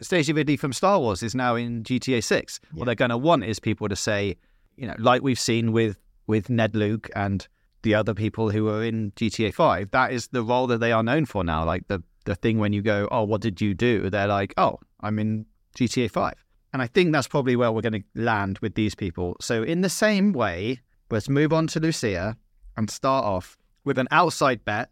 Daisy 0.08 0.32
Ridley 0.32 0.56
from 0.56 0.72
Star 0.72 1.00
Wars 1.00 1.22
is 1.22 1.34
now 1.34 1.56
in 1.56 1.82
GTA 1.82 2.22
6. 2.22 2.60
What 2.72 2.84
they're 2.84 2.94
going 2.94 3.10
to 3.10 3.18
want 3.18 3.44
is 3.44 3.58
people 3.58 3.88
to 3.88 3.96
say, 3.96 4.36
you 4.76 4.86
know, 4.86 4.94
like 4.98 5.22
we've 5.22 5.40
seen 5.40 5.72
with 5.72 5.96
with 6.26 6.48
Ned 6.48 6.76
Luke 6.76 7.10
and 7.16 7.46
the 7.82 7.94
other 7.94 8.14
people 8.14 8.50
who 8.50 8.68
are 8.68 8.82
in 8.82 9.12
GTA 9.12 9.52
5. 9.52 9.90
That 9.90 10.12
is 10.12 10.28
the 10.28 10.42
role 10.42 10.66
that 10.68 10.78
they 10.78 10.92
are 10.92 11.02
known 11.02 11.26
for 11.26 11.44
now. 11.44 11.64
Like 11.64 11.88
the 11.88 12.02
the 12.24 12.34
thing 12.36 12.58
when 12.58 12.72
you 12.72 12.82
go, 12.82 13.08
"Oh, 13.10 13.24
what 13.24 13.40
did 13.40 13.60
you 13.60 13.74
do?" 13.74 14.08
They're 14.08 14.28
like, 14.28 14.54
"Oh, 14.56 14.78
I'm 15.00 15.18
in 15.18 15.46
GTA 15.76 16.10
5." 16.10 16.34
And 16.72 16.80
I 16.80 16.86
think 16.86 17.12
that's 17.12 17.28
probably 17.28 17.56
where 17.56 17.70
we're 17.70 17.82
going 17.82 18.02
to 18.02 18.04
land 18.14 18.58
with 18.60 18.74
these 18.74 18.94
people. 18.94 19.36
So 19.40 19.62
in 19.62 19.82
the 19.82 19.90
same 19.90 20.32
way, 20.32 20.80
let's 21.10 21.28
move 21.28 21.52
on 21.52 21.66
to 21.68 21.80
Lucia 21.80 22.36
and 22.76 22.88
start 22.90 23.24
off 23.24 23.58
with 23.84 23.98
an 23.98 24.08
outside 24.10 24.64
bet 24.64 24.90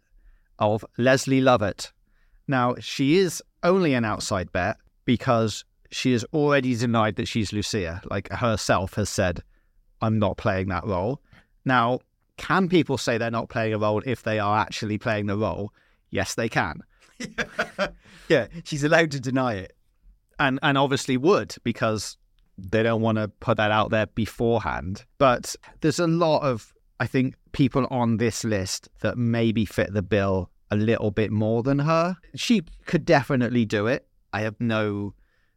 of 0.59 0.85
Leslie 0.97 1.41
Lovett. 1.41 1.91
Now, 2.47 2.75
she 2.79 3.17
is 3.17 3.41
only 3.63 3.93
an 3.95 4.05
outside 4.05 4.51
bet 4.51 4.77
because 5.05 5.65
she 5.89 6.11
has 6.11 6.23
already 6.33 6.75
denied 6.75 7.15
that 7.15 7.27
she's 7.27 7.51
Lucia. 7.51 8.01
Like 8.09 8.29
herself 8.31 8.93
has 8.95 9.09
said, 9.09 9.41
I'm 10.01 10.19
not 10.19 10.37
playing 10.37 10.67
that 10.69 10.85
role. 10.85 11.21
Now, 11.65 11.99
can 12.41 12.67
people 12.67 12.97
say 12.97 13.17
they're 13.17 13.29
not 13.29 13.49
playing 13.49 13.73
a 13.73 13.77
role 13.77 14.01
if 14.03 14.23
they 14.23 14.39
are 14.39 14.57
actually 14.57 14.97
playing 14.97 15.27
the 15.27 15.37
role? 15.37 15.71
Yes, 16.09 16.35
they 16.35 16.49
can. 16.49 16.81
Yeah, 18.31 18.47
she's 18.63 18.85
allowed 18.85 19.11
to 19.11 19.19
deny 19.19 19.55
it. 19.55 19.75
And 20.39 20.57
and 20.63 20.77
obviously 20.77 21.17
would 21.17 21.53
because 21.65 22.17
they 22.57 22.81
don't 22.81 23.01
want 23.01 23.17
to 23.17 23.27
put 23.27 23.57
that 23.57 23.71
out 23.71 23.89
there 23.89 24.05
beforehand. 24.05 25.03
But 25.17 25.53
there's 25.81 25.99
a 25.99 26.07
lot 26.07 26.43
of 26.43 26.73
I 27.01 27.07
think 27.07 27.35
people 27.51 27.87
on 27.91 28.17
this 28.17 28.45
list 28.45 28.87
that 29.01 29.17
maybe 29.17 29.65
fit 29.65 29.93
the 29.93 30.01
bill 30.01 30.49
a 30.71 30.77
little 30.77 31.11
bit 31.11 31.29
more 31.29 31.61
than 31.61 31.79
her. 31.79 32.15
She 32.35 32.61
could 32.85 33.03
definitely 33.03 33.65
do 33.65 33.87
it. 33.87 34.07
I 34.31 34.41
have 34.41 34.55
no 34.61 35.13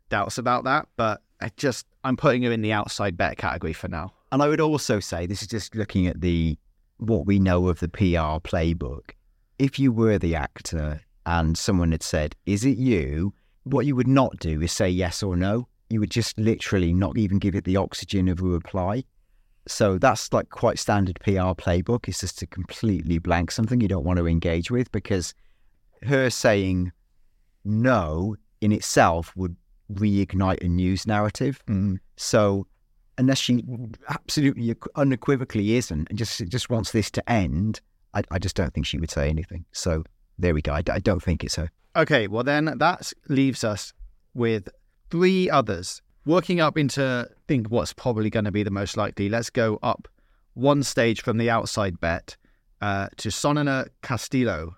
doubts 0.09 0.37
about 0.37 0.65
that, 0.65 0.89
but 0.97 1.23
I 1.41 1.51
just 1.57 1.87
I'm 2.03 2.17
putting 2.17 2.43
her 2.43 2.51
in 2.51 2.63
the 2.63 2.73
outside 2.73 3.17
bet 3.17 3.39
category 3.39 3.73
for 3.73 3.87
now. 3.87 4.13
And 4.33 4.43
I 4.43 4.49
would 4.49 4.61
also 4.61 4.99
say 4.99 5.27
this 5.27 5.43
is 5.43 5.49
just 5.49 5.77
looking 5.77 6.09
at 6.09 6.21
the 6.21 6.59
what 6.99 7.27
we 7.27 7.39
know 7.39 7.69
of 7.69 7.81
the 7.81 7.89
PR 7.89 8.41
playbook. 8.43 9.11
If 9.59 9.79
you 9.79 9.93
were 9.93 10.19
the 10.19 10.35
actor 10.35 11.01
and 11.27 11.57
someone 11.57 11.93
had 11.93 12.03
said, 12.03 12.37
"Is 12.47 12.65
it 12.65 12.79
you?" 12.79 13.35
What 13.65 13.87
you 13.87 13.97
would 13.97 14.09
not 14.09 14.39
do 14.39 14.61
is 14.61 14.73
say 14.73 14.91
yes 14.91 15.23
or 15.23 15.37
no. 15.37 15.69
You 15.89 16.01
would 16.01 16.11
just 16.11 16.39
literally 16.39 16.93
not 16.93 17.17
even 17.17 17.39
give 17.39 17.55
it 17.55 17.65
the 17.65 17.77
oxygen 17.77 18.29
of 18.29 18.41
a 18.41 18.45
reply. 18.45 19.05
So 19.67 19.97
that's 19.99 20.33
like 20.33 20.51
quite 20.51 20.79
standard 20.79 21.19
PR 21.21 21.55
playbook. 21.55 22.07
It's 22.09 22.21
just 22.21 22.39
to 22.41 22.47
completely 22.47 23.19
blank 23.19 23.51
something 23.51 23.81
you 23.81 23.89
don't 23.89 24.05
want 24.05 24.19
to 24.19 24.27
engage 24.27 24.71
with 24.71 24.93
because 24.93 25.35
her 26.03 26.29
saying 26.29 26.93
no 27.65 28.37
in 28.61 28.73
itself 28.73 29.35
would 29.37 29.57
reignite 29.93 30.63
a 30.63 30.69
news 30.69 31.07
narrative. 31.07 31.63
Mm. 31.67 31.99
So 32.17 32.67
unless 33.19 33.39
she 33.39 33.65
absolutely 34.09 34.75
unequivocally 34.97 35.77
isn't 35.77 36.09
and 36.09 36.19
just 36.19 36.47
just 36.49 36.71
wants 36.71 36.93
this 36.93 37.11
to 37.13 37.31
end, 37.31 37.81
I, 38.13 38.23
I 38.31 38.39
just 38.39 38.57
don't 38.57 38.73
think 38.73 38.87
she 38.87 38.99
would 38.99 39.11
say 39.11 39.29
anything. 39.29 39.65
So 39.73 40.05
there 40.39 40.55
we 40.55 40.63
go. 40.63 40.73
I 40.73 40.83
don't 40.83 41.23
think 41.23 41.45
it's 41.45 41.57
her. 41.57 41.71
Okay, 41.97 42.27
well 42.27 42.45
then 42.45 42.77
that 42.79 43.13
leaves 43.29 43.65
us 43.65 43.93
with 44.35 44.69
three 45.11 45.49
others. 45.49 46.03
Working 46.27 46.61
up 46.61 46.79
into 46.79 47.29
think 47.49 47.69
what's 47.69 47.93
probably 47.93 48.31
going 48.31 48.47
to 48.47 48.53
be 48.53 48.63
the 48.63 48.71
most 48.71 48.97
likely. 48.97 49.29
Let's 49.29 49.51
go 49.51 49.79
up 49.83 50.09
one 50.55 50.83
stage 50.83 51.23
from 51.23 51.37
the 51.37 51.51
outside 51.51 52.01
bet 52.01 52.37
uh, 52.81 53.09
to 53.19 53.29
Sonana 53.29 53.89
Castillo. 54.03 54.77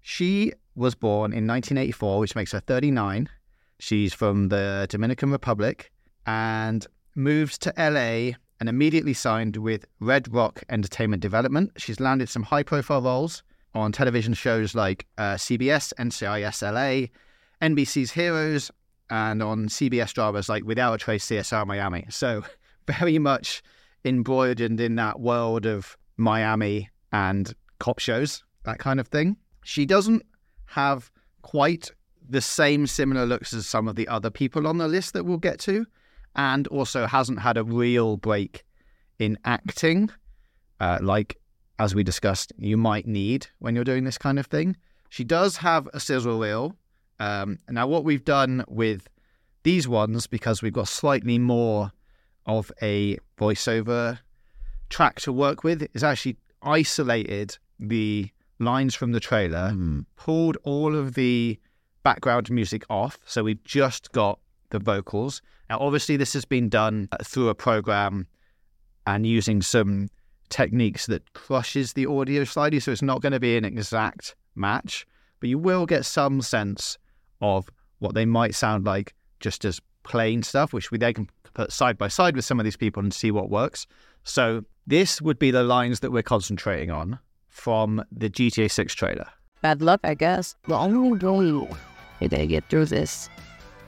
She 0.00 0.52
was 0.76 0.94
born 0.94 1.32
in 1.32 1.46
1984, 1.46 2.20
which 2.20 2.36
makes 2.36 2.52
her 2.52 2.60
39. 2.60 3.28
She's 3.78 4.14
from 4.14 4.48
the 4.48 4.86
Dominican 4.88 5.30
Republic 5.30 5.90
and 6.26 6.86
moved 7.16 7.62
to 7.62 7.72
LA 7.78 8.36
and 8.60 8.68
immediately 8.68 9.14
signed 9.14 9.56
with 9.56 9.86
Red 10.00 10.32
Rock 10.32 10.62
Entertainment 10.68 11.22
Development. 11.22 11.70
She's 11.76 12.00
landed 12.00 12.28
some 12.28 12.42
high 12.42 12.62
profile 12.62 13.02
roles 13.02 13.42
on 13.74 13.92
television 13.92 14.34
shows 14.34 14.74
like 14.74 15.06
uh, 15.18 15.34
CBS, 15.34 15.92
NCIS 15.98 16.62
LA, 16.62 17.08
NBC's 17.66 18.12
Heroes, 18.12 18.70
and 19.10 19.42
on 19.42 19.68
CBS 19.68 20.12
dramas 20.12 20.48
like 20.48 20.64
Without 20.64 20.94
a 20.94 20.98
Trace, 20.98 21.26
CSI 21.26 21.66
Miami. 21.66 22.06
So 22.10 22.42
very 22.86 23.18
much 23.18 23.62
embroidered 24.04 24.80
in 24.80 24.94
that 24.96 25.20
world 25.20 25.66
of 25.66 25.96
Miami 26.16 26.90
and 27.12 27.52
cop 27.78 27.98
shows, 27.98 28.42
that 28.64 28.78
kind 28.78 29.00
of 29.00 29.08
thing. 29.08 29.36
She 29.64 29.84
doesn't 29.84 30.24
have 30.66 31.10
quite 31.42 31.90
the 32.28 32.40
same 32.40 32.86
similar 32.86 33.26
looks 33.26 33.52
as 33.52 33.66
some 33.66 33.86
of 33.86 33.96
the 33.96 34.08
other 34.08 34.30
people 34.30 34.66
on 34.66 34.78
the 34.78 34.88
list 34.88 35.12
that 35.12 35.24
we'll 35.24 35.38
get 35.38 35.58
to, 35.60 35.86
and 36.36 36.66
also 36.68 37.06
hasn't 37.06 37.40
had 37.40 37.56
a 37.56 37.64
real 37.64 38.16
break 38.16 38.64
in 39.18 39.38
acting, 39.44 40.10
uh, 40.80 40.98
like 41.00 41.38
as 41.78 41.94
we 41.94 42.02
discussed, 42.02 42.52
you 42.58 42.76
might 42.76 43.06
need 43.06 43.48
when 43.58 43.74
you're 43.74 43.84
doing 43.84 44.04
this 44.04 44.18
kind 44.18 44.38
of 44.38 44.46
thing. 44.46 44.76
She 45.08 45.24
does 45.24 45.56
have 45.58 45.88
a 45.92 46.00
sizzle 46.00 46.38
reel. 46.38 46.76
Um, 47.18 47.58
now, 47.70 47.86
what 47.86 48.04
we've 48.04 48.24
done 48.24 48.64
with 48.68 49.08
these 49.62 49.88
ones, 49.88 50.26
because 50.26 50.62
we've 50.62 50.72
got 50.72 50.88
slightly 50.88 51.38
more 51.38 51.92
of 52.44 52.70
a 52.82 53.18
voiceover 53.38 54.18
track 54.90 55.20
to 55.20 55.32
work 55.32 55.64
with, 55.64 55.88
is 55.94 56.04
actually 56.04 56.36
isolated 56.62 57.56
the 57.78 58.30
lines 58.58 58.94
from 58.94 59.12
the 59.12 59.20
trailer, 59.20 59.72
pulled 60.16 60.56
all 60.64 60.94
of 60.94 61.14
the 61.14 61.58
background 62.02 62.50
music 62.50 62.84
off. 62.88 63.18
So 63.24 63.44
we've 63.44 63.62
just 63.64 64.12
got 64.12 64.38
the 64.70 64.78
vocals. 64.78 65.42
Now, 65.70 65.78
obviously, 65.80 66.16
this 66.16 66.32
has 66.32 66.44
been 66.44 66.68
done 66.68 67.08
uh, 67.12 67.18
through 67.22 67.48
a 67.48 67.54
program 67.54 68.26
and 69.06 69.26
using 69.26 69.62
some 69.62 70.08
techniques 70.48 71.06
that 71.06 71.32
crushes 71.34 71.92
the 71.92 72.06
audio 72.06 72.44
slightly. 72.44 72.80
So 72.80 72.92
it's 72.92 73.02
not 73.02 73.22
going 73.22 73.32
to 73.32 73.40
be 73.40 73.56
an 73.56 73.64
exact 73.64 74.34
match, 74.54 75.06
but 75.40 75.48
you 75.48 75.58
will 75.58 75.86
get 75.86 76.04
some 76.04 76.40
sense 76.42 76.98
of 77.40 77.68
what 77.98 78.14
they 78.14 78.24
might 78.24 78.54
sound 78.54 78.84
like 78.84 79.14
just 79.40 79.64
as 79.64 79.80
plain 80.02 80.42
stuff, 80.42 80.72
which 80.72 80.90
we 80.90 80.98
then 80.98 81.14
can 81.14 81.28
put 81.54 81.72
side 81.72 81.98
by 81.98 82.08
side 82.08 82.36
with 82.36 82.44
some 82.44 82.60
of 82.60 82.64
these 82.64 82.76
people 82.76 83.02
and 83.02 83.12
see 83.12 83.30
what 83.30 83.50
works. 83.50 83.86
So 84.24 84.64
this 84.86 85.20
would 85.20 85.38
be 85.38 85.50
the 85.50 85.62
lines 85.62 86.00
that 86.00 86.12
we're 86.12 86.22
concentrating 86.22 86.90
on 86.90 87.18
from 87.48 88.04
the 88.12 88.28
GTA 88.28 88.70
6 88.70 88.94
trailer. 88.94 89.28
Bad 89.62 89.82
luck, 89.82 90.00
I 90.04 90.14
guess. 90.14 90.54
The 90.68 90.76
only 90.76 91.18
way 92.20 92.28
they 92.28 92.46
get 92.46 92.68
through 92.68 92.86
this 92.86 93.28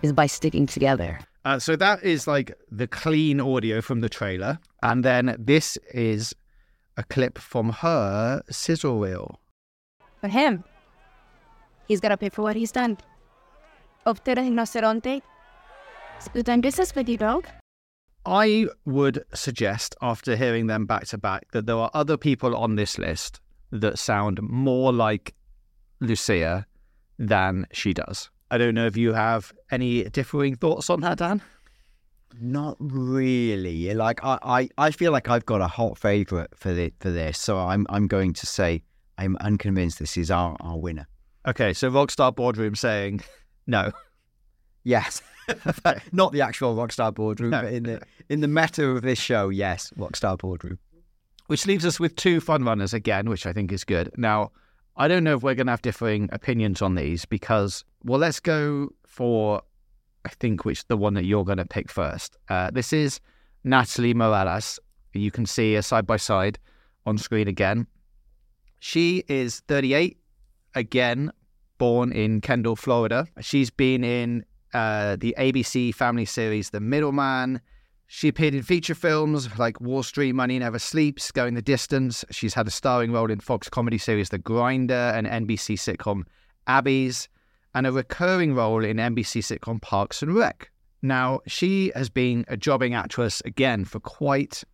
is 0.02 0.12
by 0.12 0.26
sticking 0.26 0.66
together. 0.66 1.18
Uh, 1.44 1.58
so 1.58 1.76
that 1.76 2.02
is 2.02 2.26
like 2.26 2.52
the 2.70 2.86
clean 2.86 3.40
audio 3.40 3.80
from 3.80 4.00
the 4.00 4.08
trailer. 4.08 4.58
And 4.82 5.04
then 5.04 5.36
this 5.38 5.78
is 5.92 6.34
a 6.96 7.04
clip 7.04 7.38
from 7.38 7.70
her 7.70 8.42
sizzle 8.50 8.98
reel. 8.98 9.40
For 10.20 10.28
him, 10.28 10.64
he's 11.86 12.00
got 12.00 12.10
to 12.10 12.16
pay 12.16 12.28
for 12.28 12.42
what 12.42 12.56
he's 12.56 12.72
done. 12.72 12.98
Up 14.04 14.22
to 14.24 14.34
the 14.34 14.40
rinoceronte. 14.40 15.22
Tú 16.34 16.44
tan 16.44 16.60
business 16.60 16.94
with 16.94 17.08
you, 17.08 17.16
dog. 17.16 17.46
I 18.26 18.66
would 18.84 19.24
suggest, 19.32 19.94
after 20.02 20.36
hearing 20.36 20.66
them 20.66 20.84
back 20.84 21.06
to 21.06 21.18
back, 21.18 21.50
that 21.52 21.66
there 21.66 21.76
are 21.76 21.90
other 21.94 22.16
people 22.16 22.56
on 22.56 22.74
this 22.74 22.98
list 22.98 23.40
that 23.70 23.98
sound 23.98 24.42
more 24.42 24.92
like 24.92 25.34
Lucia 26.00 26.66
than 27.18 27.66
she 27.72 27.94
does. 27.94 28.28
I 28.50 28.58
don't 28.58 28.74
know 28.74 28.86
if 28.86 28.96
you 28.96 29.12
have 29.12 29.52
any 29.70 30.04
differing 30.04 30.54
thoughts 30.56 30.88
on 30.90 31.00
that, 31.02 31.18
Dan. 31.18 31.42
Not 32.40 32.76
really. 32.78 33.92
Like 33.94 34.24
I, 34.24 34.38
I, 34.42 34.68
I 34.78 34.90
feel 34.90 35.12
like 35.12 35.28
I've 35.28 35.46
got 35.46 35.60
a 35.60 35.66
hot 35.66 35.98
favourite 35.98 36.48
for 36.54 36.72
the, 36.72 36.92
for 37.00 37.10
this, 37.10 37.38
so 37.38 37.58
I'm 37.58 37.86
I'm 37.88 38.06
going 38.06 38.32
to 38.34 38.46
say 38.46 38.82
I'm 39.16 39.36
unconvinced 39.40 39.98
this 39.98 40.16
is 40.16 40.30
our, 40.30 40.56
our 40.60 40.78
winner. 40.78 41.06
Okay, 41.46 41.72
so 41.72 41.90
Rockstar 41.90 42.34
Boardroom 42.34 42.74
saying 42.74 43.22
no. 43.66 43.92
Yes, 44.84 45.20
not 46.12 46.32
the 46.32 46.40
actual 46.42 46.76
Rockstar 46.76 47.12
Boardroom, 47.14 47.50
No. 47.50 47.62
but 47.62 47.72
in 47.72 47.82
the 47.84 48.02
in 48.28 48.40
the 48.40 48.48
meta 48.48 48.86
of 48.86 49.02
this 49.02 49.18
show, 49.18 49.48
yes, 49.48 49.92
Rockstar 49.98 50.38
Boardroom. 50.38 50.78
Which 51.46 51.66
leaves 51.66 51.86
us 51.86 51.98
with 51.98 52.14
two 52.14 52.40
fun 52.40 52.62
runners 52.64 52.92
again, 52.92 53.28
which 53.30 53.46
I 53.46 53.52
think 53.54 53.72
is 53.72 53.82
good. 53.84 54.10
Now, 54.18 54.52
I 55.00 55.06
don't 55.06 55.22
know 55.22 55.36
if 55.36 55.44
we're 55.44 55.54
going 55.54 55.68
to 55.68 55.72
have 55.72 55.82
differing 55.82 56.28
opinions 56.32 56.82
on 56.82 56.96
these 56.96 57.24
because, 57.24 57.84
well, 58.02 58.18
let's 58.18 58.40
go 58.40 58.92
for, 59.06 59.62
I 60.24 60.30
think, 60.30 60.64
which 60.64 60.84
the 60.88 60.96
one 60.96 61.14
that 61.14 61.24
you're 61.24 61.44
going 61.44 61.58
to 61.58 61.64
pick 61.64 61.88
first. 61.88 62.36
Uh, 62.48 62.72
this 62.72 62.92
is 62.92 63.20
Natalie 63.62 64.12
Morales. 64.12 64.80
You 65.12 65.30
can 65.30 65.46
see 65.46 65.74
her 65.74 65.82
side 65.82 66.04
by 66.04 66.16
side 66.16 66.58
on 67.06 67.16
screen 67.16 67.46
again. 67.46 67.86
She 68.80 69.22
is 69.28 69.60
38, 69.68 70.18
again, 70.74 71.30
born 71.78 72.10
in 72.10 72.40
Kendall, 72.40 72.74
Florida. 72.74 73.28
She's 73.40 73.70
been 73.70 74.02
in 74.02 74.44
uh, 74.74 75.14
the 75.14 75.32
ABC 75.38 75.94
family 75.94 76.24
series 76.24 76.70
The 76.70 76.80
Middleman. 76.80 77.60
She 78.10 78.28
appeared 78.28 78.54
in 78.54 78.62
feature 78.62 78.94
films 78.94 79.58
like 79.58 79.82
Wall 79.82 80.02
Street 80.02 80.32
Money 80.32 80.58
Never 80.58 80.78
Sleeps, 80.78 81.30
Going 81.30 81.52
the 81.52 81.60
Distance. 81.60 82.24
She's 82.30 82.54
had 82.54 82.66
a 82.66 82.70
starring 82.70 83.12
role 83.12 83.30
in 83.30 83.38
Fox 83.38 83.68
comedy 83.68 83.98
series 83.98 84.30
The 84.30 84.38
Grinder 84.38 84.94
and 84.94 85.26
NBC 85.26 85.76
sitcom 85.76 86.22
Abby's, 86.66 87.28
and 87.74 87.86
a 87.86 87.92
recurring 87.92 88.54
role 88.54 88.82
in 88.82 88.96
NBC 88.96 89.42
sitcom 89.42 89.82
Parks 89.82 90.22
and 90.22 90.34
Rec. 90.34 90.70
Now, 91.02 91.40
she 91.46 91.92
has 91.94 92.08
been 92.08 92.46
a 92.48 92.56
jobbing 92.56 92.94
actress 92.94 93.42
again 93.44 93.84
for 93.84 94.00
quite 94.00 94.64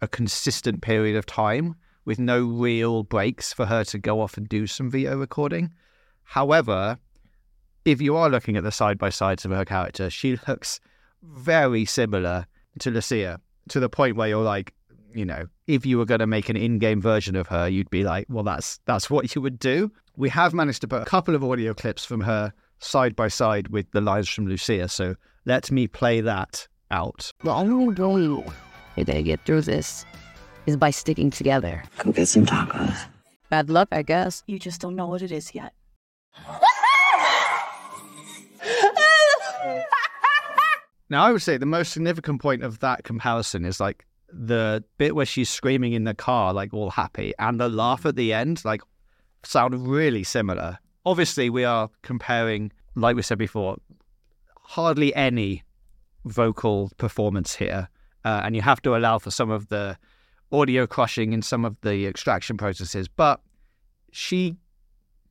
a 0.00 0.08
consistent 0.08 0.80
period 0.80 1.14
of 1.14 1.26
time 1.26 1.76
with 2.06 2.18
no 2.18 2.42
real 2.42 3.02
breaks 3.02 3.52
for 3.52 3.66
her 3.66 3.84
to 3.84 3.98
go 3.98 4.22
off 4.22 4.38
and 4.38 4.48
do 4.48 4.66
some 4.66 4.90
video 4.90 5.18
recording. 5.18 5.74
However, 6.22 6.98
if 7.84 8.00
you 8.00 8.16
are 8.16 8.30
looking 8.30 8.56
at 8.56 8.64
the 8.64 8.72
side 8.72 8.96
by 8.96 9.10
sides 9.10 9.44
of 9.44 9.50
her 9.50 9.66
character, 9.66 10.08
she 10.08 10.38
looks 10.48 10.80
very 11.22 11.84
similar 11.84 12.46
to 12.80 12.90
Lucia 12.90 13.40
to 13.68 13.80
the 13.80 13.88
point 13.88 14.16
where 14.16 14.28
you're 14.28 14.44
like, 14.44 14.72
you 15.14 15.24
know, 15.24 15.46
if 15.66 15.86
you 15.86 15.98
were 15.98 16.04
going 16.04 16.20
to 16.20 16.26
make 16.26 16.48
an 16.48 16.56
in-game 16.56 17.00
version 17.00 17.36
of 17.36 17.46
her, 17.48 17.68
you'd 17.68 17.90
be 17.90 18.04
like, 18.04 18.26
well, 18.28 18.44
that's 18.44 18.78
that's 18.84 19.08
what 19.08 19.34
you 19.34 19.40
would 19.40 19.58
do. 19.58 19.90
We 20.16 20.28
have 20.30 20.54
managed 20.54 20.82
to 20.82 20.88
put 20.88 21.02
a 21.02 21.04
couple 21.06 21.34
of 21.34 21.42
audio 21.42 21.74
clips 21.74 22.04
from 22.04 22.20
her 22.20 22.52
side 22.78 23.16
by 23.16 23.28
side 23.28 23.68
with 23.68 23.90
the 23.92 24.00
lines 24.00 24.28
from 24.28 24.46
Lucia, 24.46 24.88
so 24.88 25.14
let 25.46 25.70
me 25.70 25.86
play 25.88 26.20
that 26.20 26.68
out. 26.90 27.32
The 27.42 27.50
only 27.50 28.44
way 28.96 29.04
they 29.04 29.22
get 29.22 29.40
through 29.44 29.62
this 29.62 30.04
is 30.66 30.76
by 30.76 30.90
sticking 30.90 31.30
together. 31.30 31.82
Go 31.98 32.12
get 32.12 32.26
some 32.28 32.44
tacos. 32.44 33.06
Bad 33.48 33.70
luck, 33.70 33.88
I 33.92 34.02
guess. 34.02 34.42
You 34.46 34.58
just 34.58 34.80
don't 34.80 34.96
know 34.96 35.06
what 35.06 35.22
it 35.22 35.32
is 35.32 35.54
yet. 35.54 35.72
Now, 41.08 41.24
I 41.24 41.32
would 41.32 41.42
say 41.42 41.56
the 41.56 41.66
most 41.66 41.92
significant 41.92 42.40
point 42.40 42.62
of 42.62 42.80
that 42.80 43.04
comparison 43.04 43.64
is 43.64 43.78
like 43.78 44.04
the 44.28 44.82
bit 44.98 45.14
where 45.14 45.26
she's 45.26 45.48
screaming 45.48 45.92
in 45.92 46.04
the 46.04 46.14
car, 46.14 46.52
like 46.52 46.74
all 46.74 46.90
happy, 46.90 47.32
and 47.38 47.60
the 47.60 47.68
laugh 47.68 48.04
at 48.06 48.16
the 48.16 48.32
end, 48.32 48.64
like 48.64 48.82
sound 49.44 49.86
really 49.86 50.24
similar. 50.24 50.78
Obviously, 51.04 51.48
we 51.48 51.64
are 51.64 51.88
comparing, 52.02 52.72
like 52.96 53.14
we 53.14 53.22
said 53.22 53.38
before, 53.38 53.76
hardly 54.58 55.14
any 55.14 55.62
vocal 56.24 56.90
performance 56.98 57.54
here, 57.54 57.88
uh, 58.24 58.40
and 58.44 58.56
you 58.56 58.62
have 58.62 58.82
to 58.82 58.96
allow 58.96 59.18
for 59.18 59.30
some 59.30 59.50
of 59.50 59.68
the 59.68 59.96
audio 60.50 60.86
crushing 60.86 61.32
in 61.32 61.42
some 61.42 61.64
of 61.64 61.76
the 61.82 62.06
extraction 62.06 62.56
processes, 62.56 63.06
but 63.06 63.40
she 64.10 64.56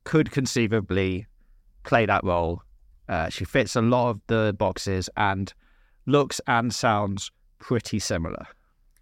could 0.04 0.30
conceivably 0.30 1.26
play 1.84 2.06
that 2.06 2.24
role. 2.24 2.62
Uh, 3.08 3.28
she 3.28 3.44
fits 3.44 3.76
a 3.76 3.82
lot 3.82 4.10
of 4.10 4.20
the 4.26 4.54
boxes 4.58 5.10
and 5.16 5.52
looks 6.06 6.40
and 6.46 6.74
sounds 6.74 7.30
pretty 7.58 7.98
similar. 7.98 8.46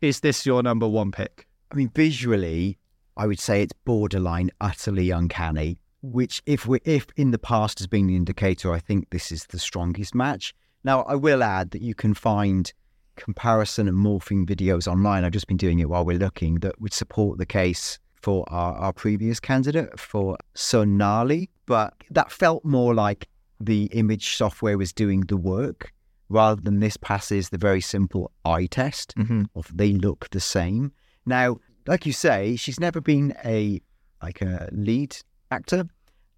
Is 0.01 0.21
this 0.21 0.45
your 0.45 0.63
number 0.63 0.89
one 0.89 1.13
pick? 1.13 1.47
I 1.71 1.77
mean, 1.77 1.91
visually, 1.95 2.79
I 3.17 3.27
would 3.27 3.39
say 3.39 3.63
it's 3.63 3.73
borderline 3.85 4.51
utterly 4.61 5.11
uncanny. 5.11 5.79
Which, 6.03 6.43
if 6.45 6.67
we 6.67 6.81
if 6.85 7.07
in 7.17 7.31
the 7.31 7.39
past 7.39 7.79
has 7.79 7.87
been 7.87 8.07
the 8.07 8.17
indicator, 8.17 8.73
I 8.73 8.79
think 8.79 9.09
this 9.11 9.33
is 9.33 9.47
the 9.47 9.59
strongest 9.59 10.15
match. 10.15 10.55
Now, 10.83 11.03
I 11.03 11.15
will 11.15 11.43
add 11.43 11.71
that 11.71 11.81
you 11.81 11.95
can 11.95 12.13
find 12.13 12.71
comparison 13.17 13.89
and 13.89 13.97
morphing 13.97 14.45
videos 14.45 14.87
online. 14.87 15.25
I've 15.25 15.33
just 15.33 15.47
been 15.47 15.57
doing 15.57 15.79
it 15.79 15.89
while 15.89 16.05
we're 16.05 16.19
looking 16.19 16.57
that 16.57 16.79
would 16.81 16.93
support 16.93 17.39
the 17.39 17.47
case 17.47 17.99
for 18.21 18.45
our, 18.49 18.75
our 18.75 18.93
previous 18.93 19.41
candidate 19.41 19.99
for 19.99 20.37
Sonali, 20.55 21.49
but 21.67 21.95
that 22.11 22.31
felt 22.31 22.65
more 22.65 22.95
like 22.95 23.29
the 23.61 23.85
image 23.93 24.37
software 24.37 24.77
was 24.77 24.93
doing 24.93 25.23
the 25.23 25.37
work 25.37 25.93
rather 26.29 26.61
than 26.61 26.81
this 26.81 26.97
passes 26.97 27.51
the 27.51 27.59
very 27.59 27.81
simple 27.81 28.31
eye 28.45 28.66
test 28.66 29.14
Mm-hmm. 29.16 29.43
of 29.55 29.70
they 29.77 29.93
look 29.93 30.29
the 30.31 30.41
same. 30.41 30.93
Now, 31.27 31.59
like 31.87 32.07
you 32.07 32.12
say, 32.12 32.57
she's 32.57 32.81
never 32.81 33.01
been 33.01 33.35
a 33.45 33.81
like 34.22 34.41
a 34.41 34.68
lead 34.72 35.16
actor, 35.51 35.85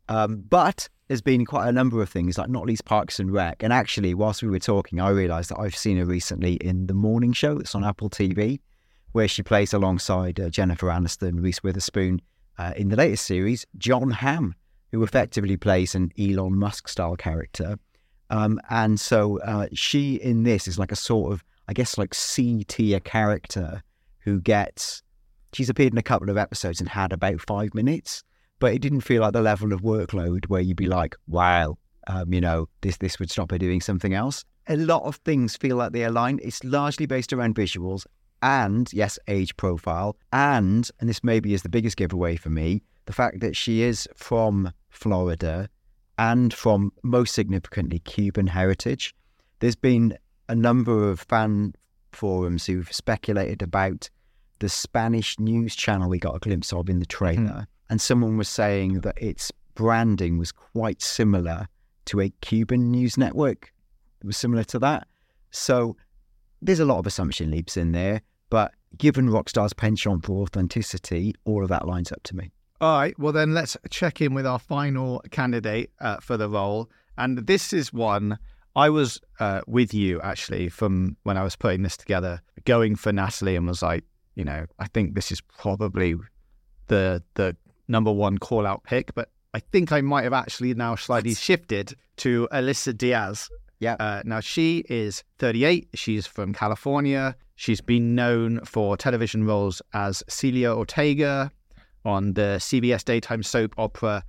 um, 0.09 0.43
but 0.49 0.89
there's 1.09 1.21
been 1.23 1.45
quite 1.45 1.69
a 1.69 1.73
number 1.73 2.03
of 2.03 2.09
things, 2.09 2.37
like 2.37 2.49
not 2.49 2.67
least 2.67 2.85
Parks 2.85 3.21
and 3.21 3.33
Rec. 3.33 3.63
And 3.63 3.73
actually, 3.73 4.13
whilst 4.15 4.43
we 4.43 4.49
were 4.49 4.59
talking, 4.59 5.01
I 5.01 5.11
realised 5.11 5.51
that 5.51 5.59
I've 5.61 5.77
seen 5.77 5.99
her 5.99 6.05
recently 6.05 6.55
in 6.55 6.89
the 6.89 6.95
morning 6.95 7.33
show 7.33 7.55
that's 7.59 7.77
on 7.77 7.85
Apple 7.85 8.11
TV, 8.11 8.59
where 9.13 9.29
she 9.29 9.43
plays 9.45 9.73
alongside 9.73 10.41
uh, 10.41 10.51
Jennifer 10.51 10.89
Aniston, 10.89 11.41
Reese 11.43 11.63
Witherspoon, 11.63 12.21
uh, 12.59 12.73
in 12.77 12.89
the 12.89 12.97
latest 12.97 13.25
series, 13.25 13.65
Jon 13.79 14.11
Hamm, 14.11 14.55
who 14.91 15.03
effectively 15.05 15.57
plays 15.57 15.95
an 15.95 16.11
Elon 16.19 16.57
Musk 16.57 16.89
style 16.89 17.17
character. 17.17 17.79
Um, 18.31 18.61
and 18.71 18.99
so 18.99 19.41
uh, 19.41 19.67
she 19.73 20.17
in 20.17 20.43
this 20.43 20.67
is 20.67 20.79
like 20.79 20.93
a 20.93 20.97
sort 20.97 21.33
of, 21.33 21.45
I 21.69 21.73
guess, 21.73 21.99
like 21.99 22.15
C 22.15 22.65
tier 22.65 23.01
character 23.01 23.83
who 24.21 24.41
gets. 24.41 25.03
She's 25.53 25.71
appeared 25.71 25.93
in 25.93 25.99
a 25.99 26.03
couple 26.03 26.29
of 26.29 26.37
episodes 26.37 26.81
and 26.81 26.89
had 26.89 27.13
about 27.13 27.41
five 27.41 27.73
minutes, 27.75 28.23
but 28.59 28.73
it 28.73 28.83
didn't 28.83 29.01
feel 29.03 29.23
like 29.23 29.33
the 29.33 29.41
level 29.41 29.73
of 29.73 29.81
workload 29.81 30.47
where 30.49 30.61
you'd 30.61 30.77
be 30.77 30.87
like, 30.87 31.15
wow, 31.29 31.79
um, 32.09 32.33
you 32.33 32.41
know, 32.41 32.69
this 32.83 32.97
this 32.99 33.19
would 33.19 33.31
stop 33.31 33.51
her 33.51 33.59
doing 33.59 33.81
something 33.81 34.15
else. 34.15 34.45
A 34.69 34.77
lot 34.77 35.05
of 35.05 35.17
things 35.17 35.57
feel 35.57 35.77
like 35.77 35.93
they 35.93 36.03
align. 36.03 36.41
It's 36.43 36.63
largely 36.65 37.07
based 37.07 37.33
around 37.33 37.55
visuals 37.55 38.05
and 38.43 38.93
yes, 38.93 39.19
age 39.29 39.57
profile, 39.57 40.17
and 40.33 40.89
and 41.01 41.09
this 41.09 41.25
maybe 41.25 41.55
is 41.55 41.63
the 41.63 41.69
biggest 41.69 41.97
giveaway 41.97 42.37
for 42.37 42.51
me, 42.51 42.83
the 43.07 43.13
fact 43.13 43.41
that 43.41 43.57
she 43.57 43.83
is 43.83 44.09
from 44.15 44.73
Florida 44.91 45.69
and 46.19 46.53
from 46.53 46.93
most 47.03 47.35
significantly 47.35 47.99
Cuban 48.01 48.47
heritage. 48.47 49.15
There's 49.61 49.77
been 49.77 50.17
a 50.49 50.55
number 50.55 51.11
of 51.11 51.21
fan 51.21 51.75
forums 52.13 52.67
who've 52.67 52.91
speculated 52.93 53.63
about 53.63 54.09
the 54.59 54.69
Spanish 54.69 55.39
news 55.39 55.77
channel 55.77 56.09
we 56.09 56.19
got 56.19 56.37
a 56.37 56.39
glimpse 56.39 56.73
of 56.73 56.89
in 56.89 56.99
the 56.99 57.07
trailer, 57.07 57.43
hmm. 57.43 57.91
and 57.91 58.01
someone 58.01 58.37
was 58.37 58.49
saying 58.49 59.01
that 59.01 59.21
its 59.21 59.53
branding 59.75 60.39
was 60.39 60.53
quite 60.53 61.03
similar 61.03 61.69
to 62.07 62.21
a 62.21 62.31
Cuban 62.41 62.91
news 62.91 63.19
network. 63.19 63.73
It 64.21 64.27
was 64.27 64.37
similar 64.37 64.65
to 64.65 64.79
that. 64.79 65.07
So 65.51 65.97
there's 66.63 66.81
a 66.81 66.85
lot 66.85 66.99
of 66.99 67.07
assumption 67.07 67.51
leaps 67.51 67.77
in 67.77 67.93
there, 67.93 68.23
but 68.49 68.73
given 68.97 69.29
Rockstar's 69.29 69.75
penchant 69.75 70.25
for 70.25 70.43
authenticity, 70.43 71.35
all 71.45 71.63
of 71.63 71.69
that 71.69 71.87
lines 71.87 72.11
up 72.11 72.23
to 72.25 72.37
me. 72.37 72.51
All 72.81 72.99
right. 72.99 73.19
Well, 73.19 73.33
then 73.33 73.55
let's 73.55 73.77
check 73.91 74.21
in 74.21 74.35
with 74.35 74.47
our 74.47 74.59
final 74.59 75.23
candidate 75.31 75.91
uh, 76.01 76.19
for 76.19 76.37
the 76.37 76.49
role. 76.49 76.91
And 77.17 77.39
this 77.47 77.73
is 77.73 77.93
one 77.93 78.39
I 78.75 78.91
was 78.91 79.21
uh, 79.41 79.63
with 79.67 79.95
you 79.95 80.21
actually 80.21 80.69
from 80.69 81.17
when 81.23 81.39
I 81.39 81.43
was 81.43 81.57
putting 81.57 81.83
this 81.83 81.97
together, 81.97 82.43
going 82.65 82.95
for 82.95 83.13
Natalie 83.13 83.57
and 83.57 83.67
was 83.67 83.83
like, 83.83 84.05
you 84.35 84.45
know, 84.45 84.67
I 84.79 84.87
think 84.89 85.15
this 85.15 85.33
is 85.33 85.41
probably 85.41 86.15
the 86.89 87.23
the 87.35 87.57
number 87.89 88.13
one 88.13 88.37
call 88.37 88.67
out 88.67 88.85
pick, 88.85 89.15
but 89.15 89.31
I 89.55 89.61
think 89.61 89.93
I 89.93 90.03
might 90.03 90.25
have 90.25 90.35
actually 90.35 90.75
now 90.75 90.97
slightly 90.97 91.35
shifted 91.35 91.95
to 92.19 92.47
Alyssa 92.53 92.97
Diaz. 92.97 93.49
Yeah. 93.81 93.97
Uh, 93.99 94.23
now 94.27 94.41
she 94.41 94.85
is 94.91 95.25
38. 95.39 95.89
She's 95.95 96.27
from 96.27 96.53
California. 96.53 97.35
She's 97.55 97.81
been 97.81 98.15
known 98.15 98.61
for 98.67 98.99
television 98.99 99.47
roles 99.47 99.81
as 99.95 100.23
Celia 100.29 100.75
Ortega 100.75 101.51
on 102.07 102.35
the 102.35 102.57
CBS 102.61 103.05
daytime 103.05 103.43
soap 103.43 103.75
opera 103.77 104.23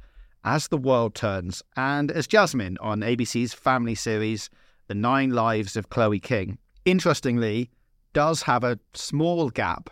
As 0.43 0.67
the 0.67 0.77
World 0.77 1.13
Turns 1.13 1.61
and 1.75 2.09
as 2.09 2.25
Jasmine 2.25 2.77
on 2.81 3.01
ABC's 3.01 3.53
family 3.53 3.93
series 3.93 4.49
The 4.87 4.95
Nine 4.95 5.29
Lives 5.29 5.77
of 5.77 5.89
Chloe 5.89 6.19
King. 6.19 6.57
Interestingly, 6.85 7.69
does 8.13 8.41
have 8.41 8.63
a 8.63 8.79
small 8.95 9.51
gap 9.51 9.91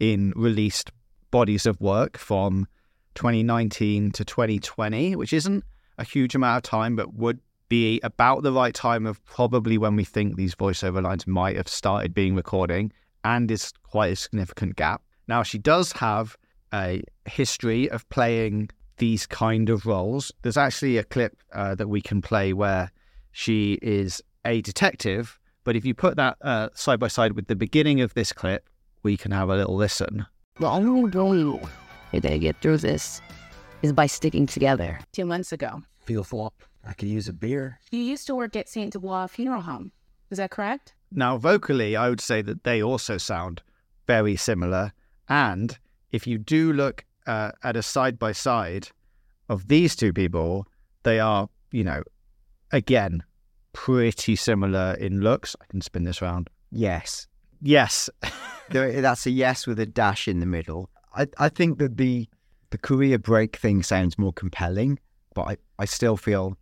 in 0.00 0.32
released 0.36 0.90
bodies 1.30 1.66
of 1.66 1.78
work 1.82 2.16
from 2.16 2.66
2019 3.14 4.10
to 4.12 4.24
2020, 4.24 5.14
which 5.14 5.34
isn't 5.34 5.64
a 5.98 6.04
huge 6.04 6.34
amount 6.34 6.56
of 6.56 6.62
time, 6.62 6.96
but 6.96 7.12
would 7.12 7.40
be 7.68 8.00
about 8.02 8.42
the 8.42 8.52
right 8.52 8.74
time 8.74 9.04
of 9.04 9.22
probably 9.26 9.76
when 9.76 9.96
we 9.96 10.04
think 10.04 10.36
these 10.36 10.54
voiceover 10.54 11.02
lines 11.02 11.26
might 11.26 11.56
have 11.56 11.68
started 11.68 12.14
being 12.14 12.34
recording, 12.34 12.90
and 13.22 13.50
is 13.50 13.70
quite 13.82 14.12
a 14.12 14.16
significant 14.16 14.76
gap. 14.76 15.02
Now, 15.26 15.42
she 15.42 15.58
does 15.58 15.92
have 15.92 16.38
a 16.72 17.02
history 17.26 17.90
of 17.90 18.08
playing 18.08 18.70
these 18.98 19.26
kind 19.26 19.70
of 19.70 19.86
roles. 19.86 20.32
There's 20.42 20.56
actually 20.56 20.98
a 20.98 21.04
clip 21.04 21.36
uh, 21.52 21.74
that 21.76 21.88
we 21.88 22.00
can 22.00 22.20
play 22.20 22.52
where 22.52 22.90
she 23.32 23.78
is 23.82 24.22
a 24.44 24.60
detective, 24.62 25.38
but 25.64 25.76
if 25.76 25.84
you 25.84 25.94
put 25.94 26.16
that 26.16 26.36
uh, 26.42 26.68
side 26.74 26.98
by 26.98 27.08
side 27.08 27.32
with 27.32 27.46
the 27.46 27.56
beginning 27.56 28.00
of 28.00 28.14
this 28.14 28.32
clip, 28.32 28.68
we 29.02 29.16
can 29.16 29.30
have 29.30 29.48
a 29.48 29.56
little 29.56 29.76
listen. 29.76 30.26
The 30.58 30.66
only 30.66 31.02
way 31.02 31.60
you're 32.12 32.20
gonna 32.20 32.38
get 32.38 32.60
through 32.60 32.78
this 32.78 33.20
is 33.82 33.92
by 33.92 34.06
sticking 34.06 34.46
together. 34.46 34.98
Two 35.12 35.24
months 35.24 35.52
ago. 35.52 35.82
Feel 36.04 36.24
full. 36.24 36.52
I 36.84 36.94
could 36.94 37.08
use 37.08 37.28
a 37.28 37.32
beer. 37.32 37.78
You 37.90 38.00
used 38.00 38.26
to 38.26 38.34
work 38.34 38.56
at 38.56 38.68
St. 38.68 38.92
Dubois 38.92 39.26
Funeral 39.28 39.62
Home. 39.62 39.92
Is 40.30 40.38
that 40.38 40.50
correct? 40.50 40.94
Now, 41.12 41.36
vocally, 41.36 41.96
I 41.96 42.08
would 42.08 42.20
say 42.20 42.42
that 42.42 42.64
they 42.64 42.82
also 42.82 43.18
sound 43.18 43.62
very 44.06 44.36
similar. 44.36 44.92
And 45.28 45.78
if 46.12 46.26
you 46.26 46.38
do 46.38 46.72
look 46.72 47.04
uh, 47.26 47.52
at 47.62 47.76
a 47.76 47.82
side 47.82 48.18
by 48.18 48.32
side 48.32 48.88
of 49.48 49.68
these 49.68 49.94
two 49.96 50.12
people, 50.12 50.66
they 51.02 51.20
are, 51.20 51.48
you 51.72 51.84
know, 51.84 52.02
again, 52.72 53.22
pretty 53.72 54.36
similar 54.36 54.94
in 54.94 55.20
looks. 55.20 55.54
I 55.60 55.64
can 55.66 55.80
spin 55.80 56.04
this 56.04 56.22
round. 56.22 56.50
Yes. 56.70 57.26
Yes. 57.60 58.10
That's 58.70 59.26
a 59.26 59.30
yes 59.30 59.66
with 59.66 59.78
a 59.80 59.86
dash 59.86 60.28
in 60.28 60.40
the 60.40 60.46
middle. 60.46 60.90
I, 61.14 61.26
I 61.38 61.48
think 61.48 61.78
that 61.78 61.96
the 61.96 62.28
the 62.70 62.78
career 62.78 63.18
break 63.18 63.56
thing 63.56 63.82
sounds 63.82 64.18
more 64.18 64.32
compelling, 64.32 64.98
but 65.34 65.42
I, 65.42 65.56
I 65.78 65.86
still 65.86 66.18
feel, 66.18 66.58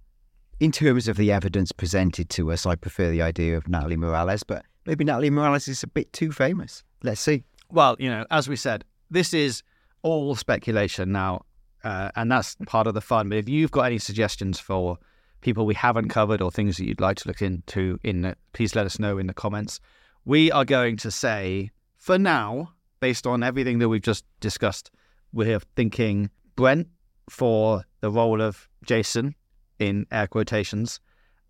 in 0.61 0.71
terms 0.71 1.09
of 1.09 1.17
the 1.17 1.33
evidence 1.33 1.73
presented 1.73 2.31
to 2.31 2.53
us, 2.53 2.65
I 2.65 2.77
prefer 2.77 3.11
the 3.11 3.23
idea 3.23 3.57
of 3.57 3.67
Natalie 3.69 3.97
Morales. 3.97 4.45
But 4.45 4.65
maybe 4.87 5.05
Natalie 5.05 5.31
Morales 5.31 5.67
is 5.67 5.83
a 5.83 5.89
bit 5.89 6.13
too 6.13 6.31
famous. 6.31 6.85
Let's 7.03 7.21
see. 7.21 7.43
Well, 7.73 7.97
you 7.99 8.09
know, 8.09 8.25
as 8.31 8.49
we 8.49 8.55
said, 8.55 8.85
this 9.11 9.35
is 9.35 9.63
all 10.03 10.35
speculation 10.35 11.13
now, 11.13 11.43
uh, 11.85 12.11
and 12.17 12.31
that's 12.31 12.57
part 12.67 12.87
of 12.87 12.95
the 12.95 13.01
fun. 13.01 13.29
But 13.29 13.39
if 13.39 13.49
you've 13.49 13.71
got 13.71 13.83
any 13.83 13.99
suggestions 13.99 14.59
for 14.59 14.99
people 15.41 15.67
we 15.67 15.75
haven't 15.75 16.09
covered 16.09 16.41
or 16.43 16.51
things 16.51 16.77
that 16.77 16.87
you'd 16.87 17.01
like 17.01 17.17
to 17.19 17.29
look 17.29 17.43
into, 17.43 17.99
in 18.03 18.23
the, 18.23 18.37
please 18.53 18.75
let 18.75 18.87
us 18.87 18.99
know 18.99 19.19
in 19.19 19.27
the 19.27 19.35
comments. 19.35 19.81
We 20.25 20.51
are 20.51 20.65
going 20.65 20.97
to 20.99 21.11
say, 21.11 21.71
for 21.99 22.19
now, 22.19 22.73
based 23.01 23.27
on 23.27 23.43
everything 23.43 23.79
that 23.79 23.89
we've 23.89 24.03
just 24.03 24.25
discussed, 24.41 24.91
we're 25.33 25.61
thinking 25.77 26.31
Brent 26.57 26.89
for 27.29 27.85
the 28.01 28.11
role 28.11 28.41
of 28.41 28.69
Jason 28.85 29.35
in 29.79 30.07
air 30.11 30.27
quotations, 30.27 31.01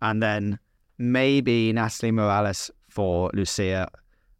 and 0.01 0.21
then 0.21 0.59
maybe 0.97 1.71
Natalie 1.73 2.11
Morales 2.11 2.69
for 2.89 3.31
Lucia 3.33 3.89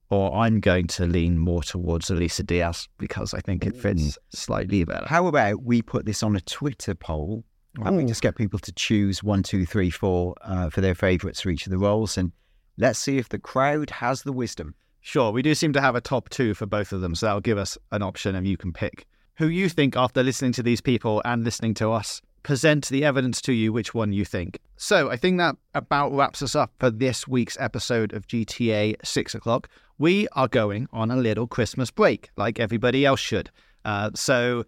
or 0.09 0.33
I'm 0.33 0.59
going 0.59 0.87
to 0.87 1.05
lean 1.05 1.37
more 1.37 1.63
towards 1.63 2.09
Alyssa 2.09 2.45
Diaz 2.45 2.87
because 2.97 3.33
I 3.33 3.41
think 3.41 3.65
it 3.65 3.75
fits 3.75 4.17
slightly 4.29 4.83
better. 4.83 5.05
How 5.05 5.27
about 5.27 5.63
we 5.63 5.81
put 5.81 6.05
this 6.05 6.23
on 6.23 6.35
a 6.35 6.41
Twitter 6.41 6.95
poll 6.95 7.43
and 7.83 7.97
we 7.97 8.05
just 8.05 8.21
get 8.21 8.35
people 8.35 8.59
to 8.59 8.71
choose 8.71 9.21
one, 9.21 9.43
two, 9.43 9.65
three, 9.65 9.89
four 9.89 10.33
uh, 10.41 10.69
for 10.69 10.81
their 10.81 10.95
favourites 10.95 11.41
for 11.41 11.49
each 11.49 11.67
of 11.67 11.71
the 11.71 11.77
roles, 11.77 12.17
and 12.17 12.31
let's 12.77 12.97
see 12.97 13.17
if 13.17 13.29
the 13.29 13.37
crowd 13.37 13.89
has 13.89 14.23
the 14.23 14.33
wisdom. 14.33 14.73
Sure, 15.01 15.31
we 15.31 15.41
do 15.41 15.53
seem 15.53 15.73
to 15.73 15.81
have 15.81 15.95
a 15.95 16.01
top 16.01 16.29
two 16.29 16.53
for 16.53 16.65
both 16.65 16.91
of 16.91 17.01
them, 17.01 17.13
so 17.13 17.27
that'll 17.27 17.41
give 17.41 17.57
us 17.57 17.77
an 17.91 18.01
option 18.01 18.35
and 18.35 18.47
you 18.47 18.57
can 18.57 18.73
pick 18.73 19.05
who 19.37 19.47
you 19.47 19.69
think 19.69 19.95
after 19.95 20.23
listening 20.23 20.51
to 20.51 20.63
these 20.63 20.81
people 20.81 21.21
and 21.23 21.43
listening 21.43 21.73
to 21.75 21.91
us 21.91 22.21
present 22.47 22.87
the 22.87 23.03
evidence 23.03 23.41
to 23.41 23.51
you 23.51 23.73
which 23.73 23.93
one 23.93 24.13
you 24.13 24.23
think. 24.23 24.57
So 24.77 25.09
I 25.09 25.17
think 25.17 25.37
that 25.37 25.57
about 25.75 26.13
wraps 26.13 26.41
us 26.41 26.55
up 26.55 26.71
for 26.79 26.89
this 26.89 27.27
week's 27.27 27.57
episode 27.59 28.13
of 28.13 28.25
GTA 28.25 28.95
6 29.03 29.35
o'clock. 29.35 29.67
We 29.97 30.29
are 30.31 30.47
going 30.47 30.87
on 30.93 31.11
a 31.11 31.17
little 31.17 31.45
Christmas 31.45 31.91
break, 31.91 32.29
like 32.37 32.57
everybody 32.57 33.05
else 33.05 33.19
should. 33.19 33.51
Uh, 33.83 34.11
so 34.15 34.63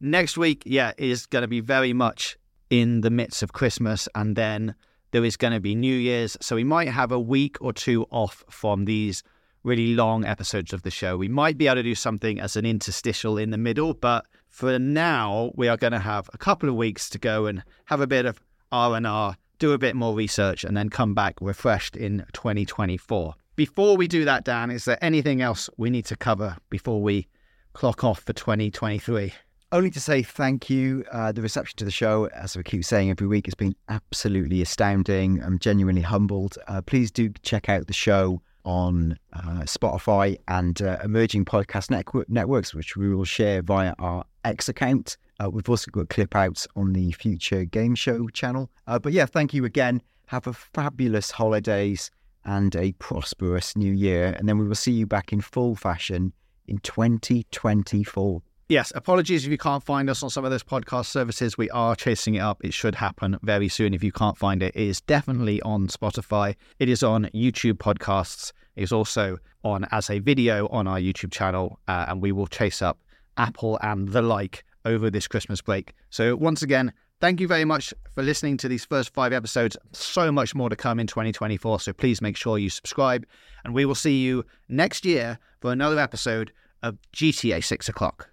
next 0.00 0.36
week, 0.36 0.64
yeah, 0.66 0.90
is 0.98 1.26
going 1.26 1.42
to 1.42 1.48
be 1.48 1.60
very 1.60 1.92
much 1.92 2.36
in 2.68 3.02
the 3.02 3.10
midst 3.10 3.44
of 3.44 3.52
Christmas, 3.52 4.08
and 4.16 4.34
then 4.34 4.74
there 5.12 5.24
is 5.24 5.36
going 5.36 5.52
to 5.52 5.60
be 5.60 5.76
New 5.76 5.94
Year's. 5.94 6.36
So 6.40 6.56
we 6.56 6.64
might 6.64 6.88
have 6.88 7.12
a 7.12 7.20
week 7.20 7.58
or 7.60 7.72
two 7.72 8.06
off 8.10 8.42
from 8.50 8.86
these 8.86 9.22
really 9.62 9.94
long 9.94 10.24
episodes 10.24 10.72
of 10.72 10.82
the 10.82 10.90
show. 10.90 11.16
We 11.16 11.28
might 11.28 11.56
be 11.56 11.68
able 11.68 11.76
to 11.76 11.84
do 11.84 11.94
something 11.94 12.40
as 12.40 12.56
an 12.56 12.66
interstitial 12.66 13.38
in 13.38 13.50
the 13.50 13.58
middle, 13.58 13.94
but 13.94 14.26
for 14.50 14.78
now, 14.78 15.52
we 15.54 15.68
are 15.68 15.76
going 15.76 15.92
to 15.92 16.00
have 16.00 16.28
a 16.34 16.38
couple 16.38 16.68
of 16.68 16.74
weeks 16.74 17.08
to 17.10 17.18
go 17.18 17.46
and 17.46 17.62
have 17.86 18.00
a 18.00 18.06
bit 18.06 18.26
of 18.26 18.42
R 18.72 18.96
and 18.96 19.06
R, 19.06 19.36
do 19.58 19.72
a 19.72 19.78
bit 19.78 19.96
more 19.96 20.14
research, 20.14 20.64
and 20.64 20.76
then 20.76 20.90
come 20.90 21.14
back 21.14 21.36
refreshed 21.40 21.96
in 21.96 22.26
2024. 22.34 23.34
Before 23.56 23.96
we 23.96 24.08
do 24.08 24.24
that, 24.24 24.44
Dan, 24.44 24.70
is 24.70 24.84
there 24.84 24.98
anything 25.00 25.40
else 25.40 25.70
we 25.76 25.88
need 25.88 26.04
to 26.06 26.16
cover 26.16 26.56
before 26.68 27.00
we 27.00 27.28
clock 27.72 28.04
off 28.04 28.20
for 28.20 28.32
2023? 28.32 29.32
Only 29.72 29.90
to 29.90 30.00
say 30.00 30.22
thank 30.24 30.68
you. 30.68 31.04
Uh, 31.12 31.30
the 31.30 31.42
reception 31.42 31.76
to 31.76 31.84
the 31.84 31.90
show, 31.92 32.26
as 32.34 32.56
we 32.56 32.64
keep 32.64 32.84
saying 32.84 33.08
every 33.08 33.28
week, 33.28 33.46
has 33.46 33.54
been 33.54 33.76
absolutely 33.88 34.62
astounding. 34.62 35.42
I'm 35.42 35.60
genuinely 35.60 36.02
humbled. 36.02 36.58
Uh, 36.66 36.82
please 36.82 37.12
do 37.12 37.30
check 37.42 37.68
out 37.68 37.86
the 37.86 37.92
show 37.92 38.42
on 38.64 39.18
uh, 39.32 39.62
Spotify 39.62 40.36
and 40.48 40.80
uh, 40.82 40.98
emerging 41.02 41.44
podcast 41.44 41.90
network- 41.90 42.28
networks, 42.28 42.74
which 42.74 42.96
we 42.96 43.14
will 43.14 43.24
share 43.24 43.62
via 43.62 43.94
our 43.98 44.24
X 44.44 44.68
account. 44.68 45.16
Uh, 45.42 45.48
we've 45.50 45.68
also 45.68 45.90
got 45.90 46.08
clip 46.08 46.34
outs 46.36 46.68
on 46.76 46.92
the 46.92 47.12
future 47.12 47.64
game 47.64 47.94
show 47.94 48.28
channel. 48.28 48.70
Uh, 48.86 48.98
but 48.98 49.12
yeah, 49.12 49.26
thank 49.26 49.54
you 49.54 49.64
again. 49.64 50.02
Have 50.26 50.46
a 50.46 50.52
fabulous 50.52 51.30
holidays 51.30 52.10
and 52.44 52.74
a 52.76 52.92
prosperous 52.92 53.76
new 53.76 53.92
year. 53.92 54.34
And 54.38 54.48
then 54.48 54.58
we 54.58 54.66
will 54.66 54.74
see 54.74 54.92
you 54.92 55.06
back 55.06 55.32
in 55.32 55.40
full 55.40 55.74
fashion 55.74 56.32
in 56.68 56.78
2024. 56.78 58.42
Yes, 58.70 58.92
apologies 58.94 59.44
if 59.44 59.50
you 59.50 59.58
can't 59.58 59.82
find 59.82 60.08
us 60.08 60.22
on 60.22 60.30
some 60.30 60.44
of 60.44 60.52
those 60.52 60.62
podcast 60.62 61.06
services. 61.06 61.58
We 61.58 61.68
are 61.70 61.96
chasing 61.96 62.36
it 62.36 62.38
up. 62.38 62.64
It 62.64 62.72
should 62.72 62.94
happen 62.94 63.36
very 63.42 63.68
soon. 63.68 63.92
If 63.94 64.04
you 64.04 64.12
can't 64.12 64.38
find 64.38 64.62
it, 64.62 64.76
it 64.76 64.86
is 64.86 65.00
definitely 65.00 65.60
on 65.62 65.88
Spotify. 65.88 66.54
It 66.78 66.88
is 66.88 67.02
on 67.02 67.24
YouTube 67.34 67.78
podcasts. 67.78 68.52
It 68.76 68.84
is 68.84 68.92
also 68.92 69.38
on 69.64 69.88
as 69.90 70.08
a 70.08 70.20
video 70.20 70.68
on 70.68 70.86
our 70.86 71.00
YouTube 71.00 71.32
channel, 71.32 71.80
uh, 71.88 72.04
and 72.06 72.22
we 72.22 72.30
will 72.30 72.46
chase 72.46 72.80
up 72.80 73.00
Apple 73.38 73.76
and 73.82 74.10
the 74.10 74.22
like 74.22 74.62
over 74.84 75.10
this 75.10 75.26
Christmas 75.26 75.60
break. 75.60 75.92
So 76.10 76.36
once 76.36 76.62
again, 76.62 76.92
thank 77.20 77.40
you 77.40 77.48
very 77.48 77.64
much 77.64 77.92
for 78.14 78.22
listening 78.22 78.56
to 78.58 78.68
these 78.68 78.84
first 78.84 79.12
five 79.12 79.32
episodes. 79.32 79.76
So 79.90 80.30
much 80.30 80.54
more 80.54 80.70
to 80.70 80.76
come 80.76 81.00
in 81.00 81.08
2024. 81.08 81.80
So 81.80 81.92
please 81.92 82.22
make 82.22 82.36
sure 82.36 82.56
you 82.56 82.70
subscribe, 82.70 83.26
and 83.64 83.74
we 83.74 83.84
will 83.84 83.96
see 83.96 84.22
you 84.22 84.44
next 84.68 85.04
year 85.04 85.40
for 85.60 85.72
another 85.72 85.98
episode 85.98 86.52
of 86.84 86.98
GTA 87.12 87.64
6 87.64 87.88
o'clock. 87.88 88.30